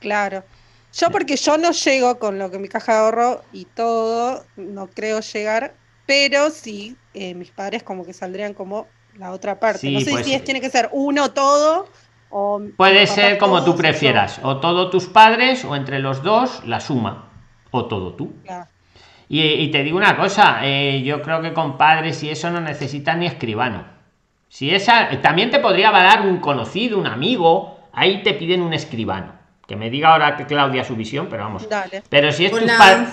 Claro. 0.00 0.42
Yo 0.96 1.10
porque 1.10 1.36
yo 1.36 1.58
no 1.58 1.72
llego 1.72 2.18
con 2.18 2.38
lo 2.38 2.50
que 2.50 2.58
mi 2.58 2.68
caja 2.68 2.92
de 2.92 2.98
ahorro 2.98 3.42
y 3.52 3.64
todo, 3.64 4.44
no 4.56 4.86
creo 4.86 5.20
llegar, 5.20 5.74
pero 6.06 6.50
sí, 6.50 6.96
eh, 7.14 7.34
mis 7.34 7.50
padres 7.50 7.82
como 7.82 8.06
que 8.06 8.12
saldrían 8.12 8.54
como 8.54 8.86
la 9.16 9.32
otra 9.32 9.58
parte. 9.58 9.80
Sí, 9.80 9.94
no 9.94 10.00
sé 10.00 10.12
pues 10.12 10.24
si 10.24 10.34
es, 10.34 10.44
tiene 10.44 10.60
que 10.60 10.70
ser 10.70 10.88
uno 10.92 11.32
todo 11.32 11.88
o... 12.30 12.60
Puede 12.76 13.06
ser 13.08 13.38
como 13.38 13.64
tú 13.64 13.74
prefieras, 13.74 14.40
o 14.42 14.58
todo 14.58 14.90
tus 14.90 15.06
padres, 15.06 15.64
o 15.64 15.74
entre 15.74 15.98
los 15.98 16.22
dos, 16.22 16.62
la 16.64 16.80
suma, 16.80 17.30
o 17.72 17.86
todo 17.86 18.14
tú. 18.14 18.32
Claro. 18.44 18.68
Y, 19.28 19.42
y 19.42 19.70
te 19.72 19.82
digo 19.82 19.96
una 19.96 20.16
cosa, 20.16 20.60
eh, 20.62 21.02
yo 21.02 21.22
creo 21.22 21.42
que 21.42 21.52
con 21.52 21.76
padres 21.76 22.22
y 22.22 22.30
eso 22.30 22.50
no 22.50 22.60
necesitas 22.60 23.16
ni 23.16 23.26
escribano. 23.26 23.84
Si 24.48 24.72
esa, 24.72 25.08
también 25.20 25.50
te 25.50 25.58
podría 25.58 25.88
avalar 25.88 26.20
un 26.20 26.38
conocido, 26.38 26.98
un 26.98 27.08
amigo, 27.08 27.88
ahí 27.92 28.22
te 28.22 28.34
piden 28.34 28.62
un 28.62 28.72
escribano. 28.72 29.33
Que 29.66 29.76
me 29.76 29.88
diga 29.90 30.10
ahora 30.12 30.36
que 30.36 30.44
Claudia 30.44 30.84
su 30.84 30.94
visión, 30.94 31.26
pero 31.30 31.44
vamos. 31.44 31.68
Dale. 31.68 32.02
Pero 32.08 32.30
si 32.32 32.44
es 32.46 32.52
tu 32.52 32.58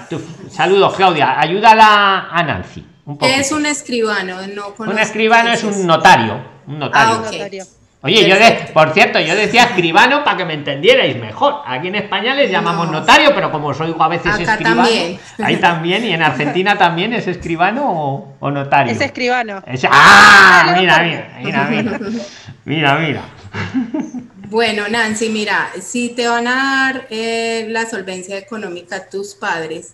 tu- 0.10 0.50
Saludos, 0.50 0.96
Claudia. 0.96 1.40
Ayúdala 1.40 2.28
a 2.30 2.44
Nancy. 2.44 2.86
Un 3.06 3.18
poco. 3.18 3.26
¿Qué 3.32 3.40
es 3.40 3.52
un 3.52 3.66
escribano? 3.66 4.36
No 4.54 4.74
Un 4.78 5.00
escribano 5.00 5.52
es 5.52 5.64
un 5.64 5.88
notario. 5.88 6.40
Un 6.68 6.80
notario. 6.80 7.14
Ah, 7.16 7.18
ok. 7.20 7.32
Notario. 7.32 7.64
Oye, 8.04 8.28
yo 8.28 8.36
de, 8.36 8.52
por 8.74 8.94
cierto, 8.94 9.20
yo 9.20 9.36
decía 9.36 9.64
escribano 9.66 10.24
para 10.24 10.36
que 10.38 10.44
me 10.46 10.56
entendierais 10.56 11.16
mejor. 11.20 11.62
Aquí 11.68 11.88
en 11.88 11.96
España 11.96 12.34
les 12.34 12.50
llamamos 12.50 12.88
No. 12.88 12.94
notario, 13.00 13.34
pero 13.36 13.52
como 13.52 13.74
soy 13.76 13.96
a 13.98 14.08
veces 14.08 14.34
Acá 14.34 14.54
escribano, 14.54 14.84
también. 14.84 15.20
ahí 15.44 15.58
también, 15.58 16.06
y 16.06 16.12
en 16.12 16.24
Argentina 16.24 16.78
también 16.80 17.14
es 17.14 17.28
escribano 17.28 17.84
o, 17.86 18.36
o 18.40 18.52
notario. 18.52 18.92
Es 18.92 19.00
escribano. 19.02 19.62
Es- 19.68 19.86
¡Ah! 19.90 20.76
Mira, 20.80 21.00
mira, 21.04 21.30
mira, 21.44 21.68
mira. 21.70 22.00
Mira, 22.66 22.96
mira. 22.98 23.22
Bueno, 24.52 24.90
Nancy, 24.90 25.30
mira, 25.30 25.72
si 25.82 26.10
te 26.10 26.28
van 26.28 26.46
a 26.46 26.56
dar 26.56 27.08
eh, 27.10 27.68
la 27.70 27.90
solvencia 27.90 28.38
económica 28.38 29.10
tus 29.10 29.34
padres, 29.34 29.94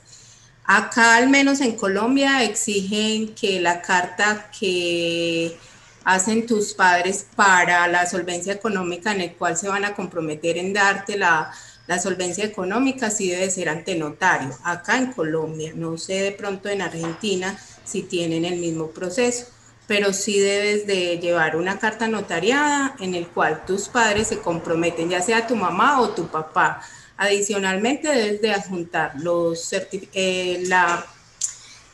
acá 0.64 1.18
al 1.18 1.30
menos 1.30 1.62
en 1.62 1.76
Colombia 1.76 2.44
exigen 2.44 3.36
que 3.36 3.62
la 3.62 3.84
carta 3.84 4.50
que 4.60 5.56
hacen 6.04 6.48
tus 6.48 6.74
padres 6.74 7.28
para 7.36 7.88
la 7.88 8.08
solvencia 8.08 8.52
económica 8.54 9.12
en 9.12 9.22
el 9.22 9.34
cual 9.36 9.58
se 9.58 9.68
van 9.70 9.86
a 9.86 9.94
comprometer 9.94 10.58
en 10.58 10.74
darte 10.74 11.20
la, 11.20 11.52
la 11.86 12.00
solvencia 12.00 12.44
económica 12.44 13.12
sí 13.12 13.30
debe 13.30 13.52
ser 13.52 13.70
ante 13.70 13.94
notario. 13.94 14.58
Acá 14.64 14.98
en 14.98 15.14
Colombia, 15.14 15.74
no 15.76 16.00
sé 16.00 16.14
de 16.24 16.32
pronto 16.32 16.68
en 16.68 16.82
Argentina 16.82 17.56
si 17.84 18.02
tienen 18.02 18.44
el 18.44 18.60
mismo 18.60 18.88
proceso 18.90 19.57
pero 19.88 20.12
sí 20.12 20.38
debes 20.38 20.86
de 20.86 21.18
llevar 21.18 21.56
una 21.56 21.80
carta 21.80 22.08
notariada 22.08 22.96
en 23.00 23.16
el 23.16 23.28
cual 23.28 23.66
tus 23.66 23.88
padres 23.88 24.28
se 24.28 24.40
comprometen, 24.40 25.10
ya 25.10 25.22
sea 25.22 25.48
tu 25.48 25.56
mamá 25.56 26.02
o 26.02 26.10
tu 26.10 26.28
papá. 26.28 26.82
Adicionalmente 27.16 28.10
debes 28.10 28.42
de 28.42 28.52
adjuntar 28.52 29.14
los 29.20 29.74
eh, 29.74 30.64
la, 30.68 31.06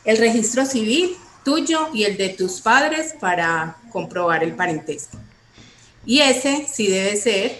el 0.04 0.18
registro 0.18 0.66
civil 0.66 1.16
tuyo 1.44 1.88
y 1.94 2.04
el 2.04 2.16
de 2.16 2.30
tus 2.30 2.60
padres 2.60 3.14
para 3.18 3.76
comprobar 3.90 4.42
el 4.42 4.54
parentesco. 4.54 5.18
Y 6.04 6.20
ese 6.20 6.66
sí 6.70 6.88
debe 6.88 7.16
ser 7.16 7.56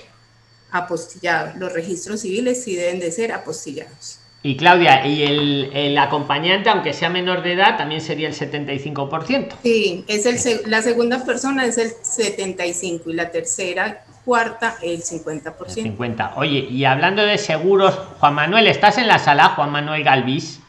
apostillado. 0.71 1.53
Los 1.57 1.73
registros 1.73 2.21
civiles 2.21 2.65
sí 2.65 2.75
deben 2.75 2.99
de 2.99 3.13
ser 3.13 3.33
apostillados. 3.33 4.19
Y 4.47 4.59
Claudia, 4.59 5.07
y 5.07 5.23
el, 5.23 5.71
el 5.73 5.97
acompañante, 5.97 6.69
aunque 6.69 6.93
sea 6.93 7.09
menor 7.09 7.43
de 7.43 7.55
edad, 7.55 7.79
también 7.79 8.03
sería 8.03 8.29
el 8.29 8.35
75%. 8.35 9.55
Sí, 9.63 10.05
es 10.07 10.27
el, 10.27 10.71
la 10.71 10.83
segunda 10.83 11.25
persona 11.25 11.65
es 11.65 11.79
el 11.79 11.91
75 12.03 13.09
y 13.09 13.15
la 13.15 13.31
tercera, 13.31 14.05
cuarta, 14.23 14.77
el 14.83 15.03
50%. 15.03 15.55
El 15.79 15.85
50. 15.85 16.35
Oye, 16.37 16.59
y 16.59 16.85
hablando 16.85 17.25
de 17.25 17.39
seguros, 17.39 17.99
Juan 18.21 18.35
Manuel, 18.35 18.67
¿estás 18.67 18.99
en 18.99 19.09
la 19.09 19.19
sala, 19.19 19.49
Juan 19.57 19.73
Manuel 19.73 20.05
Galvis? 20.05 20.61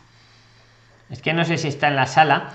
Es 1.09 1.21
que 1.21 1.33
no 1.33 1.43
sé 1.43 1.57
si 1.57 1.67
está 1.67 1.89
en 1.89 1.97
la 1.97 2.07
sala. 2.07 2.53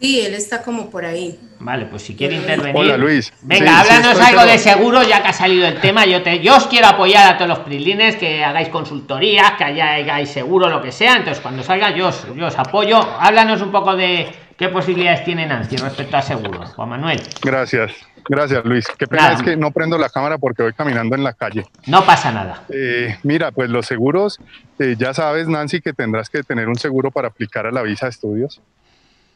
Sí, 0.00 0.20
él 0.20 0.32
está 0.34 0.62
como 0.62 0.88
por 0.88 1.04
ahí. 1.04 1.38
Vale, 1.58 1.84
pues 1.84 2.02
si 2.02 2.16
quiere 2.16 2.36
intervenir. 2.36 2.74
Hola, 2.74 2.96
Luis. 2.96 3.32
Venga, 3.42 3.84
Sí, 3.84 3.90
háblanos 3.92 4.18
algo 4.18 4.40
pero- 4.40 4.52
de 4.52 4.58
seguro, 4.58 5.02
ya 5.02 5.20
que 5.22 5.28
ha 5.28 5.32
salido 5.34 5.66
el 5.66 5.78
tema. 5.80 6.06
Yo 6.06 6.22
te, 6.22 6.40
yo 6.40 6.56
os 6.56 6.66
quiero 6.68 6.86
apoyar 6.86 7.34
a 7.34 7.36
todos 7.36 7.48
los 7.50 7.58
prilines, 7.60 8.16
que 8.16 8.42
hagáis 8.42 8.68
consultorías, 8.70 9.52
que 9.58 9.64
haya- 9.64 9.96
hagáis 9.96 10.30
seguro, 10.30 10.70
lo 10.70 10.80
que 10.80 10.90
sea. 10.90 11.16
Entonces, 11.16 11.40
cuando 11.42 11.62
salga, 11.62 11.94
yo 11.94 12.08
os, 12.08 12.26
yo 12.34 12.46
os 12.46 12.58
apoyo. 12.58 12.96
Háblanos 13.20 13.60
un 13.60 13.70
poco 13.70 13.94
de 13.94 14.26
qué 14.56 14.70
posibilidades 14.70 15.22
tiene 15.24 15.46
Nancy 15.46 15.76
respecto 15.76 16.16
a 16.16 16.22
seguros, 16.22 16.70
Juan 16.72 16.88
Manuel. 16.88 17.20
Gracias, 17.42 17.92
gracias 18.26 18.64
Luis. 18.64 18.86
Qué 18.98 19.06
pena 19.06 19.22
Nada. 19.24 19.34
es 19.34 19.42
que 19.42 19.54
no 19.56 19.70
prendo 19.70 19.98
la 19.98 20.08
cámara 20.08 20.38
porque 20.38 20.62
voy 20.62 20.72
caminando 20.72 21.14
en 21.14 21.24
la 21.24 21.34
calle. 21.34 21.64
No 21.86 22.06
pasa 22.06 22.32
nada. 22.32 22.62
Eh, 22.70 23.18
mira, 23.22 23.52
pues 23.52 23.68
los 23.68 23.84
seguros, 23.84 24.38
eh, 24.78 24.96
ya 24.98 25.12
sabes 25.12 25.46
Nancy 25.46 25.82
que 25.82 25.92
tendrás 25.92 26.30
que 26.30 26.42
tener 26.42 26.68
un 26.68 26.76
seguro 26.78 27.10
para 27.10 27.28
aplicar 27.28 27.66
a 27.66 27.70
la 27.70 27.82
visa 27.82 28.06
de 28.06 28.10
estudios, 28.10 28.60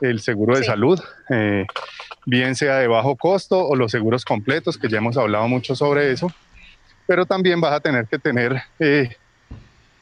el 0.00 0.20
seguro 0.20 0.54
de 0.57 0.62
Sí. 0.62 0.68
salud, 0.68 1.00
eh, 1.30 1.66
bien 2.26 2.54
sea 2.54 2.76
de 2.76 2.87
bajo 2.88 3.16
costo 3.16 3.66
o 3.66 3.76
los 3.76 3.90
seguros 3.92 4.24
completos, 4.24 4.78
que 4.78 4.88
ya 4.88 4.98
hemos 4.98 5.16
hablado 5.16 5.46
mucho 5.48 5.74
sobre 5.74 6.11
eso, 6.12 6.33
pero 7.07 7.26
también 7.26 7.61
vas 7.61 7.72
a 7.72 7.80
tener 7.80 8.07
que 8.07 8.18
tener, 8.18 8.62
eh, 8.78 9.16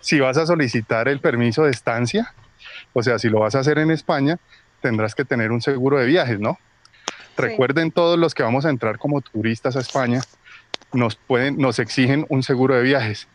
si 0.00 0.20
vas 0.20 0.37
a 0.37 0.46
solicitar 0.46 1.09
el 1.09 1.20
permiso 1.20 1.64
de 1.64 1.70
estancia, 1.70 2.33
o 2.92 3.02
sea, 3.02 3.18
si 3.18 3.28
lo 3.28 3.40
vas 3.40 3.55
a 3.55 3.61
hacer 3.61 3.78
en 3.78 3.90
España, 3.90 4.38
tendrás 4.81 5.14
que 5.14 5.24
tener 5.24 5.50
un 5.52 5.61
seguro 5.62 5.98
de 5.98 6.07
viajes, 6.07 6.40
¿no? 6.40 6.59
Recuerden 7.37 7.90
todos 7.90 8.18
los 8.18 8.35
que 8.35 8.42
vamos 8.42 8.66
a 8.66 8.70
entrar 8.70 8.98
como 8.98 9.20
turistas 9.20 9.76
a 9.76 9.81
España, 9.81 10.20
nos 10.92 11.16
pueden, 11.16 11.57
nos 11.57 11.78
exigen 11.78 12.26
un 12.28 12.42
seguro 12.42 12.74
de 12.74 12.83
viajes. 12.83 13.26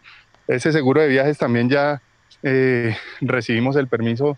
Ese 0.48 0.72
seguro 0.72 1.02
de 1.02 1.08
viajes 1.08 1.38
también 1.38 1.70
ya 1.70 2.02
eh, 2.43 2.96
recibimos 3.22 3.76
el 3.76 3.88
permiso 3.88 4.38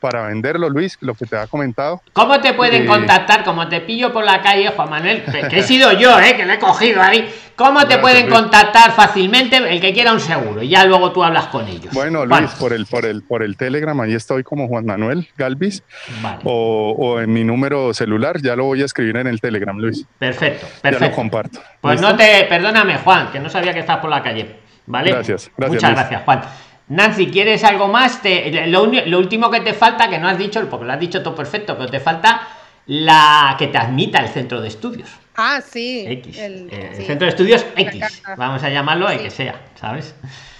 para 0.00 0.26
venderlo, 0.26 0.68
Luis, 0.68 0.98
lo 1.00 1.14
que 1.14 1.26
te 1.26 1.36
ha 1.36 1.46
comentado. 1.46 2.02
¿Cómo 2.12 2.40
te 2.40 2.52
pueden 2.54 2.82
Eh, 2.84 2.86
contactar? 2.86 3.42
Como 3.44 3.68
te 3.68 3.80
pillo 3.80 4.12
por 4.12 4.24
la 4.24 4.40
calle, 4.42 4.68
Juan 4.68 4.90
Manuel, 4.90 5.22
que 5.50 5.58
he 5.58 5.62
sido 5.62 5.92
yo, 5.92 6.18
¿eh? 6.20 6.36
que 6.36 6.44
le 6.44 6.54
he 6.54 6.58
cogido 6.58 7.00
ahí. 7.02 7.28
¿Cómo 7.56 7.80
te 7.80 7.86
Gracias, 7.86 8.00
pueden 8.02 8.26
Luis. 8.28 8.38
contactar 8.38 8.92
fácilmente 8.92 9.56
el 9.56 9.80
que 9.80 9.94
quiera 9.94 10.12
un 10.12 10.20
seguro? 10.20 10.62
Y 10.62 10.68
ya 10.68 10.84
luego 10.84 11.10
tú 11.12 11.24
hablas 11.24 11.46
con 11.46 11.66
ellos. 11.66 11.92
Bueno. 11.94 12.26
Luis, 12.26 12.50
por 12.58 12.72
el, 12.74 12.84
por 12.86 13.06
el, 13.06 13.22
por 13.22 13.42
el 13.42 13.56
Telegram, 13.56 13.98
ahí 14.00 14.12
estoy 14.14 14.42
como 14.44 14.68
Juan 14.68 14.84
Manuel 14.84 15.26
Galvis, 15.38 15.82
Vale, 16.20 16.40
o, 16.44 16.94
o 16.98 17.20
en 17.20 17.32
mi 17.32 17.44
número 17.44 17.94
celular, 17.94 18.40
ya 18.42 18.54
lo 18.56 18.64
voy 18.64 18.82
a 18.82 18.84
escribir 18.84 19.16
en 19.16 19.26
el 19.26 19.40
Telegram, 19.40 19.76
Luis. 19.78 20.04
perfecto, 20.18 20.66
Ya 20.66 20.90
lo 20.90 20.98
perfecto. 20.98 21.16
comparto. 21.16 21.60
Pues 21.80 21.94
¿Listo? 22.00 22.10
no 22.10 22.16
te, 22.18 22.44
perdóname, 22.44 22.98
Juan, 22.98 23.30
que 23.32 23.40
no 23.40 23.48
sabía 23.48 23.72
que 23.72 23.80
estás 23.80 23.98
por 23.98 24.10
la 24.10 24.22
calle. 24.22 24.56
¿Vale? 24.88 25.10
Gracias, 25.10 25.50
gracias, 25.56 25.82
Muchas 25.82 25.90
Luis. 25.90 25.98
gracias, 26.00 26.22
Juan. 26.24 26.42
Nancy, 26.88 27.26
¿quieres 27.30 27.64
algo 27.64 27.88
más? 27.88 28.22
Te- 28.22 28.66
lo, 28.68 28.82
último 29.18 29.50
que 29.50 29.60
te 29.60 29.74
falta, 29.74 30.08
que 30.08 30.18
no 30.18 30.28
has 30.28 30.38
dicho, 30.38 30.64
porque 30.70 30.86
lo 30.86 30.92
has 30.92 31.00
dicho 31.00 31.22
todo 31.22 31.34
perfecto, 31.34 31.76
pero 31.76 31.90
te 31.90 31.98
falta 32.00 32.46
la 32.86 33.56
que 33.58 33.66
te 33.66 33.78
admita 33.78 34.18
el 34.20 34.28
centro 34.28 34.60
de 34.60 34.68
estudios. 34.68 35.08
Ah, 35.36 35.60
sí. 35.60 36.04
X. 36.06 36.38
el- 36.38 36.68
eh, 36.70 36.92
el 36.96 37.04
centro 37.04 37.26
de 37.26 37.30
estudios 37.30 37.66
X. 37.76 38.22
Vamos 38.36 38.62
a 38.62 38.70
llamarlo 38.70 39.08
el 39.08 39.18
Sí. 39.18 39.24
que 39.24 39.30
sea, 39.30 39.60
¿sabes? 39.74 40.14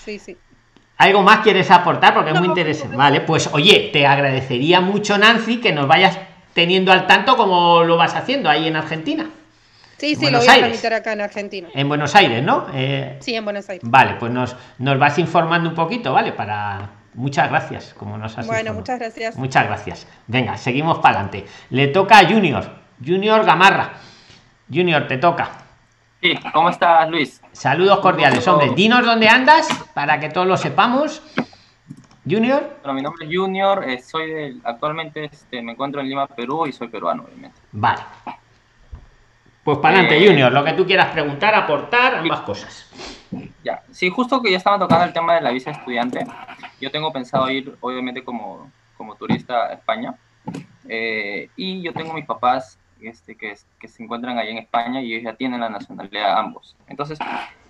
Sí, 0.05 0.19
sí. 0.19 0.37
¿Algo 0.99 1.23
más 1.23 1.41
quieres 1.41 1.71
aportar? 1.71 2.15
Porque 2.15 2.31
es 2.31 2.39
muy 2.39 2.49
no, 2.49 2.53
interesante. 2.55 2.93
no. 2.93 2.99
Vale, 2.99 3.21
pues 3.21 3.49
oye, 3.53 3.91
te 3.93 4.07
agradecería 4.07 4.81
mucho, 4.81 5.17
Nancy, 5.19 5.59
que 5.59 5.73
nos 5.73 5.87
vayas 5.87 6.19
teniendo 6.55 6.91
al 6.91 7.07
tanto 7.07 7.37
como 7.37 7.85
lo 7.85 7.97
vas 7.97 8.15
haciendo 8.15 8.49
ahí 8.49 8.67
en 8.67 8.77
Argentina. 8.77 9.27
Sí, 9.99 10.15
sí, 10.15 10.23
Buenos 10.23 10.33
lo 10.33 10.39
voy 10.41 10.49
a 10.49 10.53
Aires. 10.53 10.69
tramitar 10.81 10.93
acá 11.01 11.13
en 11.13 11.21
Argentina. 11.23 11.69
En 11.75 11.89
Buenos 11.89 12.15
Aires, 12.15 12.43
¿no? 12.43 12.67
Eh, 12.75 13.17
Sí, 13.21 13.35
en 13.35 13.45
Buenos 13.45 13.69
Aires. 13.71 13.89
Vale, 13.91 14.17
pues 14.19 14.31
nos, 14.33 14.55
nos 14.79 14.99
vas 14.99 15.19
informando 15.19 15.71
un 15.71 15.75
poquito, 15.75 16.13
¿vale? 16.13 16.33
Para. 16.33 16.91
Muchas 17.15 17.49
gracias, 17.49 17.95
como 17.95 18.19
nos 18.19 18.37
has 18.37 18.47
Bueno, 18.47 18.61
informado. 18.61 18.81
muchas 18.81 18.99
gracias. 18.99 19.37
Muchas 19.37 19.67
gracias. 19.67 20.07
Venga, 20.27 20.59
seguimos 20.59 20.99
para 20.99 21.21
adelante. 21.21 21.47
Le 21.71 21.87
toca 21.89 22.19
a 22.19 22.27
Junior. 22.29 22.69
Junior 23.05 23.43
Gamarra. 23.45 23.93
Junior, 24.71 25.07
te 25.09 25.17
toca. 25.17 25.49
Sí, 26.21 26.35
¿cómo 26.53 26.69
estás, 26.69 27.09
Luis? 27.09 27.41
Saludos 27.53 28.01
cordiales, 28.01 28.47
hombre. 28.49 28.71
Dinos 28.75 29.05
dónde 29.05 29.29
andas 29.29 29.67
para 29.95 30.21
que 30.21 30.29
todos 30.29 30.47
lo 30.47 30.57
sepamos. 30.59 31.23
Junior. 32.29 32.77
Bueno, 32.83 32.95
mi 32.95 33.03
nombre 33.03 33.25
es 33.27 33.35
Junior, 33.35 33.89
eh, 33.89 34.03
soy 34.03 34.31
del, 34.33 34.61
actualmente 34.65 35.25
este, 35.27 35.63
me 35.63 35.73
encuentro 35.73 36.01
en 36.01 36.09
Lima, 36.09 36.27
Perú 36.27 36.67
y 36.67 36.73
soy 36.73 36.89
peruano, 36.89 37.25
obviamente. 37.25 37.57
Vale. 37.73 38.01
Pues 39.67 39.79
para 39.79 39.99
adelante, 39.99 40.25
Eh, 40.25 40.29
Junior. 40.29 40.53
Lo 40.53 40.63
que 40.63 40.75
tú 40.75 40.87
quieras 40.87 41.09
preguntar, 41.09 41.53
aportar, 41.53 42.15
ambas 42.15 42.43
cosas. 42.43 42.89
Ya, 43.65 43.83
sí, 43.91 44.09
justo 44.09 44.41
que 44.41 44.53
ya 44.53 44.59
estaban 44.59 44.79
tocando 44.79 45.05
el 45.05 45.13
tema 45.13 45.35
de 45.35 45.41
la 45.41 45.51
visa 45.51 45.73
estudiante. 45.73 46.25
Yo 46.81 46.93
tengo 46.93 47.13
pensado 47.13 47.51
ir, 47.51 47.77
obviamente, 47.81 48.23
como, 48.23 48.71
como 48.97 49.17
turista 49.17 49.67
a 49.67 49.73
España. 49.73 50.15
Eh, 50.89 51.51
y 51.57 51.83
yo 51.83 51.93
tengo 51.93 52.13
mis 52.13 52.25
papás 52.25 52.79
este, 53.01 53.35
que, 53.35 53.57
que 53.81 53.89
se 53.89 54.05
encuentran 54.05 54.39
ahí 54.39 54.51
en 54.51 54.59
España 54.59 55.01
y 55.03 55.15
ellos 55.15 55.25
ya 55.25 55.37
tienen 55.37 55.59
la 55.59 55.69
nacionalidad 55.69 56.39
ambos. 56.39 56.77
Entonces, 56.87 57.19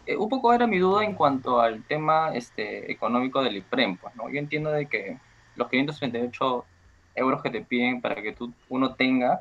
eh, 0.05 0.19
un 0.19 0.29
poco 0.29 0.53
era 0.53 0.67
mi 0.67 0.77
duda 0.77 1.03
en 1.03 1.15
cuanto 1.15 1.63
al 1.63 1.83
tema 1.85 2.33
este, 2.35 2.93
económico 2.93 3.43
del 3.43 3.57
IPREM. 3.57 3.97
Pues, 3.97 4.15
¿no? 4.17 4.29
Yo 4.29 4.39
entiendo 4.39 4.71
de 4.71 4.85
que 4.85 5.17
los 5.55 5.71
538 5.71 6.67
euros 7.15 7.43
que 7.43 7.49
te 7.49 7.63
piden 7.63 8.03
para 8.03 8.21
que 8.21 8.33
tú, 8.33 8.53
uno 8.69 8.93
tenga, 8.97 9.41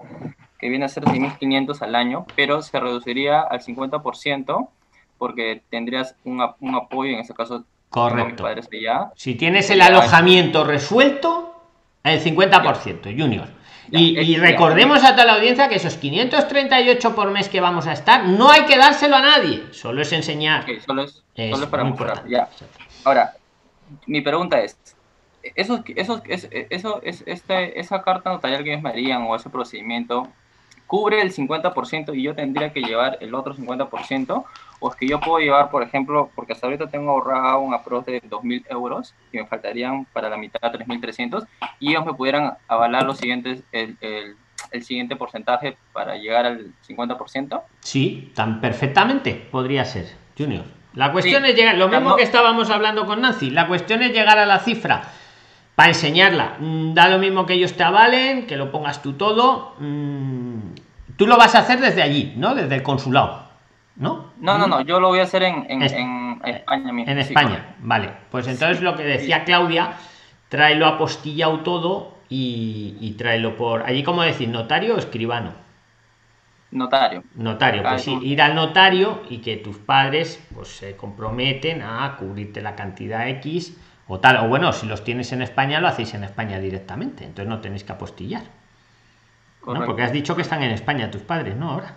que 0.60 0.70
viene 0.70 0.86
a 0.86 0.89
ser 0.89 1.03
6.500 1.03 1.82
al 1.82 1.95
año, 1.95 2.26
pero 2.36 2.62
se 2.62 2.80
reduciría 2.80 3.41
al 3.41 3.62
50% 3.62 4.70
porque 5.18 5.62
tendrías 5.70 6.16
un, 6.24 6.45
un 6.60 6.76
apoyo, 6.76 7.12
en 7.14 7.20
ese 7.20 7.34
caso, 7.34 7.56
a 7.56 7.58
mis 7.60 7.66
Correcto. 7.89 8.43
padres 8.43 8.68
allá. 8.74 9.12
Si 9.16 9.36
tienes 9.36 9.70
el 9.70 9.82
alojamiento 9.82 10.64
resuelto, 10.64 11.53
el 12.03 12.22
50%, 12.22 13.18
Junior. 13.18 13.47
Ya, 13.89 13.99
Y, 13.99 14.18
eh, 14.18 14.24
y 14.24 14.36
ya. 14.36 14.41
recordemos 14.41 15.03
a 15.03 15.12
toda 15.14 15.26
la 15.26 15.34
audiencia 15.36 15.70
que 15.70 15.76
esos 15.76 15.95
538 15.95 17.16
por 17.16 17.32
mes 17.32 17.47
que 17.49 17.62
vamos 17.62 17.88
a 17.88 17.93
estar, 17.93 18.26
no 18.26 18.49
hay 18.49 18.64
que 18.66 18.78
dárselo 18.78 19.16
a 19.16 19.22
nadie, 19.22 19.64
solo 19.72 20.01
es 20.01 20.12
enseñar. 20.12 20.66
Solo 20.86 21.03
es, 21.03 21.24
Es 21.36 21.51
solo 21.51 21.66
es 21.66 21.70
para. 21.70 22.24
Ya. 22.28 22.49
Ahora, 23.03 23.34
mi 24.08 24.22
pregunta 24.22 24.60
es, 24.62 24.78
eso, 25.56 25.84
eso, 25.95 26.22
es- 26.28 26.49
eso, 26.51 26.99
es, 27.03 27.24
este, 27.28 27.80
esa 27.80 28.01
carta 28.01 28.32
notarial 28.32 28.64
que 28.64 28.72
ellos 28.72 28.82
me 28.84 28.89
harían 28.89 29.22
o 29.24 29.36
ese 29.36 29.49
procedimiento, 29.49 30.28
¿cubre 30.88 31.21
el 31.21 31.31
50% 31.31 32.13
y 32.15 32.23
yo 32.23 32.36
tendría 32.36 32.71
que 32.71 32.81
llevar 32.81 33.17
el 33.21 33.33
otro 33.36 33.53
50%? 33.55 34.45
¿O 34.79 34.89
es 34.89 34.95
que 34.97 35.07
yo 35.07 35.19
puedo 35.19 35.39
llevar, 35.39 35.69
por 35.71 35.83
ejemplo, 35.83 36.31
porque 36.36 36.53
hasta 36.53 36.67
ahorita 36.67 36.89
tengo 36.89 37.11
ahorrado 37.11 37.59
un 37.59 37.73
approach 37.73 38.05
de 38.05 38.21
2.000 38.23 38.65
euros 38.69 39.15
y 39.31 39.38
me 39.38 39.47
faltarían 39.47 40.05
para 40.05 40.29
la 40.29 40.38
mitad 40.38 40.59
3.300 40.71 41.45
y 41.79 41.91
ellos 41.91 42.05
me 42.05 42.13
pudieran 42.13 42.53
avalar 42.67 43.03
los 43.03 43.17
siguientes, 43.17 43.63
el, 43.71 43.97
el, 44.01 44.36
el 44.71 44.83
siguiente 44.83 45.15
porcentaje 45.15 45.77
para 45.93 46.15
llegar 46.17 46.45
al 46.45 46.73
50%? 46.88 47.61
Sí, 47.81 48.31
tan 48.36 48.59
perfectamente 48.61 49.33
podría 49.51 49.86
ser, 49.86 50.05
Junior. 50.38 50.65
La 50.93 51.11
cuestión 51.11 51.43
Sí, 51.43 51.49
es 51.51 51.55
llegar, 51.57 51.75
lo 51.77 51.88
mismo 51.89 52.11
no- 52.11 52.15
que 52.15 52.23
estábamos 52.23 52.69
hablando 52.69 53.05
con 53.05 53.21
Nancy, 53.21 53.49
la 53.49 53.67
cuestión 53.67 54.01
es 54.03 54.11
llegar 54.13 54.38
a 54.38 54.45
la 54.45 54.59
cifra 54.59 55.01
para 55.75 55.89
enseñarla. 55.89 56.55
Mm, 56.59 56.93
Da 56.93 57.09
lo 57.09 57.17
mismo 57.19 57.45
que 57.45 57.53
ellos 57.53 57.73
te 57.73 57.83
avalen, 57.83 58.47
que 58.47 58.55
lo 58.55 58.71
pongas 58.71 59.01
tú 59.01 59.13
todo. 59.13 59.75
mm, 59.79 60.44
Tú 61.18 61.28
lo 61.28 61.38
vas 61.38 61.55
a 61.55 61.59
hacer 61.59 61.80
desde 61.80 62.01
allí, 62.01 62.34
¿no? 62.38 62.55
Desde 62.55 62.76
el 62.76 62.84
consulado, 62.84 63.49
¿no? 63.95 64.34
No, 64.38 64.57
no, 64.57 64.68
no, 64.68 64.82
yo 64.82 64.99
lo 64.99 65.07
voy 65.07 65.20
a 65.20 65.24
hacer 65.24 65.43
en, 65.43 65.66
en, 65.70 65.82
Es- 65.82 65.93
en 65.93 66.41
España 66.43 66.91
mismo. 66.91 67.11
En 67.11 67.18
sí, 67.22 67.22
España, 67.22 67.76
vale. 67.80 68.11
Pues 68.32 68.47
entonces 68.47 68.82
lo 68.82 68.95
que 68.95 69.03
decía 69.03 69.43
Claudia, 69.45 69.97
tráelo 70.49 70.88
apostillado 70.88 71.61
todo 71.61 72.18
y, 72.30 72.97
y 72.99 73.11
tráelo 73.13 73.55
por 73.55 73.84
allí, 73.84 74.03
como 74.03 74.24
decir, 74.24 74.49
notario 74.49 74.95
o 74.95 74.97
escribano. 74.99 75.53
Notario. 76.72 77.24
Notario, 77.36 77.88
pues 77.88 78.01
sí, 78.01 78.18
sí. 78.20 78.20
ir 78.20 78.41
al 78.41 78.55
notario 78.55 79.22
y 79.30 79.38
que 79.39 79.57
tus 79.57 79.78
padres 79.78 80.47
pues 80.53 80.70
se 80.78 80.95
comprometen 80.97 81.84
a 81.84 82.16
cubrirte 82.18 82.61
la 82.61 82.76
cantidad 82.76 83.28
X 83.30 83.78
o 84.07 84.20
tal. 84.20 84.38
O 84.38 84.47
bueno, 84.47 84.72
si 84.74 84.88
los 84.88 85.03
tienes 85.03 85.32
en 85.34 85.41
España, 85.43 85.80
lo 85.82 85.88
hacéis 85.88 86.13
en 86.16 86.24
España 86.24 86.59
directamente. 86.59 87.26
Entonces 87.26 87.49
no 87.49 87.61
tenéis 87.61 87.84
que 87.84 87.91
apostillar. 87.91 88.43
¿No? 89.66 89.74
Correcto. 89.74 89.86
Porque 89.88 90.03
has 90.03 90.11
dicho 90.13 90.36
que 90.36 90.41
están 90.43 90.63
en 90.63 90.72
España 90.72 91.11
tus 91.11 91.22
padres, 91.22 91.55
¿no? 91.55 91.72
Ahora. 91.72 91.95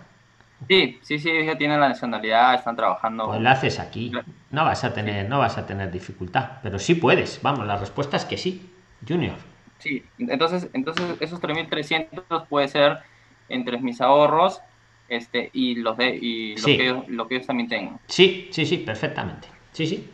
Sí, 0.67 0.99
sí, 1.03 1.19
sí, 1.19 1.45
ya 1.45 1.57
tienen 1.57 1.79
la 1.79 1.89
nacionalidad, 1.89 2.53
están 2.55 2.75
trabajando. 2.75 3.27
Pues 3.27 3.41
lo 3.41 3.49
haces 3.49 3.79
aquí. 3.79 4.11
No 4.51 4.65
vas 4.65 4.83
a 4.83 4.93
tener, 4.93 5.29
no 5.29 5.39
vas 5.39 5.57
a 5.57 5.65
tener 5.65 5.91
dificultad. 5.91 6.59
Pero 6.63 6.79
sí 6.79 6.95
puedes. 6.95 7.41
Vamos, 7.41 7.65
la 7.67 7.77
respuesta 7.77 8.17
es 8.17 8.25
que 8.25 8.37
sí. 8.37 8.75
Junior. 9.07 9.37
Sí, 9.79 10.11
entonces, 10.17 10.69
entonces 10.73 11.17
esos 11.21 11.39
3.300 11.39 12.47
puede 12.49 12.67
ser 12.67 12.99
entre 13.47 13.79
mis 13.79 14.01
ahorros 14.01 14.61
este, 15.07 15.49
y 15.53 15.75
los 15.75 15.97
de 15.97 16.15
y 16.15 16.55
lo, 16.57 16.67
que 16.67 16.83
ellos, 16.83 17.03
lo 17.07 17.27
que 17.27 17.35
ellos 17.35 17.47
también 17.47 17.69
tengan. 17.69 17.99
Sí, 18.07 18.49
sí, 18.51 18.65
sí, 18.65 18.77
perfectamente. 18.79 19.47
Sí, 19.71 19.87
sí. 19.87 20.09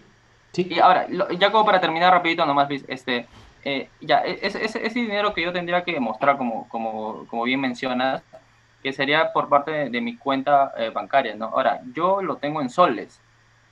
Sí. 0.54 0.68
Y 0.70 0.80
ahora, 0.80 1.08
lo- 1.10 1.30
ya 1.32 1.52
como 1.52 1.66
para 1.66 1.82
terminar 1.82 2.14
rapidito 2.14 2.46
nomás, 2.46 2.70
Luis, 2.70 2.86
este, 2.88 3.28
eh, 3.66 3.94
ya, 4.02 4.22
e- 4.26 4.40
ese, 4.44 4.66
ese, 4.66 4.86
ese 4.88 5.00
dinero 5.02 5.34
que 5.34 5.44
yo 5.44 5.54
tendría 5.54 5.86
que 5.86 5.94
demostrar, 5.94 6.38
como, 6.38 6.70
como, 6.70 7.28
como 7.28 7.44
bien 7.46 7.62
mencionas, 7.62 8.26
que 8.84 8.94
sería 8.94 9.34
por 9.34 9.50
parte 9.50 9.72
de, 9.72 9.92
de 9.92 10.02
mi 10.02 10.18
cuenta 10.18 10.74
eh, 10.78 10.92
bancaria, 10.92 11.36
¿no? 11.36 11.48
Ahora, 11.48 11.82
yo 11.88 12.22
lo 12.24 12.38
tengo 12.40 12.62
en 12.62 12.70
soles, 12.70 13.24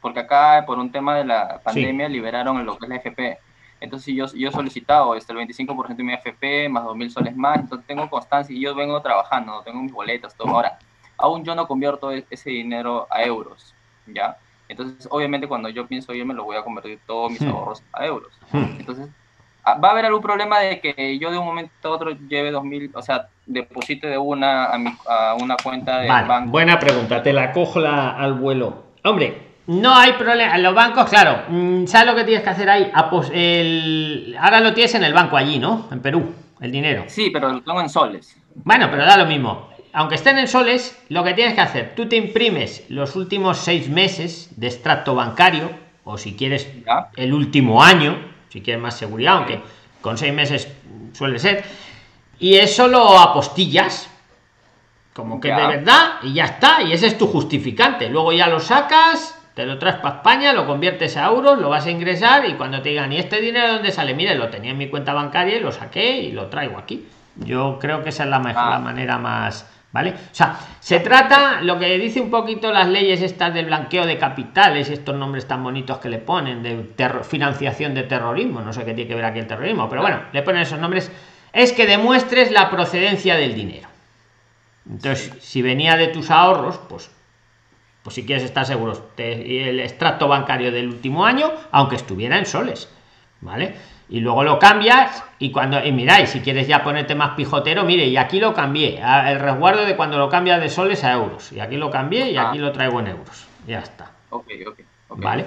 porque 0.02 0.22
acá 0.22 0.64
por 0.66 0.80
un 0.80 0.92
tema 0.92 1.18
de 1.18 1.26
la 1.26 1.62
pandemia 1.64 2.10
liberaron 2.10 2.66
lo 2.66 2.78
que 2.78 2.86
es 2.88 2.90
la 2.90 2.96
FP. 2.98 3.40
Entonces 3.80 4.16
yo, 4.16 4.26
yo 4.34 4.50
he 4.50 4.52
solicitado 4.54 5.16
este, 5.16 5.34
el 5.34 5.38
25% 5.40 6.00
de 6.04 6.06
mi 6.08 6.14
FP, 6.14 6.70
más 6.70 6.86
2.000 6.86 7.12
soles 7.12 7.36
más, 7.36 7.60
entonces 7.60 7.86
tengo 7.88 8.10
constancia 8.10 8.56
y 8.56 8.62
yo 8.62 8.76
vengo 8.76 9.02
trabajando, 9.02 9.64
tengo 9.64 9.82
mis 9.84 9.92
boletas, 9.94 10.36
todo. 10.38 10.56
Ahora, 10.56 10.80
aún 11.18 11.44
yo 11.46 11.56
no 11.56 11.68
convierto 11.68 12.12
e- 12.12 12.28
ese 12.30 12.50
dinero 12.52 13.08
a 13.12 13.24
euros, 13.24 13.78
¿ya? 14.06 14.38
Entonces, 14.68 15.08
obviamente, 15.12 15.48
cuando 15.48 15.70
yo 15.70 15.88
pienso 15.88 16.14
irme, 16.14 16.34
lo 16.34 16.46
voy 16.46 16.58
a 16.58 16.64
convertir 16.64 17.02
todos 17.06 17.32
mis 17.32 17.42
Hmm. 17.42 17.50
ahorros 17.50 17.84
a 17.94 18.06
euros. 18.06 18.40
Hmm. 18.52 18.66
Entonces, 18.80 19.10
¿va 19.66 19.90
a 19.90 19.92
haber 19.92 20.06
algún 20.06 20.22
problema 20.22 20.60
de 20.60 20.80
que 20.80 21.18
yo 21.20 21.32
de 21.32 21.38
un 21.38 21.46
momento 21.46 21.72
a 21.84 21.90
otro 21.92 22.12
lleve 22.12 22.52
2.000, 22.52 22.92
o 22.94 23.02
sea, 23.02 23.28
deposite 23.46 24.08
de 24.08 24.18
una 24.18 24.66
a, 24.66 24.78
mi- 24.78 24.96
a 25.08 25.36
una 25.40 25.56
cuenta 25.62 26.00
de 26.00 26.08
Vale, 26.10 26.28
banco? 26.28 26.52
buena 26.52 26.80
pregunta, 26.80 27.22
te 27.24 27.34
la 27.34 27.52
cojo 27.52 27.80
la- 27.80 28.12
al 28.18 28.34
vuelo. 28.34 28.84
Hombre, 29.04 29.54
no 29.68 29.96
hay 29.96 30.14
problema. 30.14 30.56
En 30.56 30.64
los 30.64 30.76
bancos, 30.76 31.10
claro, 31.10 31.44
mm, 31.48 31.86
¿sabes 31.88 32.08
lo 32.08 32.16
que 32.16 32.24
tienes 32.26 32.44
que 32.44 32.50
hacer 32.50 32.70
ahí? 32.70 32.92
Apos- 32.94 33.32
el... 33.34 34.36
Ahora 34.40 34.60
lo 34.60 34.74
tienes 34.74 34.94
en 34.96 35.04
el 35.04 35.14
banco 35.14 35.38
allí, 35.38 35.60
¿no? 35.60 35.88
En 35.92 36.02
Perú, 36.02 36.34
el 36.62 36.72
dinero. 36.72 37.04
Sí, 37.08 37.30
pero 37.32 37.50
lo 37.52 37.62
tengo 37.62 37.80
en 37.82 37.90
soles. 37.90 38.38
Bueno, 38.56 38.88
pero 38.92 39.06
da 39.06 39.18
lo 39.18 39.26
mismo. 39.26 39.70
Aunque 39.94 40.16
estén 40.16 40.38
en 40.40 40.48
soles, 40.48 41.02
lo 41.10 41.24
que 41.24 41.34
tienes 41.34 41.54
que 41.54 41.62
hacer, 41.62 41.94
tú 41.96 42.08
te 42.10 42.16
imprimes 42.16 42.86
los 42.90 43.16
últimos 43.16 43.58
seis 43.60 43.90
meses 43.90 44.50
de 44.60 44.68
extracto 44.68 45.14
bancario, 45.16 45.70
o 46.04 46.18
si 46.18 46.36
quieres 46.36 46.68
¿Ya? 46.86 47.10
el 47.16 47.32
último 47.34 47.84
año, 47.84 48.18
si 48.54 48.62
quieres 48.62 48.82
más 48.82 48.96
seguridad, 48.96 49.38
aunque 49.38 49.60
con 50.00 50.16
seis 50.16 50.32
meses 50.32 50.68
suele 51.14 51.40
ser, 51.40 51.66
y 52.40 52.54
eso 52.54 52.88
lo 52.88 53.18
apostillas, 53.18 54.08
como 55.14 55.40
que 55.40 55.48
Ya. 55.48 55.58
de 55.58 55.68
verdad, 55.78 56.14
y 56.22 56.34
ya 56.34 56.46
está, 56.46 56.84
y 56.84 56.94
ese 56.94 57.08
es 57.08 57.18
tu 57.18 57.26
justificante. 57.26 58.10
Luego 58.10 58.32
ya 58.32 58.48
lo 58.48 58.60
sacas 58.60 59.40
te 59.54 59.68
lo 59.68 59.78
traes 59.78 59.98
para 59.98 60.16
España, 60.16 60.54
lo 60.54 60.66
conviertes 60.66 61.16
a 61.16 61.28
euros, 61.28 61.60
lo 61.60 61.70
vas 61.70 61.86
a 61.86 61.92
ingresar 61.92 62.48
y 62.50 62.54
cuando 62.54 62.82
te 62.82 62.90
digan, 62.90 63.14
¿y 63.14 63.18
este 63.18 63.40
dinero 63.40 63.74
dónde 63.74 63.92
sale? 63.92 64.16
Mire, 64.16 64.36
lo 64.36 64.50
tenía 64.50 64.72
en 64.72 64.78
mi 64.78 64.90
cuenta 64.90 65.14
bancaria 65.14 65.58
y 65.58 65.60
lo 65.60 65.72
saqué 65.72 66.18
y 66.18 66.32
lo 66.32 66.48
traigo 66.48 66.78
aquí. 66.78 67.06
Yo 67.36 67.78
creo 67.80 68.04
que 68.04 68.10
esa 68.10 68.24
es 68.24 68.30
la 68.30 68.40
mejor, 68.40 68.70
la 68.70 68.80
manera 68.80 69.20
más, 69.20 69.70
¿vale? 69.94 70.10
O 70.10 70.34
sea, 70.36 70.60
se 70.80 71.00
trata, 71.00 71.62
lo 71.62 71.80
que 71.80 71.98
dice 71.98 72.20
un 72.20 72.30
poquito 72.30 72.74
las 72.74 72.90
leyes 72.90 73.22
estas 73.22 73.54
del 73.54 73.68
blanqueo 73.68 74.06
de 74.06 74.18
capitales, 74.18 74.90
estos 74.90 75.16
nombres 75.16 75.48
tan 75.48 75.64
bonitos 75.64 76.00
que 76.00 76.10
le 76.10 76.18
ponen, 76.18 76.64
de 76.64 76.94
financiación 77.24 77.94
de 77.94 78.04
terrorismo, 78.04 78.60
no 78.60 78.74
sé 78.74 78.84
qué 78.84 78.94
tiene 78.94 79.08
que 79.08 79.16
ver 79.16 79.26
aquí 79.26 79.40
el 79.40 79.48
terrorismo, 79.48 79.88
pero 79.88 80.02
bueno, 80.02 80.24
le 80.34 80.42
ponen 80.42 80.64
esos 80.64 80.80
nombres, 80.80 81.12
es 81.54 81.72
que 81.72 81.86
demuestres 81.86 82.52
la 82.52 82.70
procedencia 82.70 83.38
del 83.38 83.54
dinero. 83.54 83.88
Entonces, 84.90 85.32
si 85.40 85.62
venía 85.62 85.96
de 85.96 86.08
tus 86.08 86.32
ahorros, 86.32 86.80
pues, 86.90 87.12
pues 88.02 88.16
si 88.16 88.26
quieres 88.26 88.44
estar 88.44 88.66
seguros, 88.66 89.16
te, 89.16 89.70
el 89.70 89.80
extracto 89.80 90.28
bancario 90.28 90.72
del 90.72 90.90
último 90.90 91.26
año, 91.26 91.52
aunque 91.72 91.96
estuviera 91.96 92.38
en 92.38 92.48
soles, 92.48 92.90
¿vale? 93.44 93.76
Y 94.10 94.20
luego 94.20 94.44
lo 94.44 94.60
cambias 94.60 95.24
y 95.40 95.52
cuando, 95.52 95.84
y 95.84 95.92
miráis, 95.92 96.30
si 96.30 96.42
quieres 96.42 96.68
ya 96.68 96.84
ponerte 96.84 97.16
más 97.16 97.36
pijotero, 97.36 97.84
mire, 97.84 98.06
y 98.06 98.18
aquí 98.18 98.40
lo 98.40 98.54
cambié, 98.54 99.02
el 99.28 99.40
resguardo 99.40 99.86
de 99.86 99.96
cuando 99.96 100.18
lo 100.18 100.30
cambias 100.30 100.62
de 100.62 100.70
soles 100.70 101.04
a 101.04 101.14
euros, 101.14 101.52
y 101.52 101.60
aquí 101.60 101.78
lo 101.78 101.90
cambié 101.90 102.32
y 102.32 102.38
aquí 102.38 102.58
ah. 102.58 102.62
lo 102.62 102.72
traigo 102.72 103.00
en 103.00 103.08
euros, 103.08 103.48
ya 103.68 103.80
está. 103.80 104.12
Ok, 104.30 104.48
ok. 104.68 104.80
¿Vale? 105.16 105.46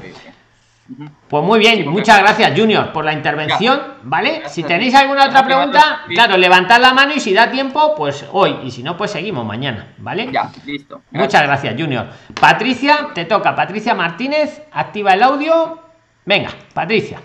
Pues 1.28 1.42
muy 1.42 1.58
bien, 1.58 1.88
muchas 1.88 2.20
gracias 2.20 2.52
Junior 2.56 2.92
por 2.92 3.04
la 3.04 3.12
intervención, 3.12 3.80
¿vale? 4.04 4.48
Si 4.48 4.62
tenéis 4.62 4.94
alguna 4.94 5.26
otra 5.26 5.44
pregunta, 5.44 6.02
claro, 6.08 6.36
levantad 6.36 6.80
la 6.80 6.94
mano 6.94 7.12
y 7.12 7.20
si 7.20 7.34
da 7.34 7.50
tiempo, 7.50 7.94
pues 7.96 8.24
hoy, 8.30 8.58
y 8.62 8.70
si 8.70 8.84
no, 8.84 8.96
pues 8.96 9.10
seguimos 9.10 9.44
mañana, 9.44 9.94
¿vale? 9.98 10.30
Ya, 10.30 10.50
listo. 10.64 11.02
Muchas 11.10 11.42
gracias 11.42 11.74
Junior. 11.76 12.06
Patricia, 12.40 13.08
te 13.14 13.24
toca, 13.24 13.56
Patricia 13.56 13.94
Martínez, 13.94 14.62
activa 14.70 15.12
el 15.12 15.24
audio. 15.24 15.80
Venga, 16.24 16.50
Patricia, 16.72 17.20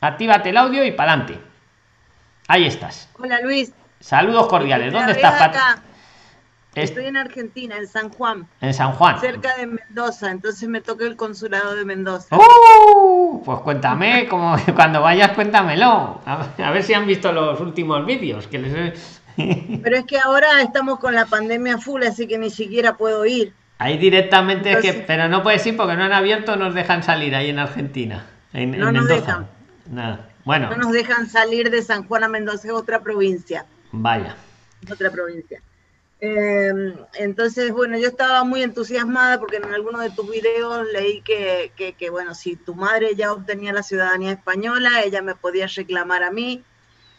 actívate 0.00 0.50
el 0.50 0.56
audio 0.56 0.84
y 0.84 0.92
para 0.92 1.12
adelante. 1.12 1.40
Ahí 2.48 2.66
estás. 2.66 3.08
Hola 3.18 3.40
Luis. 3.40 3.72
Saludos 4.00 4.46
cordiales. 4.46 4.92
¿Dónde 4.92 5.12
estás, 5.12 5.38
Patricia? 5.38 5.82
Estoy 6.82 7.06
en 7.06 7.16
Argentina, 7.16 7.76
en 7.76 7.86
San 7.86 8.10
Juan. 8.10 8.46
En 8.60 8.72
San 8.72 8.92
Juan. 8.92 9.18
Cerca 9.20 9.56
de 9.56 9.66
Mendoza, 9.66 10.30
entonces 10.30 10.68
me 10.68 10.80
toca 10.80 11.04
el 11.04 11.16
consulado 11.16 11.74
de 11.74 11.84
Mendoza. 11.84 12.36
¡Uh! 12.36 13.42
Pues 13.44 13.58
cuéntame, 13.60 14.28
como 14.30 14.56
cuando 14.74 15.02
vayas, 15.02 15.32
cuéntamelo. 15.32 16.20
A 16.24 16.70
ver, 16.70 16.82
si 16.82 16.94
han 16.94 17.06
visto 17.06 17.32
los 17.32 17.60
últimos 17.60 18.04
vídeos. 18.06 18.46
Que 18.46 18.58
les... 18.58 19.22
Pero 19.82 19.96
es 19.96 20.04
que 20.04 20.18
ahora 20.18 20.62
estamos 20.62 20.98
con 20.98 21.14
la 21.14 21.26
pandemia 21.26 21.78
full, 21.78 22.02
así 22.02 22.26
que 22.26 22.38
ni 22.38 22.50
siquiera 22.50 22.96
puedo 22.96 23.24
ir. 23.26 23.52
Ahí 23.78 23.96
directamente 23.96 24.72
es 24.72 24.78
que, 24.80 24.92
pero 24.92 25.28
no 25.28 25.44
puedes 25.44 25.64
ir 25.64 25.76
porque 25.76 25.94
no 25.94 26.02
han 26.02 26.12
abierto, 26.12 26.56
nos 26.56 26.74
dejan 26.74 27.04
salir 27.04 27.36
ahí 27.36 27.50
en 27.50 27.60
Argentina. 27.60 28.26
En, 28.52 28.76
no 28.76 28.90
nos 28.90 29.06
dejan. 29.06 29.46
Nada. 29.90 30.30
Bueno. 30.44 30.70
No 30.70 30.76
nos 30.76 30.92
dejan 30.92 31.28
salir 31.28 31.70
de 31.70 31.82
San 31.82 32.04
Juan 32.04 32.24
a 32.24 32.28
Mendoza, 32.28 32.68
es 32.68 32.74
otra 32.74 33.00
provincia. 33.00 33.66
Vaya. 33.92 34.36
Otra 34.90 35.10
provincia. 35.10 35.60
Eh, 36.20 36.72
entonces, 37.14 37.70
bueno, 37.70 37.96
yo 37.96 38.08
estaba 38.08 38.42
muy 38.42 38.62
entusiasmada 38.62 39.38
porque 39.38 39.56
en 39.56 39.72
alguno 39.72 40.00
de 40.00 40.10
tus 40.10 40.28
videos 40.28 40.86
leí 40.92 41.20
que, 41.22 41.72
que, 41.76 42.10
bueno, 42.10 42.34
si 42.34 42.56
tu 42.56 42.74
madre 42.74 43.14
ya 43.14 43.32
obtenía 43.32 43.72
la 43.72 43.82
ciudadanía 43.82 44.32
española, 44.32 45.02
ella 45.04 45.22
me 45.22 45.34
podía 45.34 45.66
reclamar 45.66 46.22
a 46.22 46.30
mí. 46.30 46.62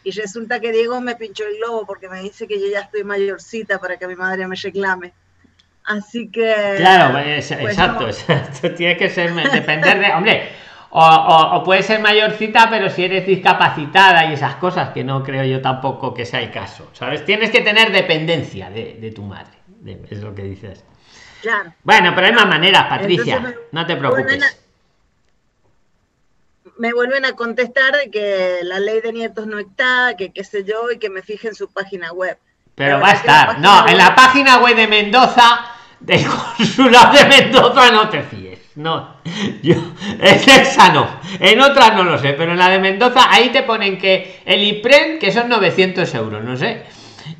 Y 0.02 0.12
resulta 0.12 0.60
que 0.60 0.72
Diego 0.72 1.00
me 1.00 1.16
pinchó 1.16 1.44
el 1.46 1.58
globo 1.58 1.86
porque 1.86 2.08
me 2.08 2.22
dice 2.22 2.46
que 2.46 2.60
yo 2.60 2.66
ya 2.70 2.80
estoy 2.80 3.04
mayorcita 3.04 3.78
para 3.78 3.98
que 3.98 4.06
mi 4.06 4.16
madre 4.16 4.46
me 4.46 4.56
reclame. 4.56 5.12
Así 5.84 6.28
que... 6.28 6.74
Claro, 6.76 7.12
pues, 7.12 7.50
exacto, 7.50 8.06
exacto. 8.08 8.74
Tiene 8.74 8.96
que 8.96 9.10
ser, 9.10 9.32
depender 9.34 9.98
de... 9.98 10.12
Hombre, 10.12 10.48
o, 10.92 11.62
puede 11.64 11.82
ser 11.82 12.00
mayorcita, 12.00 12.68
pero 12.68 12.90
si 12.90 13.04
eres 13.04 13.26
discapacitada 13.26 14.26
y 14.26 14.34
esas 14.34 14.56
cosas, 14.56 14.90
que 14.90 15.04
no 15.04 15.22
creo 15.22 15.44
yo 15.44 15.60
tampoco 15.60 16.12
que 16.12 16.26
sea 16.26 16.40
el 16.40 16.50
caso, 16.50 16.88
¿sabes? 16.92 17.24
Tienes 17.24 17.50
que 17.50 17.60
tener 17.60 17.92
dependencia 17.92 18.70
de, 18.70 19.12
tu 19.14 19.22
madre, 19.22 19.52
es 20.10 20.20
lo 20.20 20.34
que 20.34 20.42
dices. 20.42 20.84
Claro. 21.42 21.72
Bueno, 21.84 22.12
pero 22.14 22.26
hay 22.26 22.32
más 22.32 22.46
maneras, 22.46 22.86
Patricia, 22.88 23.54
no 23.72 23.86
te 23.86 23.96
preocupes. 23.96 24.62
me 26.76 26.92
vuelven 26.92 27.24
a 27.24 27.32
contestar 27.32 27.94
que 28.10 28.60
la 28.62 28.80
ley 28.80 29.00
de 29.00 29.12
nietos 29.12 29.46
no 29.46 29.58
está, 29.58 30.16
que 30.18 30.32
qué 30.32 30.44
sé 30.44 30.64
yo, 30.64 30.90
y 30.90 30.98
que 30.98 31.08
me 31.08 31.22
fije 31.22 31.48
en 31.48 31.54
su 31.54 31.72
página 31.72 32.12
web. 32.12 32.36
Pero 32.74 32.98
va 32.98 33.10
a 33.10 33.12
estar. 33.12 33.58
No, 33.60 33.86
en 33.86 33.96
la 33.96 34.14
página 34.14 34.58
web 34.58 34.74
de 34.74 34.88
Mendoza, 34.88 35.66
del 36.00 36.26
consulado 36.56 37.16
de 37.16 37.24
Mendoza, 37.26 37.90
no 37.92 38.08
te 38.08 38.22
fíes. 38.22 38.49
No, 38.80 39.14
yo, 39.62 39.74
es 40.22 40.48
esa 40.48 40.90
no. 40.90 41.20
En 41.38 41.60
otras 41.60 41.94
no 41.94 42.02
lo 42.02 42.18
sé, 42.18 42.32
pero 42.32 42.52
en 42.52 42.58
la 42.58 42.70
de 42.70 42.78
Mendoza 42.78 43.30
ahí 43.30 43.50
te 43.50 43.62
ponen 43.62 43.98
que 43.98 44.40
el 44.46 44.62
IPREN, 44.62 45.18
que 45.18 45.30
son 45.32 45.50
900 45.50 46.14
euros, 46.14 46.42
no 46.42 46.56
sé. 46.56 46.84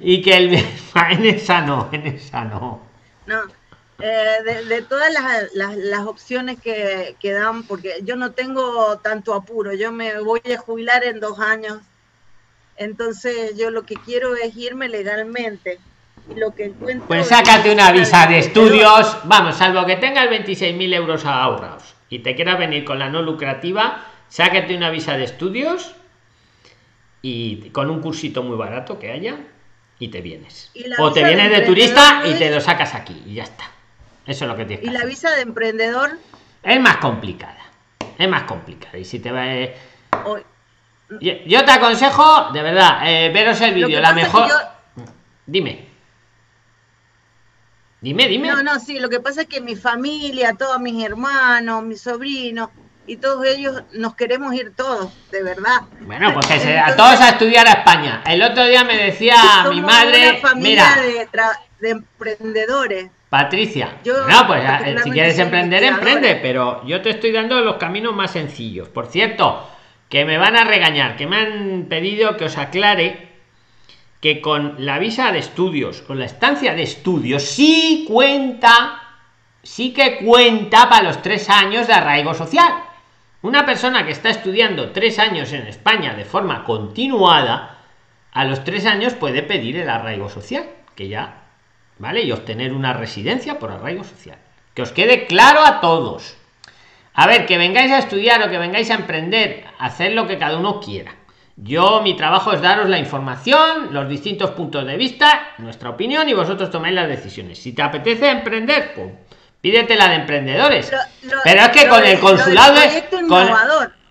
Y 0.00 0.20
que 0.20 0.36
el. 0.36 0.50
En 1.10 1.24
esa 1.24 1.62
no, 1.62 1.88
en 1.92 2.06
esa 2.08 2.44
no. 2.44 2.82
No. 3.26 3.40
Eh, 4.00 4.64
de, 4.68 4.82
todas 4.82 5.10
las, 5.54 6.06
opciones 6.06 6.60
que, 6.60 7.16
que, 7.20 7.32
dan, 7.32 7.62
porque 7.62 8.00
yo 8.02 8.16
no 8.16 8.32
tengo 8.32 8.98
tanto 8.98 9.32
apuro, 9.32 9.72
yo 9.72 9.92
me 9.92 10.20
voy 10.20 10.40
a 10.54 10.58
jubilar 10.58 11.04
en 11.04 11.20
dos 11.20 11.38
años, 11.38 11.78
entonces 12.76 13.56
yo 13.56 13.70
lo 13.70 13.84
que 13.84 13.94
quiero 13.94 14.34
es 14.36 14.56
irme 14.56 14.88
legalmente 14.88 15.78
lo 16.36 16.54
que 16.54 16.72
Pues 17.06 17.28
sácate 17.28 17.72
una 17.72 17.92
visa 17.92 18.26
de 18.26 18.38
estudios, 18.38 19.18
vamos, 19.24 19.56
salvo 19.56 19.86
que 19.86 19.96
tengas 19.96 20.28
26.000 20.28 20.94
euros 20.94 21.24
ahorrados 21.24 21.94
y 22.08 22.20
te 22.20 22.34
quieras 22.34 22.58
venir 22.58 22.84
con 22.84 22.98
la 22.98 23.08
no 23.08 23.22
lucrativa, 23.22 24.04
sácate 24.28 24.76
una 24.76 24.90
visa 24.90 25.16
de 25.16 25.24
estudios 25.24 25.94
y 27.22 27.70
con 27.70 27.90
un 27.90 28.00
cursito 28.00 28.42
muy 28.42 28.56
barato 28.56 28.98
que 28.98 29.12
haya 29.12 29.36
y 29.98 30.08
te 30.08 30.20
vienes. 30.20 30.72
o 30.98 31.12
te 31.12 31.24
vienes 31.24 31.50
de, 31.50 31.60
turista 31.60 32.22
y 32.24 32.34
te 32.34 32.50
lo 32.50 32.60
sacas 32.60 32.94
aquí 32.94 33.22
y 33.26 33.34
ya 33.34 33.44
está. 33.44 33.64
Eso 34.26 34.44
es 34.44 34.50
lo 34.50 34.56
que 34.56 34.64
tienes. 34.64 34.86
¿Y 34.86 34.90
la 34.90 35.04
visa 35.04 35.30
de 35.30 35.42
emprendedor? 35.42 36.18
Es 36.62 36.80
más 36.80 36.98
complicada. 36.98 37.58
Es 38.18 38.28
más 38.28 38.44
complicada. 38.44 38.98
Y 38.98 39.04
si 39.04 39.18
te 39.18 39.30
va... 39.32 39.46
Eh, 39.46 39.74
yo, 41.20 41.64
te 41.64 41.70
aconsejo, 41.70 42.52
de 42.52 42.62
verdad, 42.62 43.00
eh, 43.04 43.30
veros 43.30 43.60
el 43.60 43.74
vídeo. 43.74 44.00
La 44.00 44.12
mejor... 44.12 44.48
Dime. 45.46 45.89
Dime, 48.00 48.28
dime. 48.28 48.48
No, 48.48 48.62
no, 48.62 48.80
sí, 48.80 48.98
lo 48.98 49.08
que 49.08 49.20
pasa 49.20 49.42
es 49.42 49.48
que 49.48 49.60
mi 49.60 49.76
familia, 49.76 50.54
todos 50.54 50.80
mis 50.80 51.04
hermanos, 51.04 51.82
mis 51.82 52.00
sobrinos 52.00 52.70
y 53.06 53.16
todos 53.16 53.44
ellos 53.46 53.82
nos 53.92 54.14
queremos 54.14 54.54
ir 54.54 54.72
todos, 54.74 55.12
de 55.30 55.42
verdad. 55.42 55.80
Bueno, 56.00 56.32
pues 56.32 56.46
que 56.46 56.78
a 56.78 56.96
todos 56.96 57.20
a 57.20 57.30
estudiar 57.30 57.66
a 57.66 57.72
España. 57.72 58.22
El 58.26 58.42
otro 58.42 58.64
día 58.66 58.84
me 58.84 58.96
decía 58.96 59.36
mi 59.68 59.82
madre, 59.82 60.40
mira, 60.56 60.96
de, 61.80 61.90
emprendedores. 61.90 63.10
Patricia, 63.28 63.98
no, 64.04 64.46
pues 64.46 64.62
si 65.04 65.10
quieres 65.10 65.38
emprender, 65.38 65.84
emprende, 65.84 66.38
pero 66.42 66.84
yo 66.86 67.00
te 67.02 67.10
estoy 67.10 67.32
dando 67.32 67.60
los 67.60 67.76
caminos 67.76 68.14
más 68.14 68.32
sencillos. 68.32 68.88
Por 68.88 69.06
cierto, 69.06 69.68
que 70.08 70.24
me 70.24 70.38
van 70.38 70.56
a 70.56 70.64
regañar, 70.64 71.16
que 71.16 71.26
me 71.26 71.36
han 71.36 71.86
pedido 71.88 72.36
que 72.36 72.46
os 72.46 72.58
aclare 72.58 73.29
que 74.20 74.42
con 74.42 74.84
la 74.84 74.98
visa 74.98 75.32
de 75.32 75.38
estudios, 75.38 76.02
con 76.02 76.18
la 76.18 76.26
estancia 76.26 76.74
de 76.74 76.82
estudios, 76.82 77.42
sí 77.42 78.04
cuenta, 78.06 79.00
sí 79.62 79.92
que 79.92 80.18
cuenta 80.18 80.88
para 80.88 81.04
los 81.04 81.22
tres 81.22 81.48
años 81.48 81.86
de 81.86 81.94
arraigo 81.94 82.34
social. 82.34 82.84
Una 83.42 83.64
persona 83.64 84.04
que 84.04 84.12
está 84.12 84.28
estudiando 84.28 84.90
tres 84.90 85.18
años 85.18 85.52
en 85.54 85.66
España 85.66 86.14
de 86.14 86.26
forma 86.26 86.64
continuada, 86.64 87.78
a 88.32 88.44
los 88.44 88.62
tres 88.62 88.84
años 88.84 89.14
puede 89.14 89.42
pedir 89.42 89.78
el 89.78 89.88
arraigo 89.88 90.28
social, 90.28 90.66
que 90.94 91.08
ya, 91.08 91.44
¿vale? 91.98 92.22
Y 92.22 92.32
obtener 92.32 92.74
una 92.74 92.92
residencia 92.92 93.58
por 93.58 93.70
arraigo 93.70 94.04
social. 94.04 94.36
Que 94.74 94.82
os 94.82 94.92
quede 94.92 95.26
claro 95.26 95.64
a 95.64 95.80
todos. 95.80 96.36
A 97.14 97.26
ver, 97.26 97.46
que 97.46 97.58
vengáis 97.58 97.90
a 97.90 97.98
estudiar 97.98 98.42
o 98.42 98.50
que 98.50 98.58
vengáis 98.58 98.90
a 98.90 98.94
emprender, 98.94 99.64
hacer 99.78 100.12
lo 100.12 100.28
que 100.28 100.38
cada 100.38 100.58
uno 100.58 100.78
quiera 100.80 101.19
yo, 101.62 102.00
mi 102.00 102.16
trabajo 102.16 102.52
es 102.52 102.62
daros 102.62 102.88
la 102.88 102.98
información, 102.98 103.92
los 103.92 104.08
distintos 104.08 104.50
puntos 104.50 104.86
de 104.86 104.96
vista, 104.96 105.54
nuestra 105.58 105.90
opinión 105.90 106.28
y 106.28 106.32
vosotros 106.32 106.70
tomáis 106.70 106.94
las 106.94 107.08
decisiones. 107.08 107.58
Si 107.58 107.72
te 107.72 107.82
apetece 107.82 108.30
emprender, 108.30 108.94
pues 108.94 109.12
pídete 109.60 109.94
la 109.96 110.08
de 110.08 110.14
emprendedores. 110.16 110.90
pero 111.44 111.60
es 111.60 111.68
que 111.68 111.88
con 111.88 112.04
el 112.04 112.18
consulado 112.18 112.74
de. 112.74 113.04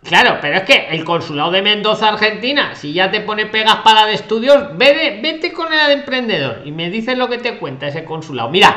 claro, 0.03 0.37
pero 0.39 0.57
es 0.57 0.63
que 0.63 0.89
el 0.91 1.03
consulado 1.03 1.49
de 1.49 1.63
Mendoza, 1.63 2.09
Argentina, 2.09 2.75
si 2.75 2.93
ya 2.93 3.09
te 3.09 3.21
pone 3.21 3.47
pegas 3.47 3.77
para 3.77 4.05
de 4.05 4.13
estudios, 4.13 4.77
vete, 4.77 5.19
vete 5.19 5.51
con 5.51 5.75
la 5.75 5.87
de 5.87 5.93
emprendedor 5.93 6.61
y 6.65 6.71
me 6.71 6.91
dices 6.91 7.17
lo 7.17 7.29
que 7.29 7.39
te 7.39 7.57
cuenta 7.57 7.87
ese 7.87 8.05
consulado. 8.05 8.49
Mira, 8.49 8.75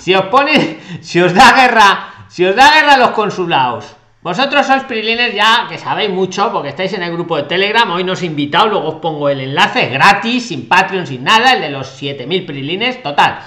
si 0.00 0.14
os 0.14 0.24
pone, 0.26 0.78
si 1.02 1.20
os 1.20 1.34
da 1.34 1.52
guerra, 1.52 2.26
si 2.28 2.46
os 2.46 2.56
da 2.56 2.72
guerra 2.72 2.96
los 2.96 3.10
consulados 3.10 3.94
vosotros 4.26 4.66
sois 4.66 4.82
prilines 4.82 5.36
ya 5.36 5.68
que 5.68 5.78
sabéis 5.78 6.10
mucho 6.10 6.50
porque 6.50 6.70
estáis 6.70 6.92
en 6.94 7.04
el 7.04 7.12
grupo 7.12 7.36
de 7.36 7.44
Telegram. 7.44 7.88
Hoy 7.92 8.02
nos 8.02 8.22
he 8.22 8.26
invitado, 8.26 8.66
luego 8.66 8.88
os 8.88 8.94
pongo 8.96 9.28
el 9.28 9.40
enlace 9.40 9.86
gratis, 9.86 10.48
sin 10.48 10.66
Patreon, 10.66 11.06
sin 11.06 11.22
nada, 11.22 11.52
el 11.52 11.60
de 11.60 11.70
los 11.70 11.86
7000 11.86 12.44
prilines, 12.44 13.00
total. 13.04 13.38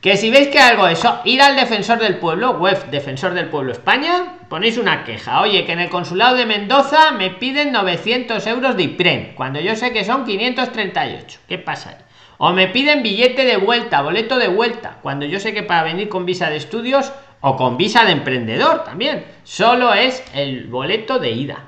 que 0.00 0.16
si 0.16 0.30
veis 0.30 0.48
que 0.48 0.60
algo 0.60 0.88
eso, 0.88 1.20
ir 1.26 1.42
al 1.42 1.56
defensor 1.56 1.98
del 1.98 2.16
pueblo, 2.16 2.52
web 2.52 2.88
defensor 2.90 3.34
del 3.34 3.50
pueblo 3.50 3.72
España, 3.72 4.38
ponéis 4.48 4.78
una 4.78 5.04
queja. 5.04 5.42
Oye, 5.42 5.66
que 5.66 5.72
en 5.72 5.80
el 5.80 5.90
consulado 5.90 6.36
de 6.36 6.46
Mendoza 6.46 7.10
me 7.10 7.28
piden 7.28 7.72
900 7.72 8.46
euros 8.46 8.78
de 8.78 8.84
IPREN, 8.84 9.34
cuando 9.34 9.60
yo 9.60 9.76
sé 9.76 9.92
que 9.92 10.06
son 10.06 10.24
538. 10.24 11.40
¿Qué 11.46 11.58
pasa 11.58 11.90
ahí? 11.90 11.96
O 12.38 12.52
me 12.52 12.68
piden 12.68 13.02
billete 13.02 13.44
de 13.44 13.58
vuelta, 13.58 14.00
boleto 14.00 14.38
de 14.38 14.48
vuelta, 14.48 14.98
cuando 15.02 15.26
yo 15.26 15.38
sé 15.38 15.52
que 15.52 15.64
para 15.64 15.82
venir 15.82 16.08
con 16.08 16.24
visa 16.24 16.48
de 16.48 16.56
estudios 16.56 17.12
o 17.40 17.56
con 17.56 17.76
visa 17.76 18.04
de 18.04 18.12
emprendedor 18.12 18.84
también, 18.84 19.24
solo 19.44 19.94
es 19.94 20.22
el 20.34 20.66
boleto 20.66 21.18
de 21.18 21.30
ida. 21.30 21.64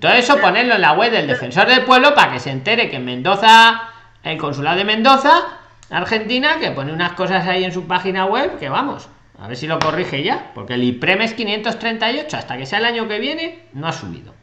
Todo 0.00 0.12
eso 0.12 0.38
ponerlo 0.38 0.74
en 0.74 0.80
la 0.80 0.92
web 0.92 1.10
del 1.10 1.26
defensor 1.26 1.66
del 1.66 1.84
pueblo 1.84 2.14
para 2.14 2.32
que 2.32 2.40
se 2.40 2.50
entere 2.50 2.88
que 2.88 2.96
en 2.96 3.04
Mendoza, 3.04 3.90
el 4.22 4.38
consulado 4.38 4.78
de 4.78 4.84
Mendoza, 4.84 5.58
Argentina, 5.90 6.58
que 6.60 6.70
pone 6.70 6.92
unas 6.92 7.12
cosas 7.12 7.46
ahí 7.46 7.64
en 7.64 7.72
su 7.72 7.86
página 7.86 8.24
web, 8.26 8.58
que 8.58 8.68
vamos, 8.68 9.08
a 9.38 9.48
ver 9.48 9.56
si 9.56 9.66
lo 9.66 9.78
corrige 9.78 10.22
ya, 10.22 10.52
porque 10.54 10.74
el 10.74 10.84
IPREM 10.84 11.22
es 11.22 11.34
538, 11.34 12.36
hasta 12.36 12.56
que 12.56 12.66
sea 12.66 12.78
el 12.78 12.84
año 12.84 13.08
que 13.08 13.18
viene, 13.18 13.66
no 13.72 13.88
ha 13.88 13.92
subido. 13.92 14.34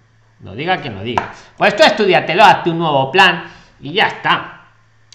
Lo 0.44 0.54
diga 0.54 0.82
que 0.82 0.90
no 0.90 1.02
diga. 1.02 1.32
Pues 1.58 1.76
tú 1.76 1.84
estudiatelo, 1.84 2.44
hazte 2.44 2.70
un 2.70 2.80
nuevo 2.80 3.12
plan 3.12 3.46
y 3.80 3.94
ya 3.94 4.08
está. 4.08 4.66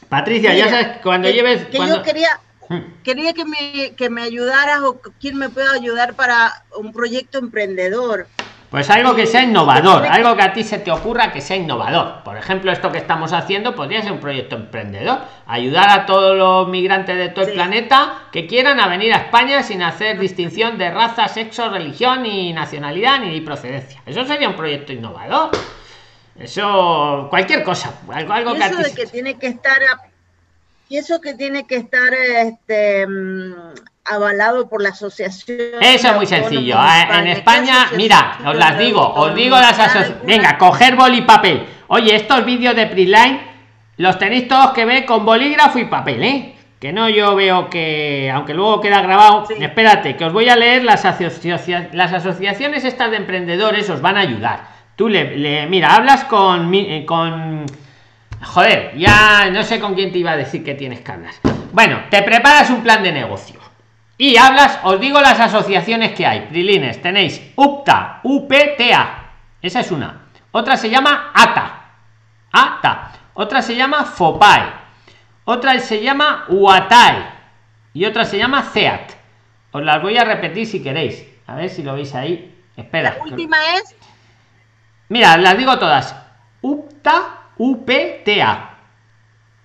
Patricia, 0.09 0.55
ya 0.55 0.69
sabes, 0.69 0.89
cuando 1.03 1.31
lleves... 1.31 1.67
Que 1.67 1.77
cuando... 1.77 1.97
yo 1.97 2.03
quería. 2.03 2.41
Quería 3.03 3.33
que 3.33 3.45
me, 3.45 3.95
que 3.97 4.11
me 4.11 4.23
ayudaras 4.23 4.81
o 4.83 5.01
quién 5.21 5.37
me 5.37 5.49
pueda 5.49 5.73
ayudar 5.73 6.15
para 6.15 6.65
un 6.77 6.93
proyecto 6.93 7.39
emprendedor. 7.39 8.27
Pues 8.71 8.89
algo 8.89 9.15
que 9.15 9.27
sea 9.27 9.43
innovador, 9.43 10.07
algo 10.07 10.35
que 10.35 10.41
a 10.41 10.55
ti 10.55 10.65
se 10.65 10.79
te 10.79 10.91
ocurra 10.91 11.31
que 11.31 11.43
sea 11.43 11.59
innovador. 11.59 12.23
Por 12.25 12.39
ejemplo, 12.39 12.73
esto 12.73 12.91
que 12.91 12.97
estamos 12.97 13.35
haciendo 13.35 13.75
podría 13.75 14.01
ser 14.01 14.13
un 14.13 14.19
proyecto 14.21 14.57
emprendedor. 14.57 15.19
Ayudar 15.47 15.91
a 15.91 16.07
todos 16.07 16.35
los 16.39 16.69
migrantes 16.69 17.19
de 17.19 17.29
todo 17.29 17.45
el 17.49 17.53
planeta 17.53 18.21
que 18.33 18.47
quieran 18.47 18.81
a 18.81 18.89
venir 18.89 19.13
a 19.13 19.19
España 19.19 19.63
sin 19.63 19.83
hacer 19.83 20.19
distinción 20.19 20.79
de 20.79 20.91
raza, 20.91 21.29
sexo, 21.29 21.69
religión, 21.69 22.23
ni 22.23 22.55
nacionalidad, 22.55 23.21
ni 23.21 23.43
procedencia. 23.43 24.01
Eso 24.07 24.25
sería 24.25 24.49
un 24.49 24.57
proyecto 24.57 24.95
innovador. 24.95 25.51
Eso, 26.39 27.27
cualquier 27.29 27.63
cosa, 27.63 27.93
algo, 28.11 28.33
algo 28.33 28.55
que 28.55 28.65
a 28.65 28.71
ti 28.71 28.77
de 28.83 28.95
que 28.95 29.07
tiene 29.07 29.39
que 29.39 29.49
estar 29.49 29.83
a- 29.83 30.12
y 30.93 30.99
eso 30.99 31.21
que 31.23 31.33
tiene 31.33 31.67
que 31.67 31.77
estar 31.77 32.13
este 32.13 33.07
mm, 33.07 33.55
avalado 34.05 34.69
por 34.69 34.83
la 34.83 34.91
asociación 34.91 35.59
Eso 35.81 36.09
es 36.09 36.17
muy 36.17 36.27
sencillo. 36.27 36.77
En 37.15 37.27
España, 37.29 37.87
mira, 37.97 38.37
os 38.45 38.55
las 38.57 38.79
digo, 38.79 39.01
os 39.15 39.35
digo 39.35 39.57
las 39.57 39.79
asociaciones. 39.79 40.25
Venga, 40.27 40.59
coger 40.59 40.95
boli 40.97 41.19
y 41.19 41.23
papel. 41.23 41.65
Oye, 41.89 42.15
estos 42.15 42.45
vídeos 42.45 42.77
de 42.77 42.87
Preline 42.89 43.41
los 43.97 44.19
tenéis 44.19 44.49
todos 44.49 44.73
que 44.73 44.85
ver 44.85 45.07
con 45.07 45.25
bolígrafo 45.25 45.79
y 45.79 45.87
papel, 45.87 46.23
¿eh? 46.25 46.55
Que 46.79 46.93
no 46.93 47.09
yo 47.09 47.35
veo 47.37 47.71
que, 47.71 48.31
aunque 48.35 48.53
luego 48.53 48.81
queda 48.83 49.01
grabado, 49.01 49.47
espérate, 49.49 50.17
que 50.17 50.25
os 50.27 50.33
voy 50.33 50.49
a 50.51 50.57
leer 50.57 50.83
las, 50.85 51.05
asocia- 51.07 51.89
las 51.93 52.13
asociaciones 52.13 52.85
estas 52.85 53.11
de 53.13 53.17
emprendedores, 53.17 53.89
os 53.89 54.03
van 54.03 54.17
a 54.19 54.21
ayudar. 54.21 54.67
Tú 54.97 55.09
le, 55.09 55.37
le- 55.39 55.67
mira, 55.69 55.95
hablas 55.95 56.25
con, 56.25 56.69
mi- 56.69 56.87
eh, 56.97 57.07
con 57.07 57.65
Joder, 58.43 58.97
ya 58.97 59.49
no 59.51 59.63
sé 59.63 59.81
con 59.81 59.95
quién 59.95 60.13
te 60.13 60.19
iba 60.19 60.33
a 60.33 60.37
decir 60.37 60.65
que 60.65 60.75
tienes 60.75 61.01
que 61.01 61.13
hablar. 61.13 61.35
Bueno, 61.73 62.03
te 62.11 62.23
preparas 62.23 62.71
un 62.71 62.83
plan 62.83 63.03
de 63.03 63.13
negocio. 63.13 63.61
Y 64.19 64.37
hablas, 64.37 64.79
os 64.85 65.01
digo 65.01 65.21
las 65.21 65.41
asociaciones 65.41 66.13
que 66.13 66.27
hay. 66.27 66.43
Prilines, 66.43 67.01
tenéis 67.01 67.53
UPTA, 67.57 68.21
UPTA. 68.23 69.31
Esa 69.61 69.81
es 69.81 69.91
una. 69.91 70.29
Otra 70.51 70.77
se 70.77 70.91
llama 70.91 71.33
ATA. 71.35 71.83
ATA. 72.53 73.13
Otra 73.35 73.63
se 73.63 73.75
llama 73.75 74.05
FOPAE. 74.05 74.73
Otra 75.45 75.79
se 75.79 76.03
llama 76.03 76.45
UATAE. 76.49 77.25
Y 77.95 78.05
otra 78.05 78.25
se 78.25 78.39
llama 78.39 78.63
CEAT. 78.63 79.13
Os 79.73 79.83
las 79.83 80.03
voy 80.03 80.19
a 80.19 80.25
repetir 80.25 80.67
si 80.67 80.83
queréis. 80.83 81.27
A 81.47 81.57
ver 81.57 81.71
si 81.71 81.83
lo 81.83 81.95
veis 81.95 82.15
ahí. 82.15 82.55
Espera. 82.77 83.17
La 83.19 83.25
última 83.25 83.57
es 83.77 83.97
Mira, 85.09 85.37
las 85.37 85.59
digo 85.59 85.79
todas. 85.79 86.15
UPTA, 86.61 87.42
UPTA. 87.59 88.71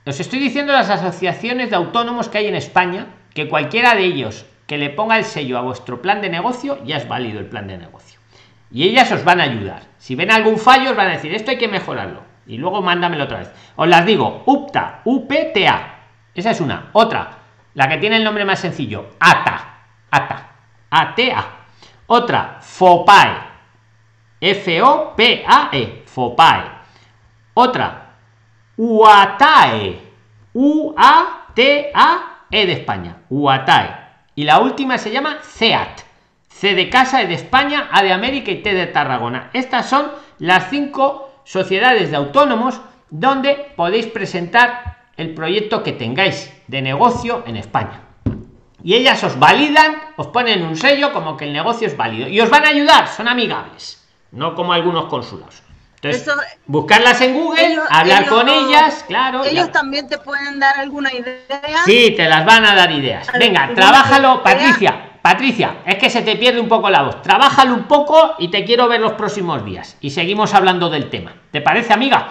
Os 0.06 0.20
estoy 0.20 0.40
diciendo 0.40 0.74
las 0.74 0.90
asociaciones 0.90 1.70
de 1.70 1.76
autónomos 1.76 2.30
que 2.30 2.38
hay 2.38 2.48
en 2.48 2.56
España, 2.56 3.08
que 3.34 3.48
cualquiera 3.48 3.96
de 3.96 4.06
ellos 4.06 4.46
que 4.66 4.78
le 4.78 4.90
ponga 4.90 5.18
el 5.18 5.24
sello 5.24 5.58
a 5.58 5.62
vuestro 5.62 6.02
plan 6.02 6.22
de 6.22 6.30
negocio, 6.30 6.84
ya 6.84 6.98
es 6.98 7.08
válido 7.08 7.40
el 7.40 7.48
plan 7.48 7.68
de 7.68 7.78
negocio. 7.78 8.20
Y 8.70 8.84
ellas 8.84 9.12
os 9.12 9.24
van 9.24 9.40
a 9.40 9.44
ayudar. 9.44 9.84
Si 9.98 10.16
ven 10.16 10.32
algún 10.32 10.58
fallo, 10.58 10.92
os 10.92 10.98
van 10.98 11.08
a 11.08 11.14
decir, 11.14 11.34
esto 11.34 11.52
hay 11.52 11.58
que 11.58 11.70
mejorarlo. 11.70 12.22
Y 12.46 12.58
luego 12.58 12.82
mándamelo 12.82 13.24
otra 13.24 13.40
vez. 13.40 13.52
Os 13.76 13.88
las 13.88 14.06
digo, 14.06 14.44
UPTA, 14.46 15.02
UPTA. 15.06 15.96
Esa 16.36 16.52
es 16.52 16.62
una. 16.62 16.90
Otra, 16.94 17.38
la 17.74 17.88
que 17.88 17.98
tiene 17.98 18.18
el 18.18 18.24
nombre 18.24 18.46
más 18.46 18.60
sencillo, 18.60 19.12
ATA. 19.20 19.80
ATA. 20.12 20.50
ATA. 20.90 21.48
Otra, 22.08 22.58
FOPAE. 22.62 23.48
F-O-P-A-E, 24.40 26.04
FOPAE. 26.06 26.77
Otra, 27.60 28.14
UATAE, 28.78 30.00
U-A-T-A-E 30.54 31.86
de 32.68 32.72
España, 32.72 33.18
UATAE. 33.32 33.96
Y 34.36 34.44
la 34.44 34.60
última 34.60 35.00
se 35.00 35.10
llama 35.10 35.40
CEAT, 35.42 36.02
C 36.50 36.76
de 36.76 36.88
Casa, 36.88 37.24
E 37.24 37.28
de 37.28 37.34
España, 37.34 37.90
A 37.92 38.04
de 38.04 38.14
América 38.14 38.52
y 38.52 38.62
T 38.62 38.76
de 38.76 38.86
Tarragona. 38.86 39.50
Estas 39.54 39.90
son 39.90 40.12
las 40.38 40.70
cinco 40.70 41.42
sociedades 41.46 42.12
de 42.12 42.18
autónomos 42.18 42.80
donde 43.10 43.72
podéis 43.76 44.06
presentar 44.06 45.08
el 45.18 45.34
proyecto 45.34 45.82
que 45.82 45.94
tengáis 45.94 46.54
de 46.68 46.84
negocio 46.84 47.44
en 47.48 47.56
España 47.56 48.02
y 48.84 48.94
ellas 48.94 49.24
os 49.24 49.40
validan, 49.40 50.14
os 50.16 50.28
ponen 50.28 50.64
un 50.64 50.76
sello 50.78 51.12
como 51.12 51.36
que 51.36 51.46
el 51.46 51.54
negocio 51.54 51.88
es 51.88 51.98
válido 51.98 52.30
y 52.30 52.40
os 52.40 52.52
van 52.52 52.66
a 52.66 52.70
ayudar, 52.70 53.08
son 53.08 53.28
amigables, 53.28 54.08
no 54.32 54.54
como 54.54 54.74
algunos 54.74 55.06
consulados. 55.06 55.67
Entonces, 56.02 56.22
Eso- 56.22 56.36
buscarlas 56.68 57.20
en 57.22 57.34
Google, 57.34 57.66
ellos- 57.74 57.84
hablar 57.90 58.24
ellos- 58.24 58.34
con 58.34 58.48
ellas, 58.50 59.04
claro. 59.08 59.44
Ellos 59.44 59.66
ya. 59.68 59.72
también 59.72 60.08
te 60.08 60.18
pueden 60.20 60.60
dar 60.60 60.78
alguna 60.80 61.12
idea. 61.12 61.84
Sí, 61.86 62.14
te 62.16 62.30
las 62.30 62.46
van 62.46 62.66
a 62.66 62.76
dar 62.76 62.92
ideas. 62.92 63.28
Venga, 63.40 63.72
trabájalo, 63.74 64.34
idea. 64.34 64.44
Patricia. 64.44 65.04
Patricia, 65.24 65.78
es 65.86 65.96
que 65.96 66.10
se 66.10 66.22
te 66.22 66.36
pierde 66.38 66.60
un 66.62 66.70
poco 66.70 66.90
la 66.90 67.02
voz. 67.02 67.22
Trabájalo 67.22 67.74
un 67.74 67.84
poco 67.86 68.36
y 68.40 68.50
te 68.50 68.64
quiero 68.64 68.88
ver 68.88 69.02
los 69.02 69.14
próximos 69.14 69.66
días. 69.66 69.98
Y 70.00 70.12
seguimos 70.12 70.54
hablando 70.54 70.90
del 70.90 71.10
tema. 71.10 71.34
¿Te 71.52 71.60
parece, 71.62 71.92
amiga? 71.94 72.30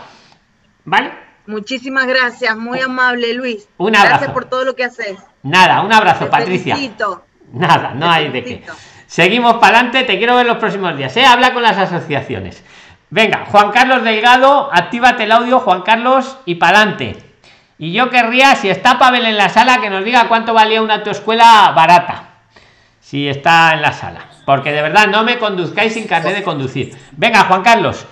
¿Vale? 0.84 1.12
Muchísimas 1.46 2.06
gracias, 2.06 2.56
muy 2.56 2.80
amable 2.80 3.34
Luis. 3.34 3.68
Un 3.76 3.92
Gracias 3.92 4.14
abrazo. 4.14 4.32
por 4.32 4.44
todo 4.46 4.64
lo 4.64 4.74
que 4.74 4.84
haces. 4.84 5.18
Nada, 5.42 5.82
un 5.82 5.92
abrazo, 5.92 6.24
Te 6.24 6.30
Patricia. 6.30 6.74
felicito. 6.76 7.24
Nada, 7.52 7.92
no 7.94 8.06
Te 8.08 8.12
hay 8.14 8.28
de 8.30 8.44
qué. 8.44 8.64
Seguimos 9.06 9.54
para 9.54 9.78
adelante, 9.78 10.02
te 10.04 10.18
quiero 10.18 10.34
ver 10.36 10.46
los 10.46 10.56
próximos 10.56 10.96
días. 10.96 11.16
¿eh? 11.16 11.24
Habla 11.24 11.52
con 11.52 11.62
las 11.62 11.76
asociaciones. 11.78 12.64
Venga, 13.10 13.46
Juan 13.46 13.70
Carlos 13.70 14.02
Delgado, 14.02 14.68
actívate 14.72 15.24
el 15.24 15.32
audio, 15.32 15.60
Juan 15.60 15.82
Carlos, 15.82 16.38
y 16.44 16.56
para 16.56 16.78
adelante. 16.78 17.16
Y 17.78 17.92
yo 17.92 18.10
querría, 18.10 18.56
si 18.56 18.68
está 18.68 18.98
Pavel 18.98 19.24
en 19.26 19.36
la 19.36 19.48
sala, 19.48 19.80
que 19.80 19.90
nos 19.90 20.04
diga 20.04 20.28
cuánto 20.28 20.54
valía 20.54 20.82
una 20.82 20.94
autoescuela 20.94 21.72
barata. 21.74 22.30
Si 23.00 23.28
está 23.28 23.74
en 23.74 23.82
la 23.82 23.92
sala. 23.92 24.26
Porque 24.44 24.72
de 24.72 24.82
verdad 24.82 25.06
no 25.06 25.22
me 25.22 25.38
conduzcáis 25.38 25.94
sin 25.94 26.06
carnet 26.06 26.34
de 26.34 26.42
conducir. 26.42 26.96
Venga, 27.12 27.44
Juan 27.44 27.62
Carlos, 27.62 28.06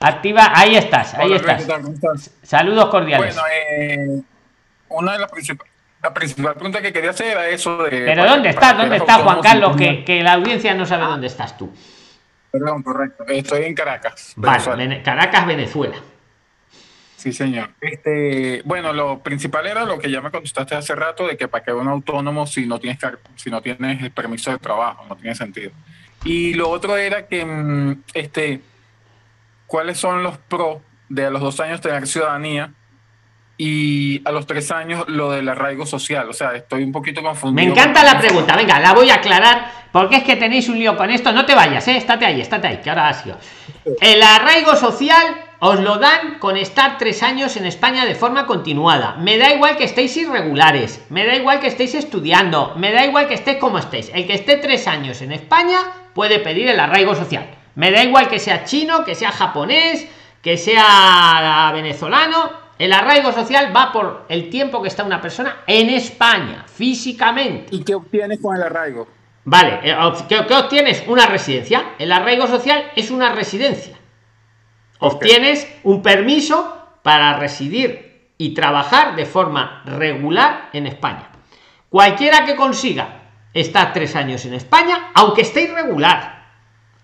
activa, 0.00 0.50
ahí 0.54 0.74
estás, 0.76 1.14
ahí 1.14 1.26
Hola, 1.26 1.36
estás. 1.36 1.62
¿qué 1.62 1.68
tal? 1.68 1.82
¿Cómo 1.82 1.94
estás? 1.94 2.30
Saludos 2.42 2.86
cordiales. 2.86 3.36
Bueno, 3.36 3.48
eh, 3.70 4.22
una 4.88 5.12
de 5.12 5.18
las 5.20 5.30
principales. 5.30 5.72
La 6.02 6.12
principal 6.12 6.54
pregunta 6.54 6.82
que 6.82 6.92
quería 6.92 7.10
hacer 7.10 7.28
era 7.28 7.48
eso 7.48 7.84
de. 7.84 7.90
Pero 7.90 8.26
¿dónde 8.26 8.48
estás? 8.48 8.76
¿Dónde 8.76 8.98
los 8.98 9.08
está 9.08 9.22
Juan 9.22 9.40
Carlos? 9.40 9.76
que 9.76 10.20
la 10.24 10.32
audiencia 10.32 10.74
no 10.74 10.84
sabe 10.84 11.04
dónde 11.04 11.28
estás 11.28 11.56
tú. 11.56 11.72
Perdón, 12.52 12.82
correcto. 12.82 13.24
Estoy 13.26 13.64
en 13.64 13.74
Caracas. 13.74 14.34
Vale, 14.36 14.58
Venezuela. 14.58 15.02
Caracas, 15.02 15.46
Venezuela. 15.46 15.96
Sí, 17.16 17.32
señor. 17.32 17.70
Este, 17.80 18.62
bueno, 18.64 18.92
lo 18.92 19.20
principal 19.20 19.66
era 19.66 19.84
lo 19.84 19.98
que 19.98 20.10
ya 20.10 20.20
me 20.20 20.30
contestaste 20.30 20.74
hace 20.74 20.94
rato 20.94 21.26
de 21.26 21.36
que 21.36 21.48
para 21.48 21.64
que 21.64 21.72
un 21.72 21.88
autónomo 21.88 22.46
si 22.46 22.66
no 22.66 22.78
tienes 22.78 22.98
si 23.36 23.48
no 23.48 23.62
tienes 23.62 24.02
el 24.02 24.10
permiso 24.10 24.50
de 24.50 24.58
trabajo, 24.58 25.06
no 25.08 25.16
tiene 25.16 25.34
sentido. 25.34 25.70
Y 26.24 26.54
lo 26.54 26.68
otro 26.68 26.96
era 26.96 27.26
que 27.26 27.44
mm, 27.44 28.02
este 28.12 28.60
cuáles 29.66 29.98
son 29.98 30.22
los 30.22 30.36
pros 30.36 30.82
de 31.08 31.26
a 31.26 31.30
los 31.30 31.40
dos 31.40 31.60
años 31.60 31.80
tener 31.80 32.06
ciudadanía 32.06 32.74
y 33.64 34.20
a 34.24 34.32
los 34.32 34.44
tres 34.44 34.72
años 34.72 35.04
lo 35.06 35.30
del 35.30 35.48
arraigo 35.48 35.86
social. 35.86 36.28
O 36.28 36.32
sea, 36.32 36.56
estoy 36.56 36.82
un 36.82 36.90
poquito 36.90 37.22
Me 37.22 37.28
confundido. 37.28 37.70
encanta 37.72 38.02
la 38.02 38.18
pregunta. 38.18 38.56
Venga, 38.56 38.80
la 38.80 38.92
voy 38.92 39.08
a 39.10 39.14
aclarar 39.14 39.70
porque 39.92 40.16
es 40.16 40.24
que 40.24 40.34
tenéis 40.34 40.68
un 40.68 40.80
lío 40.80 40.96
con 40.96 41.10
esto. 41.10 41.30
No 41.32 41.46
te 41.46 41.54
vayas, 41.54 41.86
¿eh? 41.86 41.96
Estate 41.96 42.26
ahí, 42.26 42.40
estate 42.40 42.66
ahí, 42.66 42.80
que 42.82 42.90
ahora 42.90 43.08
ha 43.08 43.14
sido. 43.14 43.36
El 44.00 44.20
arraigo 44.20 44.74
social 44.74 45.36
os 45.60 45.78
lo 45.78 45.98
dan 45.98 46.40
con 46.40 46.56
estar 46.56 46.98
tres 46.98 47.22
años 47.22 47.56
en 47.56 47.64
España 47.66 48.04
de 48.04 48.16
forma 48.16 48.46
continuada. 48.46 49.14
Me 49.20 49.38
da 49.38 49.54
igual 49.54 49.76
que 49.76 49.84
estéis 49.84 50.16
irregulares, 50.16 51.04
me 51.08 51.24
da 51.24 51.36
igual 51.36 51.60
que 51.60 51.68
estéis 51.68 51.94
estudiando, 51.94 52.74
me 52.76 52.90
da 52.90 53.04
igual 53.06 53.28
que 53.28 53.34
estéis 53.34 53.58
como 53.58 53.78
estéis. 53.78 54.10
El 54.12 54.26
que 54.26 54.34
esté 54.34 54.56
tres 54.56 54.88
años 54.88 55.22
en 55.22 55.30
España 55.30 55.78
puede 56.14 56.40
pedir 56.40 56.66
el 56.66 56.80
arraigo 56.80 57.14
social. 57.14 57.46
Me 57.76 57.92
da 57.92 58.02
igual 58.02 58.28
que 58.28 58.40
sea 58.40 58.64
chino, 58.64 59.04
que 59.04 59.14
sea 59.14 59.30
japonés, 59.30 60.08
que 60.42 60.56
sea 60.56 61.70
venezolano, 61.72 62.61
el 62.78 62.92
arraigo 62.92 63.32
social 63.32 63.72
va 63.74 63.92
por 63.92 64.26
el 64.28 64.50
tiempo 64.50 64.82
que 64.82 64.88
está 64.88 65.04
una 65.04 65.20
persona 65.20 65.62
en 65.66 65.90
España, 65.90 66.64
físicamente. 66.66 67.74
¿Y 67.74 67.84
qué 67.84 67.94
obtienes 67.94 68.40
con 68.40 68.56
el 68.56 68.62
arraigo? 68.62 69.06
Vale, 69.44 69.80
eh, 69.82 69.96
¿qué, 70.28 70.54
obtienes? 70.54 71.04
Una 71.06 71.26
residencia. 71.26 71.94
El 71.98 72.12
arraigo 72.12 72.46
social 72.46 72.92
es 72.96 73.10
una 73.10 73.32
residencia. 73.32 73.96
Obtienes 75.00 75.68
un 75.82 76.02
permiso 76.02 76.78
para 77.02 77.38
residir 77.38 78.30
y 78.38 78.54
trabajar 78.54 79.16
de 79.16 79.26
forma 79.26 79.82
regular 79.84 80.70
en 80.72 80.86
España. 80.86 81.28
Cualquiera 81.88 82.44
que 82.44 82.56
consiga 82.56 83.22
estar 83.52 83.92
tres 83.92 84.16
años 84.16 84.44
en 84.46 84.54
España, 84.54 85.10
aunque 85.14 85.42
esté 85.42 85.62
irregular, 85.62 86.46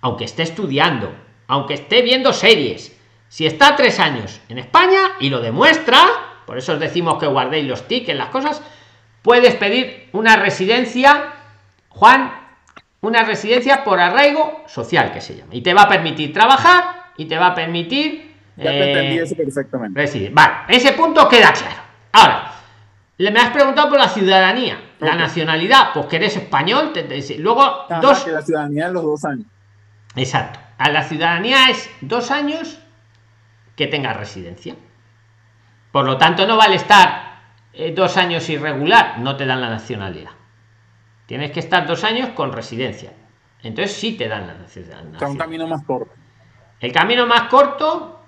aunque 0.00 0.24
esté 0.24 0.44
estudiando, 0.44 1.14
aunque 1.46 1.74
esté 1.74 2.02
viendo 2.02 2.32
series, 2.32 2.97
si 3.28 3.46
está 3.46 3.76
tres 3.76 4.00
años 4.00 4.40
en 4.48 4.58
España 4.58 4.98
y 5.20 5.28
lo 5.28 5.40
demuestra, 5.40 6.00
por 6.46 6.58
eso 6.58 6.72
os 6.72 6.80
decimos 6.80 7.18
que 7.18 7.26
guardéis 7.26 7.66
los 7.66 7.86
tickets, 7.86 8.18
las 8.18 8.28
cosas, 8.28 8.62
puedes 9.22 9.54
pedir 9.56 10.08
una 10.12 10.36
residencia, 10.36 11.34
Juan, 11.90 12.32
una 13.00 13.22
residencia 13.22 13.84
por 13.84 14.00
arraigo 14.00 14.64
social 14.66 15.12
que 15.12 15.20
se 15.20 15.36
llama. 15.36 15.54
Y 15.54 15.60
te 15.60 15.74
va 15.74 15.82
a 15.82 15.88
permitir 15.88 16.32
trabajar 16.32 17.12
y 17.16 17.26
te 17.26 17.36
va 17.36 17.48
a 17.48 17.54
permitir... 17.54 18.36
Ya 18.56 18.70
te 18.70 18.92
entendí 18.92 19.18
eh, 19.18 19.22
eso 19.22 19.36
perfectamente. 19.36 20.00
Residir. 20.00 20.32
Vale, 20.32 20.54
ese 20.68 20.92
punto 20.92 21.28
queda 21.28 21.52
claro. 21.52 21.82
Ahora, 22.12 22.52
le 23.18 23.30
me 23.30 23.40
has 23.40 23.50
preguntado 23.50 23.90
por 23.90 23.98
la 23.98 24.08
ciudadanía, 24.08 24.80
la 25.00 25.14
nacionalidad, 25.14 25.90
pues 25.92 26.06
que 26.06 26.16
eres 26.16 26.36
español, 26.36 26.92
luego 27.38 27.84
dos... 28.00 28.26
la 28.26 28.42
ciudadanía 28.42 28.86
en 28.86 28.94
los 28.94 29.02
dos 29.02 29.24
años. 29.24 29.46
Exacto. 30.16 30.58
A 30.78 30.88
la 30.90 31.04
ciudadanía 31.04 31.70
es 31.70 31.90
dos 32.00 32.30
años 32.30 32.78
que 33.78 33.86
tenga 33.86 34.12
residencia. 34.12 34.74
Por 35.92 36.04
lo 36.04 36.18
tanto, 36.18 36.46
no 36.48 36.56
vale 36.56 36.74
estar 36.74 37.42
eh, 37.72 37.92
dos 37.92 38.16
años 38.16 38.48
irregular, 38.50 39.20
no 39.20 39.36
te 39.36 39.46
dan 39.46 39.60
la 39.60 39.70
nacionalidad. 39.70 40.32
Tienes 41.26 41.52
que 41.52 41.60
estar 41.60 41.86
dos 41.86 42.02
años 42.02 42.30
con 42.30 42.52
residencia. 42.52 43.12
Entonces 43.62 43.96
sí 43.96 44.16
te 44.16 44.26
dan 44.26 44.48
la 44.48 44.54
nacionalidad. 44.54 45.22
un 45.30 45.36
camino 45.36 45.68
más 45.68 45.84
corto. 45.84 46.12
El 46.80 46.92
camino 46.92 47.26
más 47.26 47.42
corto, 47.42 48.20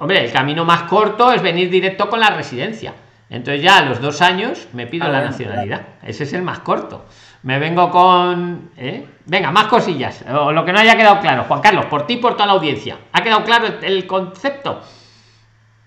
hombre, 0.00 0.24
el 0.24 0.32
camino 0.32 0.64
más 0.64 0.82
corto 0.82 1.32
es 1.32 1.42
venir 1.42 1.70
directo 1.70 2.08
con 2.10 2.18
la 2.18 2.30
residencia. 2.30 2.92
Entonces 3.28 3.62
ya 3.62 3.78
a 3.78 3.82
los 3.82 4.00
dos 4.00 4.20
años 4.20 4.66
me 4.72 4.88
pido 4.88 5.06
ah, 5.06 5.10
la 5.10 5.22
nacionalidad. 5.22 5.86
Ese 6.02 6.24
es 6.24 6.32
el 6.32 6.42
más 6.42 6.58
corto. 6.60 7.06
Me 7.42 7.58
vengo 7.58 7.90
con... 7.90 8.70
¿eh? 8.76 9.06
Venga, 9.24 9.50
más 9.50 9.66
cosillas. 9.66 10.24
O 10.28 10.52
lo 10.52 10.64
que 10.64 10.72
no 10.72 10.80
haya 10.80 10.96
quedado 10.96 11.20
claro. 11.20 11.44
Juan 11.44 11.60
Carlos, 11.60 11.86
por 11.86 12.06
ti 12.06 12.16
por 12.16 12.34
toda 12.34 12.46
la 12.46 12.52
audiencia. 12.52 12.98
¿Ha 13.12 13.22
quedado 13.22 13.44
claro 13.44 13.66
el 13.80 14.06
concepto? 14.06 14.82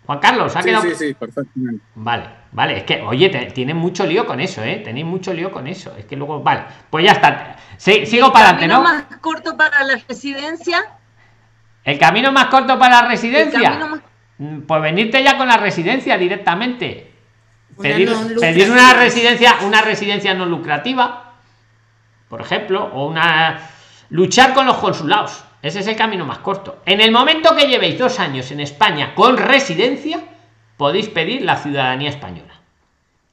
Juan 0.06 0.20
Carlos, 0.20 0.56
¿ha 0.56 0.64
quedado? 0.64 0.84
Sí, 0.84 0.95
sí, 0.95 1.14
perfectamente. 1.14 1.84
Vale, 1.95 2.26
vale. 2.51 2.78
Es 2.78 2.84
que, 2.84 3.01
oye, 3.01 3.30
tienen 3.54 3.78
mucho 3.78 4.06
lío 4.06 4.26
con 4.26 4.39
eso, 4.39 4.64
¿eh? 4.64 4.82
Tenéis 4.84 5.06
mucho 5.06 5.34
lío 5.34 5.51
con 5.51 5.68
eso. 5.68 5.95
Es 5.97 6.06
que 6.06 6.16
luego, 6.16 6.41
vale. 6.41 6.64
Pues 6.89 7.06
ya 7.06 7.12
está. 7.12 7.56
sigo 7.78 8.34
para 8.34 8.49
adelante, 8.49 8.68
¿no? 8.68 8.80
¿El 8.80 8.84
camino 8.84 9.08
más 9.08 9.20
corto 9.20 9.56
para 9.56 9.84
la 9.84 9.95
residencia? 10.08 10.86
¿El 11.84 11.99
camino 11.99 12.32
más 12.32 12.45
corto 12.47 12.80
para 12.80 13.01
la 13.01 13.08
residencia? 13.10 14.01
Mm, 14.39 14.62
pues 14.62 14.82
venirte 14.82 15.24
ya 15.24 15.38
con 15.38 15.47
la 15.47 15.58
residencia 15.58 16.18
directamente. 16.18 17.12
Pedir, 17.80 18.12
pedir 18.39 18.72
una 18.72 18.93
residencia, 18.93 19.56
una 19.66 19.82
residencia 19.82 20.34
no 20.34 20.45
lucrativa 20.45 21.22
por 22.34 22.41
ejemplo, 22.41 22.89
o 22.95 23.05
una 23.05 23.69
luchar 24.09 24.55
con 24.55 24.65
los 24.65 24.77
consulados. 24.77 25.43
Ese 25.61 25.81
es 25.81 25.88
el 25.88 25.95
camino 25.95 26.25
más 26.25 26.39
corto. 26.39 26.81
En 26.84 26.99
el 26.99 27.11
momento 27.11 27.55
que 27.55 27.67
llevéis 27.67 27.99
dos 27.99 28.19
años 28.19 28.49
en 28.49 28.59
España 28.59 29.13
con 29.13 29.38
residencia, 29.38 30.19
podéis 30.75 31.09
pedir 31.09 31.43
la 31.43 31.57
ciudadanía 31.57 32.09
española. 32.09 32.55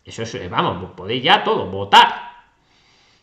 Eso 0.05 0.23
es, 0.25 0.51
vamos, 0.51 0.91
podéis 0.95 1.25
ya 1.25 1.43
todo, 1.43 1.65
votar. 1.65 2.13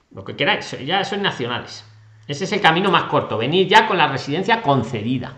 Lo 0.10 0.26
que 0.26 0.36
queráis, 0.36 0.76
ya 0.84 1.04
son 1.04 1.22
nacionales. 1.22 1.86
Ese 2.28 2.46
es 2.46 2.52
el 2.54 2.62
camino 2.62 2.90
más 2.90 3.04
corto, 3.04 3.38
venir 3.38 3.68
ya 3.68 3.86
con 3.86 4.00
la 4.00 4.08
residencia 4.08 4.64
concedida. 4.64 5.34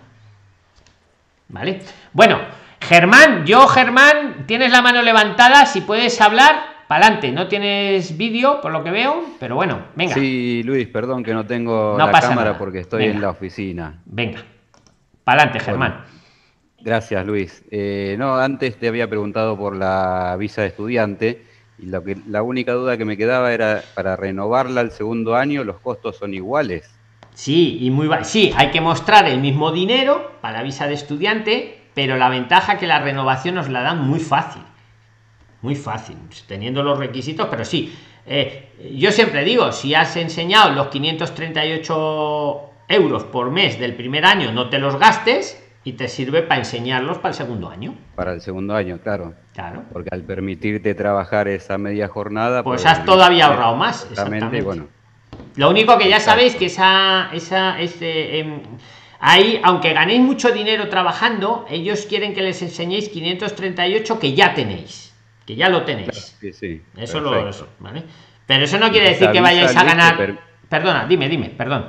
¿Vale? 1.49 1.81
Bueno, 2.13 2.39
Germán, 2.79 3.45
yo 3.45 3.67
Germán, 3.67 4.45
tienes 4.47 4.71
la 4.71 4.81
mano 4.81 5.01
levantada, 5.01 5.65
si 5.65 5.81
puedes 5.81 6.21
hablar, 6.21 6.68
para 6.89 7.05
adelante. 7.05 7.31
No 7.31 7.47
tienes 7.47 8.17
vídeo, 8.17 8.59
por 8.61 8.71
lo 8.71 8.83
que 8.83 8.89
veo, 8.89 9.23
pero 9.39 9.53
bueno, 9.53 9.79
venga. 9.95 10.15
Sí, 10.15 10.63
Luis, 10.65 10.87
perdón 10.87 11.23
que 11.23 11.35
no 11.35 11.45
tengo 11.45 11.95
la 11.95 12.11
cámara 12.19 12.57
porque 12.57 12.79
estoy 12.79 13.03
en 13.03 13.21
la 13.21 13.29
oficina. 13.29 14.01
Venga, 14.05 14.43
para 15.23 15.43
adelante, 15.43 15.63
Germán. 15.63 16.03
gracias, 16.81 17.23
Luis. 17.27 17.63
Eh, 17.69 18.15
no, 18.17 18.37
antes 18.37 18.79
te 18.79 18.87
había 18.87 19.07
preguntado 19.07 19.55
por 19.55 19.75
la 19.75 20.35
visa 20.39 20.63
de 20.63 20.69
estudiante 20.69 21.45
y 21.77 21.85
lo 21.85 22.03
que, 22.03 22.17
la 22.27 22.41
única 22.41 22.73
duda 22.73 22.97
que 22.97 23.05
me 23.05 23.17
quedaba 23.17 23.53
era 23.53 23.83
para 23.93 24.15
renovarla 24.15 24.81
al 24.81 24.89
segundo 24.89 25.35
año, 25.35 25.63
los 25.63 25.77
costos 25.81 26.17
son 26.17 26.33
iguales. 26.33 26.89
Sí, 27.35 27.77
y 27.81 27.91
muy 27.91 28.09
sí, 28.23 28.51
hay 28.57 28.71
que 28.71 28.81
mostrar 28.81 29.27
el 29.27 29.39
mismo 29.39 29.71
dinero 29.71 30.31
para 30.41 30.57
la 30.57 30.63
visa 30.63 30.87
de 30.87 30.95
estudiante, 30.95 31.83
pero 31.93 32.17
la 32.17 32.29
ventaja 32.29 32.79
que 32.79 32.87
la 32.87 32.97
renovación 32.97 33.53
nos 33.53 33.69
la 33.69 33.83
dan 33.83 34.07
muy 34.07 34.19
fácil 34.19 34.63
muy 35.61 35.75
fácil, 35.75 36.17
teniendo 36.47 36.83
los 36.83 36.97
requisitos, 36.97 37.47
pero 37.49 37.65
sí. 37.65 37.95
Eh, 38.25 38.69
yo 38.93 39.11
siempre 39.11 39.43
digo, 39.43 39.71
si 39.71 39.95
has 39.95 40.15
enseñado 40.15 40.71
los 40.71 40.87
538 40.87 42.61
euros 42.87 43.23
por 43.25 43.51
mes 43.51 43.79
del 43.79 43.95
primer 43.95 44.25
año, 44.25 44.51
no 44.51 44.69
te 44.69 44.79
los 44.79 44.97
gastes 44.97 45.61
y 45.83 45.93
te 45.93 46.07
sirve 46.07 46.43
para 46.43 46.59
enseñarlos 46.59 47.17
para 47.17 47.29
el 47.29 47.35
segundo 47.35 47.69
año. 47.69 47.95
Para 48.15 48.33
el 48.33 48.41
segundo 48.41 48.75
año, 48.75 48.99
claro. 49.01 49.33
Claro. 49.53 49.83
Porque 49.91 50.09
al 50.11 50.23
permitirte 50.23 50.93
trabajar 50.93 51.47
esa 51.47 51.77
media 51.77 52.07
jornada... 52.07 52.63
Pues, 52.63 52.83
pues 52.83 52.91
has 52.91 53.05
todavía 53.05 53.47
ahorrado 53.47 53.75
más. 53.75 54.07
Exactamente, 54.09 54.61
bueno. 54.61 54.87
Lo 55.55 55.69
único 55.69 55.97
que 55.97 56.09
ya 56.09 56.19
sabéis 56.19 56.55
que 56.55 56.67
esa... 56.67 57.29
esa 57.33 57.79
ese, 57.79 58.39
em, 58.39 58.61
ahí, 59.19 59.59
aunque 59.63 59.93
ganéis 59.93 60.21
mucho 60.21 60.51
dinero 60.51 60.87
trabajando, 60.89 61.65
ellos 61.69 62.05
quieren 62.05 62.33
que 62.33 62.41
les 62.41 62.61
enseñéis 62.61 63.09
538 63.09 64.19
que 64.19 64.33
ya 64.33 64.53
tenéis 64.53 65.08
que 65.49 65.55
ya 65.55 65.67
lo 65.67 65.81
tenéis. 65.81 66.37
eso 66.43 67.19
lo 67.19 67.31
¿vale? 67.79 68.03
Pero 68.45 68.65
eso 68.65 68.77
no 68.77 68.91
quiere 68.91 69.09
decir 69.09 69.31
que 69.31 69.41
vayáis 69.41 69.75
a 69.75 69.83
ganar. 69.83 70.37
Perdona, 70.69 71.07
dime, 71.07 71.27
dime, 71.27 71.49
perdón. 71.49 71.87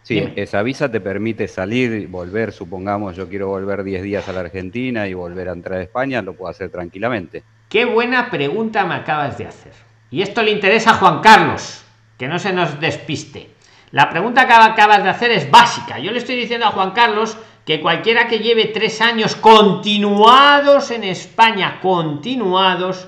Sí, 0.00 0.32
esa 0.34 0.62
visa 0.62 0.90
te 0.90 0.98
permite 0.98 1.46
salir, 1.46 2.08
volver, 2.08 2.52
supongamos, 2.52 3.14
yo 3.14 3.28
quiero 3.28 3.48
volver 3.48 3.84
10 3.84 4.02
días 4.02 4.26
a 4.30 4.32
la 4.32 4.40
Argentina 4.40 5.06
y 5.08 5.12
volver 5.12 5.50
a 5.50 5.52
entrar 5.52 5.80
a 5.80 5.82
España, 5.82 6.22
lo 6.22 6.32
puedo 6.32 6.50
hacer 6.50 6.70
tranquilamente. 6.70 7.42
Qué 7.68 7.84
buena 7.84 8.30
pregunta 8.30 8.86
me 8.86 8.94
acabas 8.94 9.36
de 9.36 9.44
hacer. 9.44 9.72
Y 10.10 10.22
esto 10.22 10.42
le 10.42 10.52
interesa 10.52 10.92
a 10.92 10.94
Juan 10.94 11.20
Carlos, 11.20 11.84
que 12.16 12.28
no 12.28 12.38
se 12.38 12.54
nos 12.54 12.80
despiste. 12.80 13.50
La 13.92 14.08
pregunta 14.08 14.46
que 14.46 14.52
acabas 14.54 15.04
de 15.04 15.10
hacer 15.10 15.30
es 15.30 15.50
básica. 15.50 15.98
Yo 15.98 16.10
le 16.12 16.18
estoy 16.18 16.34
diciendo 16.34 16.66
a 16.66 16.70
Juan 16.70 16.92
Carlos 16.92 17.36
que 17.66 17.80
cualquiera 17.80 18.26
que 18.26 18.38
lleve 18.38 18.66
tres 18.66 19.00
años 19.02 19.36
continuados 19.36 20.90
en 20.90 21.04
España, 21.04 21.78
continuados, 21.80 23.06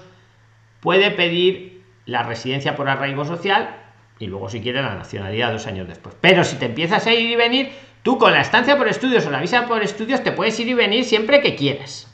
puede 0.81 1.11
pedir 1.11 1.83
la 2.05 2.23
residencia 2.23 2.77
por 2.77 2.89
arraigo 2.89 3.25
social 3.25 3.77
y 4.19 4.27
luego 4.27 4.51
si 4.51 4.61
quiere 4.61 4.83
la 4.83 4.95
nacionalidad 4.95 5.53
dos 5.53 5.67
años 5.67 5.89
después. 5.89 6.15
Pero 6.21 6.45
si 6.45 6.57
te 6.57 6.67
empiezas 6.67 7.07
a 7.07 7.15
ir 7.15 7.31
y 7.31 7.37
venir, 7.37 7.73
tú 8.03 8.19
con 8.19 8.33
la 8.33 8.43
estancia 8.43 8.77
por 8.77 8.87
estudios 8.87 9.27
o 9.27 9.31
la 9.31 9.41
visa 9.41 9.67
por 9.67 9.83
estudios 9.83 10.23
te 10.23 10.33
puedes 10.33 10.61
ir 10.61 10.69
y 10.69 10.75
venir 10.75 11.05
siempre 11.05 11.41
que 11.41 11.57
quieras. 11.57 12.13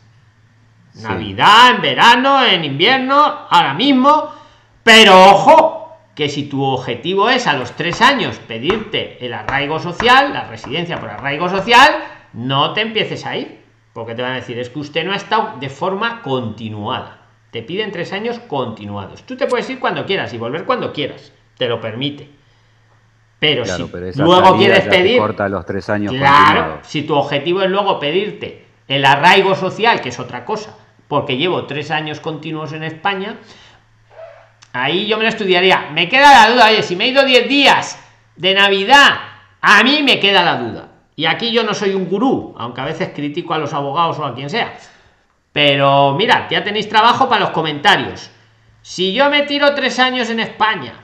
Navidad, 0.95 1.75
en 1.75 1.83
verano, 1.83 2.45
en 2.45 2.65
invierno, 2.65 3.47
ahora 3.51 3.75
mismo. 3.75 4.33
Pero 4.83 5.31
ojo, 5.31 5.80
que 6.21 6.29
si 6.29 6.43
tu 6.43 6.63
objetivo 6.63 7.31
es 7.31 7.47
a 7.47 7.55
los 7.55 7.73
tres 7.77 8.03
años 8.03 8.39
pedirte 8.47 9.17
el 9.25 9.33
arraigo 9.33 9.79
social, 9.79 10.35
la 10.35 10.45
residencia 10.45 11.01
por 11.01 11.09
arraigo 11.09 11.49
social, 11.49 11.95
no 12.35 12.75
te 12.75 12.83
empieces 12.83 13.25
a 13.25 13.39
ir, 13.39 13.63
porque 13.95 14.15
te 14.15 14.21
van 14.21 14.33
a 14.33 14.35
decir, 14.35 14.59
es 14.59 14.69
que 14.69 14.81
usted 14.81 15.03
no 15.07 15.15
ha 15.15 15.17
estado 15.17 15.55
de 15.59 15.71
forma 15.71 16.21
continuada. 16.21 17.23
Te 17.51 17.63
piden 17.63 17.91
tres 17.91 18.13
años 18.13 18.39
continuados. 18.39 19.23
Tú 19.23 19.35
te 19.39 19.47
puedes 19.47 19.71
ir 19.71 19.81
cuando 19.81 20.05
quieras 20.05 20.35
y 20.35 20.37
volver 20.37 20.67
cuando 20.67 20.93
quieras, 20.93 21.33
te 21.57 21.69
lo 21.69 21.81
permite. 21.81 22.29
Pero 23.39 23.65
si 23.65 23.91
luego 24.17 24.59
quieres 24.59 24.87
pedir. 24.89 25.19
Corta 25.19 25.49
los 25.49 25.65
tres 25.65 25.89
años 25.89 26.13
claro, 26.13 26.81
si 26.83 27.05
tu 27.05 27.15
objetivo 27.15 27.63
es 27.63 27.71
luego 27.71 27.99
pedirte 27.99 28.67
el 28.89 29.07
arraigo 29.07 29.55
social, 29.55 30.03
que 30.03 30.11
es 30.11 30.21
otra 30.21 30.45
cosa, 30.45 30.77
porque 31.09 31.39
llevo 31.39 31.65
tres 31.65 31.91
años 31.91 32.21
continuos 32.21 32.75
en 32.75 32.83
España, 32.83 33.39
ahí 34.73 35.07
yo 35.07 35.17
me 35.17 35.25
lo 35.25 35.29
estudiaría. 35.29 35.91
Me 35.93 36.09
queda 36.09 36.47
la 36.47 36.53
duda, 36.53 36.67
oye, 36.67 36.83
si 36.83 36.97
me 36.97 37.05
he 37.05 37.09
ido 37.09 37.25
diez 37.25 37.49
días 37.49 37.99
de 38.37 38.55
Navidad, 38.55 39.21
a 39.61 39.83
mí 39.83 40.03
me 40.03 40.21
queda 40.21 40.43
la 40.43 40.57
duda. 40.57 40.89
Y 41.17 41.27
aquí 41.27 41.53
yo 41.53 41.65
no 41.65 41.75
soy 41.75 41.95
un 41.95 42.09
gurú, 42.09 42.55
aunque 42.59 42.81
a 42.81 42.87
veces 42.87 43.11
critico 43.15 43.53
a 43.53 43.59
los 43.59 43.75
abogados 43.75 44.19
o 44.19 44.25
a 44.25 44.35
quien 44.35 44.49
sea. 44.49 44.73
Pero 45.53 46.15
mira, 46.15 46.49
ya 46.49 46.65
tenéis 46.65 46.89
trabajo 46.89 47.29
para 47.29 47.43
los 47.43 47.51
comentarios. 47.51 48.31
Si 48.83 49.13
yo 49.13 49.29
me 49.29 49.43
tiro 49.43 49.75
tres 49.75 49.99
años 49.99 50.31
en 50.31 50.41
España, 50.41 50.95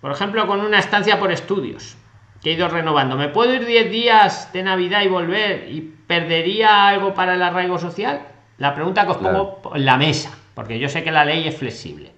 por 0.00 0.12
ejemplo, 0.12 0.46
con 0.46 0.60
una 0.60 0.78
estancia 0.78 1.18
por 1.18 1.32
estudios, 1.32 1.96
que 2.40 2.50
he 2.50 2.54
ido 2.54 2.68
renovando, 2.68 3.16
¿me 3.16 3.28
puedo 3.28 3.52
ir 3.52 3.66
diez 3.66 3.90
días 3.90 4.52
de 4.52 4.62
Navidad 4.62 5.02
y 5.02 5.08
volver 5.08 5.68
y 5.70 5.80
perdería 5.80 6.88
algo 6.88 7.12
para 7.12 7.34
el 7.34 7.42
arraigo 7.42 7.78
social? 7.78 8.22
La 8.58 8.74
pregunta 8.74 9.04
que 9.04 9.10
os 9.10 9.16
pongo 9.18 9.60
en 9.74 9.84
la 9.84 9.96
mesa, 9.96 10.30
porque 10.54 10.78
yo 10.78 10.88
sé 10.88 11.02
que 11.02 11.10
la 11.10 11.24
ley 11.24 11.46
es 11.46 11.56
flexible. 11.56 12.12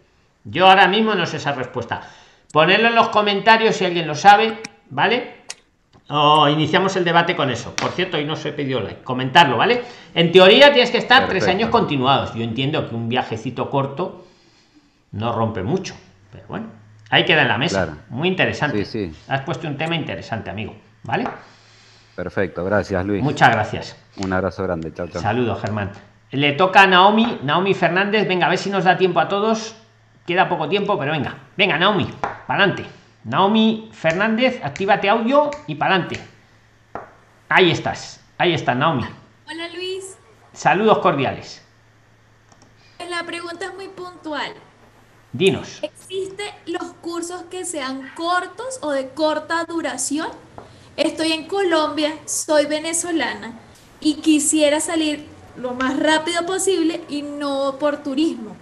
Yo 0.44 0.66
ahora 0.66 0.88
mismo 0.88 1.14
no 1.14 1.26
sé 1.26 1.36
esa 1.36 1.52
respuesta. 1.52 2.02
Ponedlo 2.52 2.88
en 2.88 2.94
los 2.94 3.08
comentarios 3.08 3.76
si 3.76 3.84
alguien 3.84 4.06
lo 4.06 4.14
sabe, 4.14 4.58
¿vale? 4.90 5.40
O 6.08 6.48
iniciamos 6.48 6.96
el 6.96 7.04
debate 7.04 7.36
con 7.36 7.50
eso. 7.50 7.74
Por 7.76 7.92
cierto, 7.92 8.16
hoy 8.16 8.24
no 8.24 8.34
se 8.34 8.52
pidió 8.52 8.80
like. 8.80 9.02
Comentarlo, 9.02 9.56
¿vale? 9.56 9.82
En 10.14 10.32
teoría 10.32 10.72
tienes 10.72 10.90
que 10.90 10.98
estar 10.98 11.28
tres 11.28 11.46
años 11.46 11.70
continuados. 11.70 12.34
Yo 12.34 12.42
entiendo 12.42 12.88
que 12.88 12.94
un 12.96 13.08
viajecito 13.08 13.70
corto 13.70 14.26
no 15.12 15.32
rompe 15.32 15.62
mucho. 15.62 15.94
Pero 16.32 16.44
bueno, 16.48 16.66
ahí 17.10 17.24
queda 17.24 17.42
en 17.42 17.48
la 17.48 17.58
mesa. 17.58 17.84
Claro. 17.84 18.00
Muy 18.08 18.26
interesante. 18.26 18.84
Sí, 18.84 19.10
sí. 19.10 19.18
Has 19.28 19.42
puesto 19.42 19.68
un 19.68 19.76
tema 19.76 19.94
interesante, 19.94 20.50
amigo. 20.50 20.74
¿Vale? 21.04 21.28
Perfecto, 22.16 22.64
gracias 22.64 23.06
Luis. 23.06 23.22
Muchas 23.22 23.50
gracias. 23.50 23.96
Un 24.16 24.32
abrazo 24.32 24.64
grande, 24.64 24.92
chao, 24.92 25.06
chao. 25.08 25.22
Saludos, 25.22 25.60
Germán. 25.60 25.92
Le 26.32 26.52
toca 26.52 26.82
a 26.82 26.86
Naomi, 26.86 27.38
Naomi 27.42 27.72
Fernández. 27.72 28.26
Venga, 28.26 28.46
a 28.46 28.48
ver 28.50 28.58
si 28.58 28.68
nos 28.68 28.84
da 28.84 28.98
tiempo 28.98 29.20
a 29.20 29.28
todos. 29.28 29.76
Queda 30.30 30.48
poco 30.48 30.68
tiempo, 30.68 30.96
pero 30.96 31.10
venga. 31.10 31.36
Venga, 31.56 31.76
Naomi, 31.76 32.08
para 32.46 32.62
adelante. 32.62 32.86
Naomi 33.24 33.90
Fernández, 33.92 34.60
actívate 34.62 35.08
audio 35.08 35.50
y 35.66 35.74
para 35.74 35.96
adelante. 35.96 36.20
Ahí 37.48 37.72
estás, 37.72 38.20
ahí 38.38 38.54
está, 38.54 38.72
Naomi. 38.72 39.02
Hola 39.50 39.68
Luis, 39.74 40.16
Saludos 40.52 40.98
cordiales. 40.98 41.60
la 43.08 43.24
pregunta 43.24 43.64
es 43.64 43.74
muy 43.74 43.88
puntual. 43.88 44.52
Dinos. 45.32 45.80
¿Existen 45.82 46.54
los 46.66 46.92
cursos 47.00 47.42
que 47.50 47.64
sean 47.64 48.12
cortos 48.14 48.78
o 48.82 48.92
de 48.92 49.08
corta 49.08 49.64
duración? 49.64 50.28
Estoy 50.96 51.32
en 51.32 51.48
Colombia, 51.48 52.14
soy 52.26 52.66
venezolana 52.66 53.54
y 53.98 54.20
quisiera 54.20 54.78
salir 54.78 55.26
lo 55.56 55.74
más 55.74 55.98
rápido 55.98 56.46
posible 56.46 57.00
y 57.08 57.22
no 57.22 57.78
por 57.80 58.04
turismo. 58.04 58.59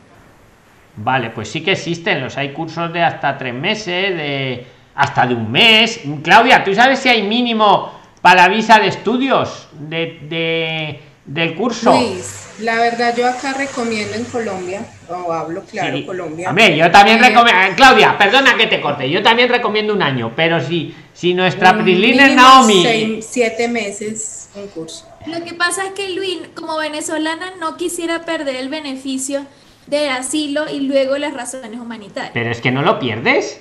Vale, 1.00 1.30
pues 1.30 1.48
sí 1.48 1.62
que 1.62 1.72
existen. 1.72 2.20
Los 2.20 2.36
hay 2.36 2.52
cursos 2.52 2.92
de 2.92 3.02
hasta 3.02 3.36
tres 3.38 3.54
meses, 3.54 4.16
de 4.16 4.66
hasta 4.94 5.26
de 5.26 5.34
un 5.34 5.50
mes. 5.50 6.00
Claudia, 6.24 6.64
¿tú 6.64 6.74
sabes 6.74 6.98
si 6.98 7.08
hay 7.08 7.22
mínimo 7.22 7.92
para 8.20 8.48
visa 8.48 8.78
de 8.80 8.88
estudios 8.88 9.68
de, 9.72 10.18
de- 10.28 11.00
del 11.24 11.54
curso? 11.54 11.92
Luis, 11.92 12.48
la 12.60 12.76
verdad 12.76 13.14
yo 13.16 13.28
acá 13.28 13.52
recomiendo 13.52 14.16
en 14.16 14.24
Colombia, 14.24 14.84
o 15.08 15.32
hablo 15.32 15.62
claro, 15.70 15.98
Sí. 15.98 16.04
Colombia. 16.04 16.48
Hombre, 16.48 16.76
yo 16.76 16.90
también 16.90 17.22
eh, 17.22 17.28
recomiendo. 17.28 17.76
Claudia, 17.76 18.18
perdona 18.18 18.56
que 18.56 18.66
te 18.66 18.80
corte. 18.80 19.08
Yo 19.08 19.22
también 19.22 19.48
recomiendo 19.50 19.92
un 19.94 20.02
año, 20.02 20.32
pero 20.34 20.60
si, 20.60 20.92
si 21.12 21.32
nuestra 21.34 21.72
un 21.72 21.84
Prislin 21.84 22.18
es 22.18 22.34
Naomi. 22.34 22.82
seis- 22.82 23.26
siete 23.30 23.68
meses 23.68 24.50
un 24.56 24.66
curso. 24.68 25.06
Lo 25.26 25.44
que 25.44 25.54
pasa 25.54 25.84
es 25.84 25.92
que 25.92 26.10
Luis, 26.10 26.38
como 26.56 26.76
venezolana, 26.78 27.52
no 27.60 27.76
quisiera 27.76 28.22
perder 28.24 28.56
el 28.56 28.68
beneficio 28.68 29.42
del 29.88 30.10
asilo 30.10 30.68
y 30.70 30.80
luego 30.80 31.16
las 31.18 31.34
razones 31.34 31.80
humanitarias. 31.80 32.32
Pero 32.34 32.50
es 32.50 32.60
que 32.60 32.70
no 32.70 32.82
lo 32.82 32.98
pierdes. 32.98 33.60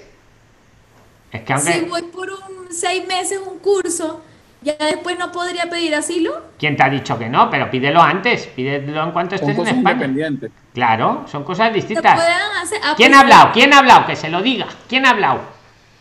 Es 1.32 1.42
que 1.42 1.54
aunque. 1.54 1.74
Si 1.74 1.82
voy 1.86 2.04
por 2.04 2.30
un 2.30 2.72
seis 2.72 3.08
meses 3.08 3.40
un 3.46 3.60
curso, 3.60 4.22
ya 4.62 4.76
después 4.78 5.18
no 5.18 5.32
podría 5.32 5.70
pedir 5.70 5.96
asilo. 5.96 6.42
¿Quién 6.58 6.76
te 6.76 6.84
ha 6.84 6.90
dicho 6.90 7.18
que 7.18 7.30
no? 7.30 7.50
Pero 7.50 7.70
pídelo 7.72 8.02
antes. 8.02 8.48
Pídelo 8.48 9.04
en 9.04 9.12
cuanto 9.12 9.36
estés 9.36 9.58
en 9.58 9.68
España. 9.68 10.32
Claro, 10.74 11.26
son 11.28 11.44
cosas 11.44 11.74
distintas. 11.74 12.20
hacer. 12.62 12.80
ah, 12.84 12.94
¿Quién 12.98 13.12
pues, 13.12 13.18
ha 13.18 13.22
hablado? 13.22 13.52
¿Quién 13.54 13.74
ha 13.74 13.80
hablado? 13.80 14.06
Que 14.06 14.16
se 14.16 14.30
lo 14.30 14.42
diga. 14.42 14.68
¿Quién 14.88 15.06
ha 15.06 15.12
hablado? 15.12 15.42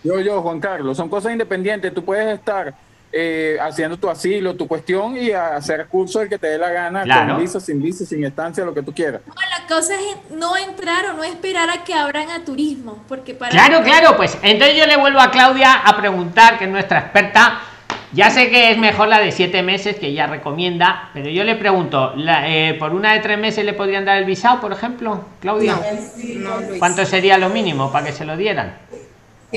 Yo, 0.02 0.20
yo, 0.20 0.40
Juan 0.42 0.60
Carlos, 0.60 0.96
son 0.96 1.08
cosas 1.08 1.32
independientes. 1.32 1.92
Tú 1.92 2.04
puedes 2.04 2.38
estar 2.38 2.74
eh, 3.18 3.56
haciendo 3.60 3.96
tu 3.96 4.10
asilo, 4.10 4.54
tu 4.54 4.68
cuestión 4.68 5.16
y 5.16 5.30
hacer 5.32 5.86
curso 5.86 6.20
el 6.20 6.28
que 6.28 6.38
te 6.38 6.48
dé 6.48 6.58
la 6.58 6.68
gana, 6.70 7.02
Claro. 7.04 7.34
con 7.34 7.42
visa, 7.42 7.58
sin 7.60 7.80
visa, 7.80 8.04
sin 8.04 8.22
estancia, 8.24 8.62
lo 8.64 8.74
que 8.74 8.82
tú 8.82 8.92
quieras. 8.92 9.22
No, 9.26 9.32
la 9.34 9.66
cosa 9.66 9.94
es 9.94 10.30
no 10.36 10.54
entrar 10.56 11.06
o 11.06 11.12
no 11.14 11.24
esperar 11.24 11.70
a 11.70 11.82
que 11.82 11.94
abran 11.94 12.28
a 12.30 12.44
turismo, 12.44 13.02
porque 13.08 13.32
para 13.34 13.50
Claro, 13.52 13.82
claro, 13.82 14.16
pues 14.18 14.36
entonces 14.42 14.76
yo 14.76 14.84
le 14.86 14.96
vuelvo 14.98 15.20
a 15.20 15.30
Claudia 15.30 15.72
a 15.74 15.96
preguntar, 15.96 16.58
que 16.58 16.64
es 16.66 16.70
nuestra 16.70 16.98
experta. 17.00 17.60
Ya 18.12 18.30
sé 18.30 18.50
que 18.50 18.70
es 18.70 18.78
mejor 18.78 19.08
la 19.08 19.18
de 19.18 19.32
siete 19.32 19.62
meses, 19.62 19.96
que 19.96 20.06
ella 20.08 20.26
recomienda, 20.26 21.10
pero 21.12 21.28
yo 21.28 21.42
le 21.44 21.56
pregunto, 21.56 22.12
la- 22.16 22.48
eh, 22.48 22.74
¿por 22.74 22.92
una 22.94 23.12
de 23.14 23.20
tres 23.20 23.38
meses 23.38 23.64
le 23.64 23.72
podrían 23.72 24.04
dar 24.04 24.18
el 24.18 24.24
visado, 24.24 24.60
por 24.60 24.72
ejemplo, 24.72 25.24
Claudia? 25.40 25.74
No, 26.36 26.60
Luis, 26.60 26.78
¿Cuánto 26.78 27.04
sería 27.04 27.36
lo 27.38 27.48
mínimo 27.48 27.90
para 27.90 28.06
que 28.06 28.12
se 28.12 28.24
lo 28.24 28.36
dieran? 28.36 28.74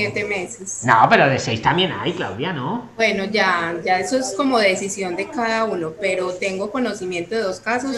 Siete 0.00 0.24
meses. 0.24 0.80
No, 0.84 1.06
pero 1.08 1.28
de 1.28 1.38
seis 1.38 1.60
también 1.62 1.92
hay, 1.92 2.12
Claudia, 2.12 2.52
¿no? 2.52 2.90
Bueno, 2.96 3.24
ya, 3.24 3.74
ya 3.84 3.98
eso 4.00 4.16
es 4.18 4.34
como 4.36 4.58
decisión 4.58 5.16
de 5.16 5.28
cada 5.28 5.64
uno, 5.64 5.92
pero 6.00 6.32
tengo 6.34 6.70
conocimiento 6.70 7.34
de 7.34 7.42
dos 7.42 7.60
casos 7.60 7.96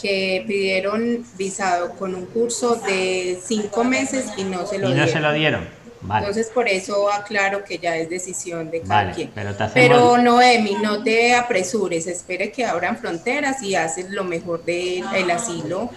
que 0.00 0.44
pidieron 0.46 1.24
visado 1.38 1.90
con 1.96 2.14
un 2.14 2.26
curso 2.26 2.76
de 2.76 3.38
cinco 3.44 3.84
meses 3.84 4.26
y 4.36 4.44
no 4.44 4.66
se 4.66 4.78
lo 4.78 4.86
Y 4.86 4.90
no 4.90 4.94
dieron. 4.96 5.12
se 5.12 5.20
lo 5.20 5.32
dieron. 5.32 5.84
Vale, 6.06 6.26
Entonces, 6.26 6.52
por 6.52 6.68
eso 6.68 7.10
aclaro 7.10 7.64
que 7.64 7.78
ya 7.78 7.96
es 7.96 8.10
decisión 8.10 8.70
de 8.70 8.82
cada 8.82 9.04
vale, 9.04 9.12
quien. 9.14 9.30
pero 9.34 9.54
te 9.54 9.62
hacemos... 9.62 9.88
Pero 9.88 10.18
Noemi, 10.18 10.74
no 10.82 11.02
te 11.02 11.34
apresures, 11.34 12.06
espere 12.06 12.52
que 12.52 12.66
abran 12.66 12.98
fronteras 12.98 13.62
y 13.62 13.74
haces 13.74 14.10
lo 14.10 14.22
mejor 14.22 14.62
del 14.66 15.30
asilo, 15.30 15.88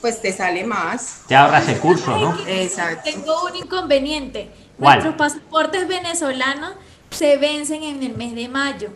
pues 0.00 0.20
te 0.22 0.32
sale 0.32 0.64
más. 0.64 1.22
Te 1.28 1.36
ahorras 1.36 1.68
el 1.68 1.78
curso, 1.78 2.16
¿no? 2.18 2.36
Exacto. 2.46 3.02
tengo 3.04 3.44
un 3.46 3.56
inconveniente. 3.56 4.50
¿Cuál? 4.78 4.98
Nuestros 5.02 5.14
pasaportes 5.16 5.86
venezolanos 5.88 6.72
se 7.10 7.36
vencen 7.36 7.82
en 7.82 8.02
el 8.02 8.14
mes 8.16 8.34
de 8.34 8.48
mayo. 8.48 8.88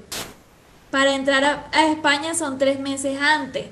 Para 0.91 1.15
entrar 1.15 1.45
a, 1.45 1.65
a 1.73 1.87
España 1.89 2.35
son 2.35 2.59
tres 2.59 2.79
meses 2.79 3.21
antes. 3.21 3.67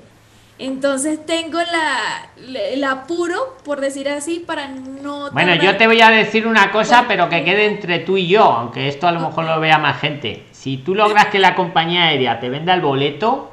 Entonces 0.59 1.25
tengo 1.25 1.57
la, 1.59 2.29
la- 2.37 2.59
el 2.59 2.83
apuro, 2.83 3.57
por 3.65 3.81
decir 3.81 4.07
así, 4.07 4.39
para 4.39 4.67
no... 4.67 5.31
Bueno, 5.31 5.55
yo 5.55 5.75
te 5.77 5.87
voy 5.87 5.99
a 6.01 6.09
decir 6.09 6.45
una 6.45 6.71
cosa, 6.71 7.05
pero 7.07 7.27
que 7.27 7.43
quede 7.43 7.65
entre 7.65 7.99
tú 7.99 8.17
y 8.17 8.27
yo, 8.27 8.43
aunque 8.43 8.87
esto 8.87 9.07
a 9.07 9.11
lo 9.11 9.19
mejor 9.19 9.45
lo 9.45 9.59
vea 9.59 9.79
más 9.79 9.99
gente. 9.99 10.45
Si 10.51 10.77
tú 10.77 10.93
logras 10.93 11.27
que 11.27 11.39
la 11.39 11.55
compañía 11.55 12.03
aérea 12.03 12.39
te 12.39 12.49
venda 12.49 12.73
el 12.75 12.81
boleto, 12.81 13.51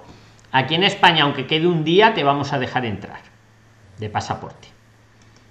aquí 0.52 0.74
en 0.74 0.84
España, 0.84 1.24
aunque 1.24 1.46
quede 1.46 1.66
un 1.66 1.84
día, 1.84 2.12
te 2.12 2.22
vamos 2.22 2.52
a 2.52 2.58
dejar 2.58 2.84
entrar 2.84 3.29
de 4.00 4.08
pasaporte. 4.10 4.68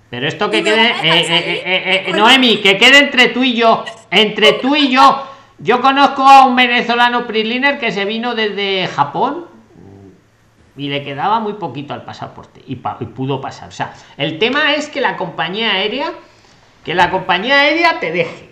Pero 0.09 0.27
esto 0.27 0.49
que 0.49 0.57
¿Y 0.57 0.61
me 0.63 0.69
quede, 0.71 0.87
eh, 0.87 0.93
eh, 1.03 2.03
eh, 2.07 2.13
Noemi, 2.13 2.57
que 2.57 2.77
quede 2.77 2.97
entre 2.97 3.27
tú 3.27 3.43
y 3.43 3.53
yo, 3.53 3.85
entre 4.09 4.53
tú 4.53 4.75
y 4.75 4.89
yo. 4.89 5.25
Yo 5.59 5.81
conozco 5.81 6.23
a 6.27 6.45
un 6.45 6.55
venezolano 6.55 7.27
Prisliner 7.27 7.79
que 7.79 7.91
se 7.91 8.05
vino 8.05 8.33
desde 8.33 8.87
Japón 8.87 9.45
y 10.77 10.87
le 10.89 11.03
quedaba 11.03 11.39
muy 11.39 11.53
poquito 11.53 11.93
al 11.93 12.03
pasaporte 12.03 12.61
y, 12.65 12.77
pa- 12.77 12.97
y 13.01 13.05
pudo 13.05 13.39
pasar. 13.41 13.67
O 13.67 13.71
sea, 13.71 13.93
el 14.17 14.39
tema 14.39 14.73
es 14.75 14.87
que 14.87 15.01
la 15.01 15.15
compañía 15.17 15.73
aérea, 15.73 16.11
que 16.83 16.95
la 16.95 17.11
compañía 17.11 17.59
aérea 17.59 17.99
te 17.99 18.11
deje, 18.11 18.49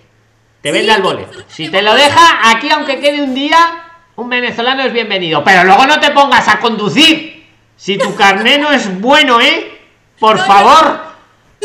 te 0.62 0.70
Sí, 0.70 0.78
venda 0.78 0.96
el 0.96 1.02
boleto. 1.02 1.40
Si 1.48 1.70
te 1.70 1.82
lo 1.82 1.96
deja 1.96 2.52
aquí, 2.52 2.70
aunque 2.70 3.00
quede 3.00 3.22
un 3.24 3.34
día, 3.34 3.58
un 4.18 4.30
venezolano 4.30 4.84
es 4.84 4.92
bienvenido. 4.94 5.44
Pero 5.44 5.64
luego 5.64 5.88
no 5.88 6.00
te 6.00 6.12
pongas 6.12 6.48
a 6.50 6.60
conducir. 6.60 7.48
Si 7.78 7.98
tu 7.98 8.14
carné 8.16 8.58
no 8.58 8.72
es 8.72 9.00
bueno, 9.00 9.40
¿eh? 9.40 9.77
Por 10.20 10.38
No, 10.38 10.44
favor. 10.44 11.08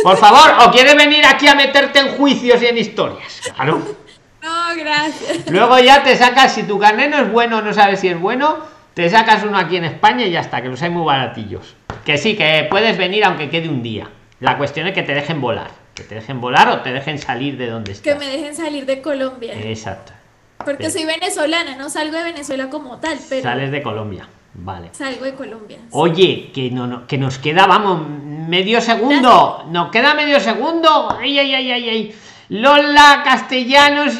Por 0.02 0.16
favor, 0.16 0.66
o 0.66 0.70
quieres 0.72 0.96
venir 0.96 1.24
aquí 1.26 1.46
a 1.48 1.54
meterte 1.54 1.98
en 2.00 2.08
juicios 2.16 2.60
y 2.62 2.66
en 2.66 2.78
historias. 2.78 3.40
Claro. 3.54 3.80
No, 4.42 4.74
gracias. 4.76 5.48
Luego 5.52 5.78
ya 5.78 6.02
te 6.02 6.16
sacas, 6.16 6.52
si 6.52 6.64
tu 6.64 6.76
carnet 6.76 7.08
no 7.12 7.18
es 7.18 7.30
bueno, 7.30 7.62
no 7.62 7.72
sabes 7.72 8.00
si 8.00 8.08
es 8.08 8.18
bueno, 8.18 8.56
te 8.92 9.08
sacas 9.08 9.44
uno 9.44 9.56
aquí 9.56 9.76
en 9.76 9.84
España 9.84 10.24
y 10.26 10.32
ya 10.32 10.40
está, 10.40 10.60
que 10.60 10.68
los 10.68 10.82
hay 10.82 10.90
muy 10.90 11.04
baratillos. 11.04 11.76
Que 12.04 12.18
sí, 12.18 12.34
que 12.36 12.66
puedes 12.68 12.98
venir 12.98 13.24
aunque 13.24 13.48
quede 13.50 13.68
un 13.68 13.84
día. 13.84 14.08
La 14.40 14.58
cuestión 14.58 14.88
es 14.88 14.94
que 14.94 15.04
te 15.04 15.14
dejen 15.14 15.40
volar. 15.40 15.70
Que 15.94 16.02
te 16.02 16.16
dejen 16.16 16.40
volar 16.40 16.68
o 16.70 16.80
te 16.80 16.92
dejen 16.92 17.20
salir 17.20 17.56
de 17.56 17.68
donde 17.68 17.92
Que 17.92 18.10
estás. 18.10 18.18
me 18.18 18.26
dejen 18.26 18.56
salir 18.56 18.84
de 18.84 19.00
Colombia. 19.00 19.54
Exacto. 19.54 20.12
Porque 20.64 20.90
soy 20.90 21.04
venezolana, 21.04 21.76
no 21.76 21.88
salgo 21.88 22.16
de 22.16 22.24
Venezuela 22.24 22.68
como 22.68 22.98
tal, 22.98 23.18
pero 23.28 23.42
Sales 23.44 23.70
de 23.70 23.80
Colombia. 23.80 24.26
Vale. 24.54 24.88
salgo 24.92 25.24
de 25.24 25.34
Colombia. 25.34 25.78
Oye, 25.92 26.50
que 26.52 26.68
no, 26.72 26.88
no- 26.88 27.06
que 27.06 27.16
nos 27.16 27.38
queda, 27.38 27.66
vamos, 27.68 28.08
medio 28.48 28.80
segundo. 28.80 29.64
Nos 29.70 29.90
queda 29.90 30.14
medio 30.14 30.40
segundo. 30.40 31.16
Ay, 31.18 31.38
ay, 31.38 31.54
ay, 31.54 31.72
ay, 31.72 31.88
ay. 31.88 32.16
Lola 32.48 33.22
Castellanos, 33.24 34.14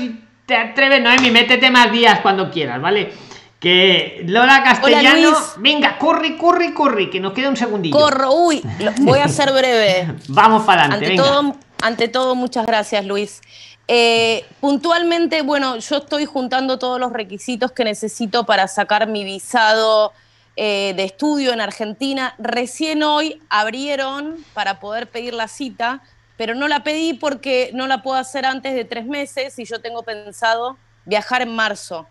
te 0.46 0.56
atreves, 0.56 1.02
Noemi, 1.02 1.30
métete 1.30 1.70
más 1.70 1.92
días 1.92 2.20
cuando 2.20 2.50
quieras, 2.50 2.80
¿vale? 2.80 3.12
Que 3.60 4.24
Lola 4.26 4.62
Castellanos, 4.64 5.54
venga, 5.58 5.98
corre, 5.98 6.36
corre, 6.36 6.74
corre, 6.74 7.10
que 7.10 7.20
nos 7.20 7.32
queda 7.32 7.48
un 7.48 7.56
segundillo. 7.56 7.96
Corro, 7.96 8.32
uy, 8.32 8.62
voy 9.00 9.18
a 9.20 9.28
ser 9.28 9.52
breve. 9.52 10.14
Vamos 10.28 10.64
para 10.64 10.82
adelante, 10.82 11.06
Ante 11.06 11.16
venga. 11.16 11.24
todo, 11.24 11.56
ante 11.82 12.08
todo, 12.08 12.34
muchas 12.34 12.66
gracias, 12.66 13.04
Luis. 13.04 13.40
Eh, 13.86 14.44
puntualmente, 14.60 15.42
bueno, 15.42 15.76
yo 15.76 15.96
estoy 15.98 16.24
juntando 16.24 16.78
todos 16.78 16.98
los 16.98 17.12
requisitos 17.12 17.72
que 17.72 17.84
necesito 17.84 18.46
para 18.46 18.66
sacar 18.66 19.06
mi 19.06 19.24
visado 19.24 20.12
eh, 20.57 20.92
de 20.96 21.05
estudio 21.05 21.53
en 21.53 21.61
Argentina. 21.61 22.34
Recién 22.38 23.03
hoy 23.03 23.40
abrieron 23.48 24.36
para 24.55 24.80
poder 24.80 25.09
pedir 25.09 25.34
la 25.34 25.48
cita, 25.48 26.03
pero 26.36 26.55
no 26.55 26.68
la 26.68 26.82
pedí 26.82 27.14
porque 27.14 27.70
no 27.72 27.86
la 27.86 28.03
puedo 28.03 28.18
hacer 28.18 28.44
antes 28.44 28.74
de 28.74 28.84
tres 28.84 29.07
meses 29.07 29.59
y 29.59 29.64
yo 29.64 29.80
tengo 29.80 30.03
pensado 30.03 30.76
viajar 31.05 31.42
en 31.42 31.55
marzo. 31.55 32.07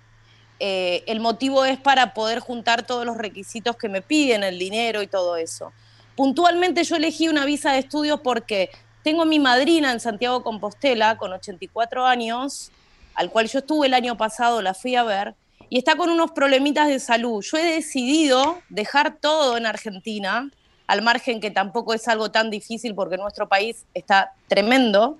eh, 0.59 1.03
el 1.07 1.19
motivo 1.19 1.65
es 1.65 1.79
para 1.79 2.13
poder 2.13 2.39
juntar 2.39 2.85
todos 2.85 3.03
los 3.03 3.17
requisitos 3.17 3.75
que 3.77 3.89
me 3.89 4.03
piden, 4.03 4.43
el 4.43 4.59
dinero 4.59 5.01
y 5.01 5.07
todo 5.07 5.35
eso. 5.35 5.73
Puntualmente 6.15 6.83
yo 6.83 6.95
elegí 6.97 7.27
una 7.27 7.45
visa 7.45 7.71
de 7.71 7.79
estudios 7.79 8.19
porque 8.21 8.69
tengo 9.03 9.25
mi 9.25 9.39
madrina 9.39 9.91
en 9.91 9.99
Santiago 9.99 10.43
Compostela 10.43 11.17
con 11.17 11.33
84 11.33 12.05
años, 12.05 12.71
al 13.15 13.31
cual 13.31 13.47
yo 13.47 13.59
estuve 13.59 13.87
el 13.87 13.93
año 13.95 14.17
pasado, 14.17 14.61
la 14.61 14.73
fui 14.73 14.95
a 14.95 15.03
ver, 15.03 15.33
y 15.71 15.77
está 15.77 15.95
con 15.95 16.09
unos 16.09 16.31
problemitas 16.31 16.87
de 16.89 16.99
salud. 16.99 17.41
Yo 17.49 17.57
he 17.57 17.63
decidido 17.63 18.59
dejar 18.69 19.15
todo 19.21 19.55
en 19.55 19.65
Argentina, 19.65 20.49
al 20.85 21.01
margen 21.01 21.39
que 21.39 21.49
tampoco 21.49 21.93
es 21.93 22.09
algo 22.09 22.29
tan 22.29 22.49
difícil 22.49 22.93
porque 22.93 23.15
nuestro 23.15 23.47
país 23.47 23.85
está 23.93 24.33
tremendo, 24.49 25.17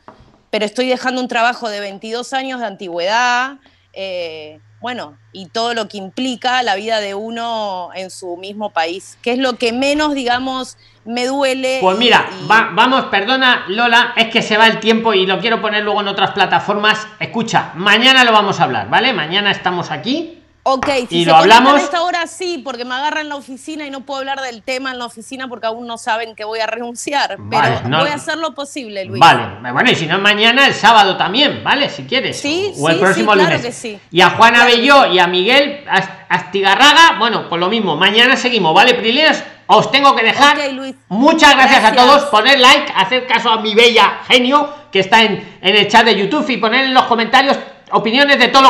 pero 0.49 0.65
estoy 0.65 0.87
dejando 0.87 1.21
un 1.21 1.29
trabajo 1.29 1.69
de 1.69 1.79
22 1.79 2.33
años 2.33 2.59
de 2.59 2.65
antigüedad, 2.65 3.59
eh, 3.93 4.59
bueno, 4.81 5.17
y 5.31 5.45
todo 5.45 5.73
lo 5.73 5.87
que 5.87 5.97
implica 5.97 6.61
la 6.63 6.75
vida 6.75 6.99
de 6.99 7.13
uno 7.15 7.91
en 7.95 8.09
su 8.09 8.35
mismo 8.35 8.71
país, 8.71 9.17
que 9.21 9.31
es 9.31 9.37
lo 9.37 9.57
que 9.57 9.71
menos, 9.71 10.13
digamos, 10.15 10.75
me 11.05 11.25
duele. 11.27 11.77
Pues 11.81 11.95
y- 11.95 11.99
mira, 11.99 12.25
y- 12.43 12.47
va- 12.47 12.71
vamos, 12.73 13.05
perdona 13.05 13.63
Lola, 13.69 14.11
es 14.17 14.27
que 14.29 14.41
se 14.41 14.57
va 14.57 14.67
el 14.67 14.81
tiempo 14.81 15.13
y 15.13 15.25
lo 15.25 15.39
quiero 15.39 15.61
poner 15.61 15.83
luego 15.85 16.01
en 16.01 16.09
otras 16.09 16.31
plataformas. 16.31 17.07
Escucha, 17.21 17.71
mañana 17.75 18.25
lo 18.25 18.33
vamos 18.33 18.59
a 18.59 18.63
hablar, 18.65 18.89
¿vale? 18.89 19.13
Mañana 19.13 19.51
estamos 19.51 19.91
aquí. 19.91 20.39
Ok, 20.63 20.87
si 21.09 21.17
y 21.21 21.23
se 21.23 21.29
lo 21.31 21.37
hablamos. 21.37 21.73
a 21.73 21.79
esta 21.83 22.01
hora 22.03 22.27
sí, 22.27 22.61
porque 22.63 22.85
me 22.85 22.93
agarran 22.93 23.21
en 23.23 23.29
la 23.29 23.35
oficina 23.35 23.85
y 23.85 23.89
no 23.89 24.01
puedo 24.01 24.19
hablar 24.19 24.41
del 24.41 24.61
tema 24.61 24.91
en 24.91 24.99
la 24.99 25.05
oficina 25.05 25.47
porque 25.47 25.65
aún 25.65 25.87
no 25.87 25.97
saben 25.97 26.35
que 26.35 26.43
voy 26.43 26.59
a 26.59 26.67
renunciar. 26.67 27.35
Vale, 27.39 27.77
pero 27.77 27.89
no- 27.89 27.99
voy 28.01 28.09
a 28.09 28.13
hacer 28.15 28.37
lo 28.37 28.53
posible, 28.53 29.05
Luis. 29.05 29.19
Vale, 29.19 29.71
bueno, 29.71 29.89
y 29.89 29.95
si 29.95 30.05
no 30.05 30.19
mañana, 30.19 30.67
el 30.67 30.73
sábado 30.75 31.17
también, 31.17 31.63
¿vale? 31.63 31.89
Si 31.89 32.03
quieres. 32.03 32.39
Sí, 32.39 32.73
o 32.77 32.89
el 32.89 32.95
sí, 32.95 33.01
próximo 33.01 33.31
sí, 33.31 33.37
claro 33.39 33.49
lunes. 33.55 33.65
que 33.65 33.71
sí. 33.71 33.99
Y 34.11 34.21
a 34.21 34.29
Juana 34.31 34.59
Claro 34.65 34.71
Belló 34.75 35.05
y 35.07 35.17
a 35.19 35.25
Miguel 35.27 35.83
Ast- 35.89 36.11
Astigarraga, 36.29 37.17
bueno, 37.17 37.49
pues 37.49 37.59
lo 37.59 37.67
mismo. 37.69 37.95
Mañana 37.95 38.37
seguimos, 38.37 38.73
¿vale, 38.75 38.93
Prilines? 38.93 39.43
Os 39.65 39.89
tengo 39.91 40.15
que 40.15 40.23
dejar. 40.23 40.57
Ok, 40.57 40.73
Luis. 40.73 40.95
Muchas 41.07 41.55
gracias, 41.55 41.77
a 41.85 41.91
Gracias. 41.91 42.05
todos. 42.05 42.23
Poner 42.25 42.59
like, 42.59 42.91
hacer 42.95 43.25
caso 43.25 43.49
a 43.49 43.61
mi 43.61 43.73
bella 43.73 44.19
genio 44.27 44.69
que 44.91 44.99
está 44.99 45.23
en, 45.23 45.57
en 45.61 45.75
el 45.75 45.87
chat 45.87 46.03
de 46.05 46.15
YouTube 46.15 46.47
y 46.49 46.57
poner 46.57 46.85
en 46.85 46.93
los 46.93 47.05
comentarios 47.05 47.57
opiniones 47.93 48.37
de 48.39 48.47
todo 48.49 48.61
lo 48.63 48.69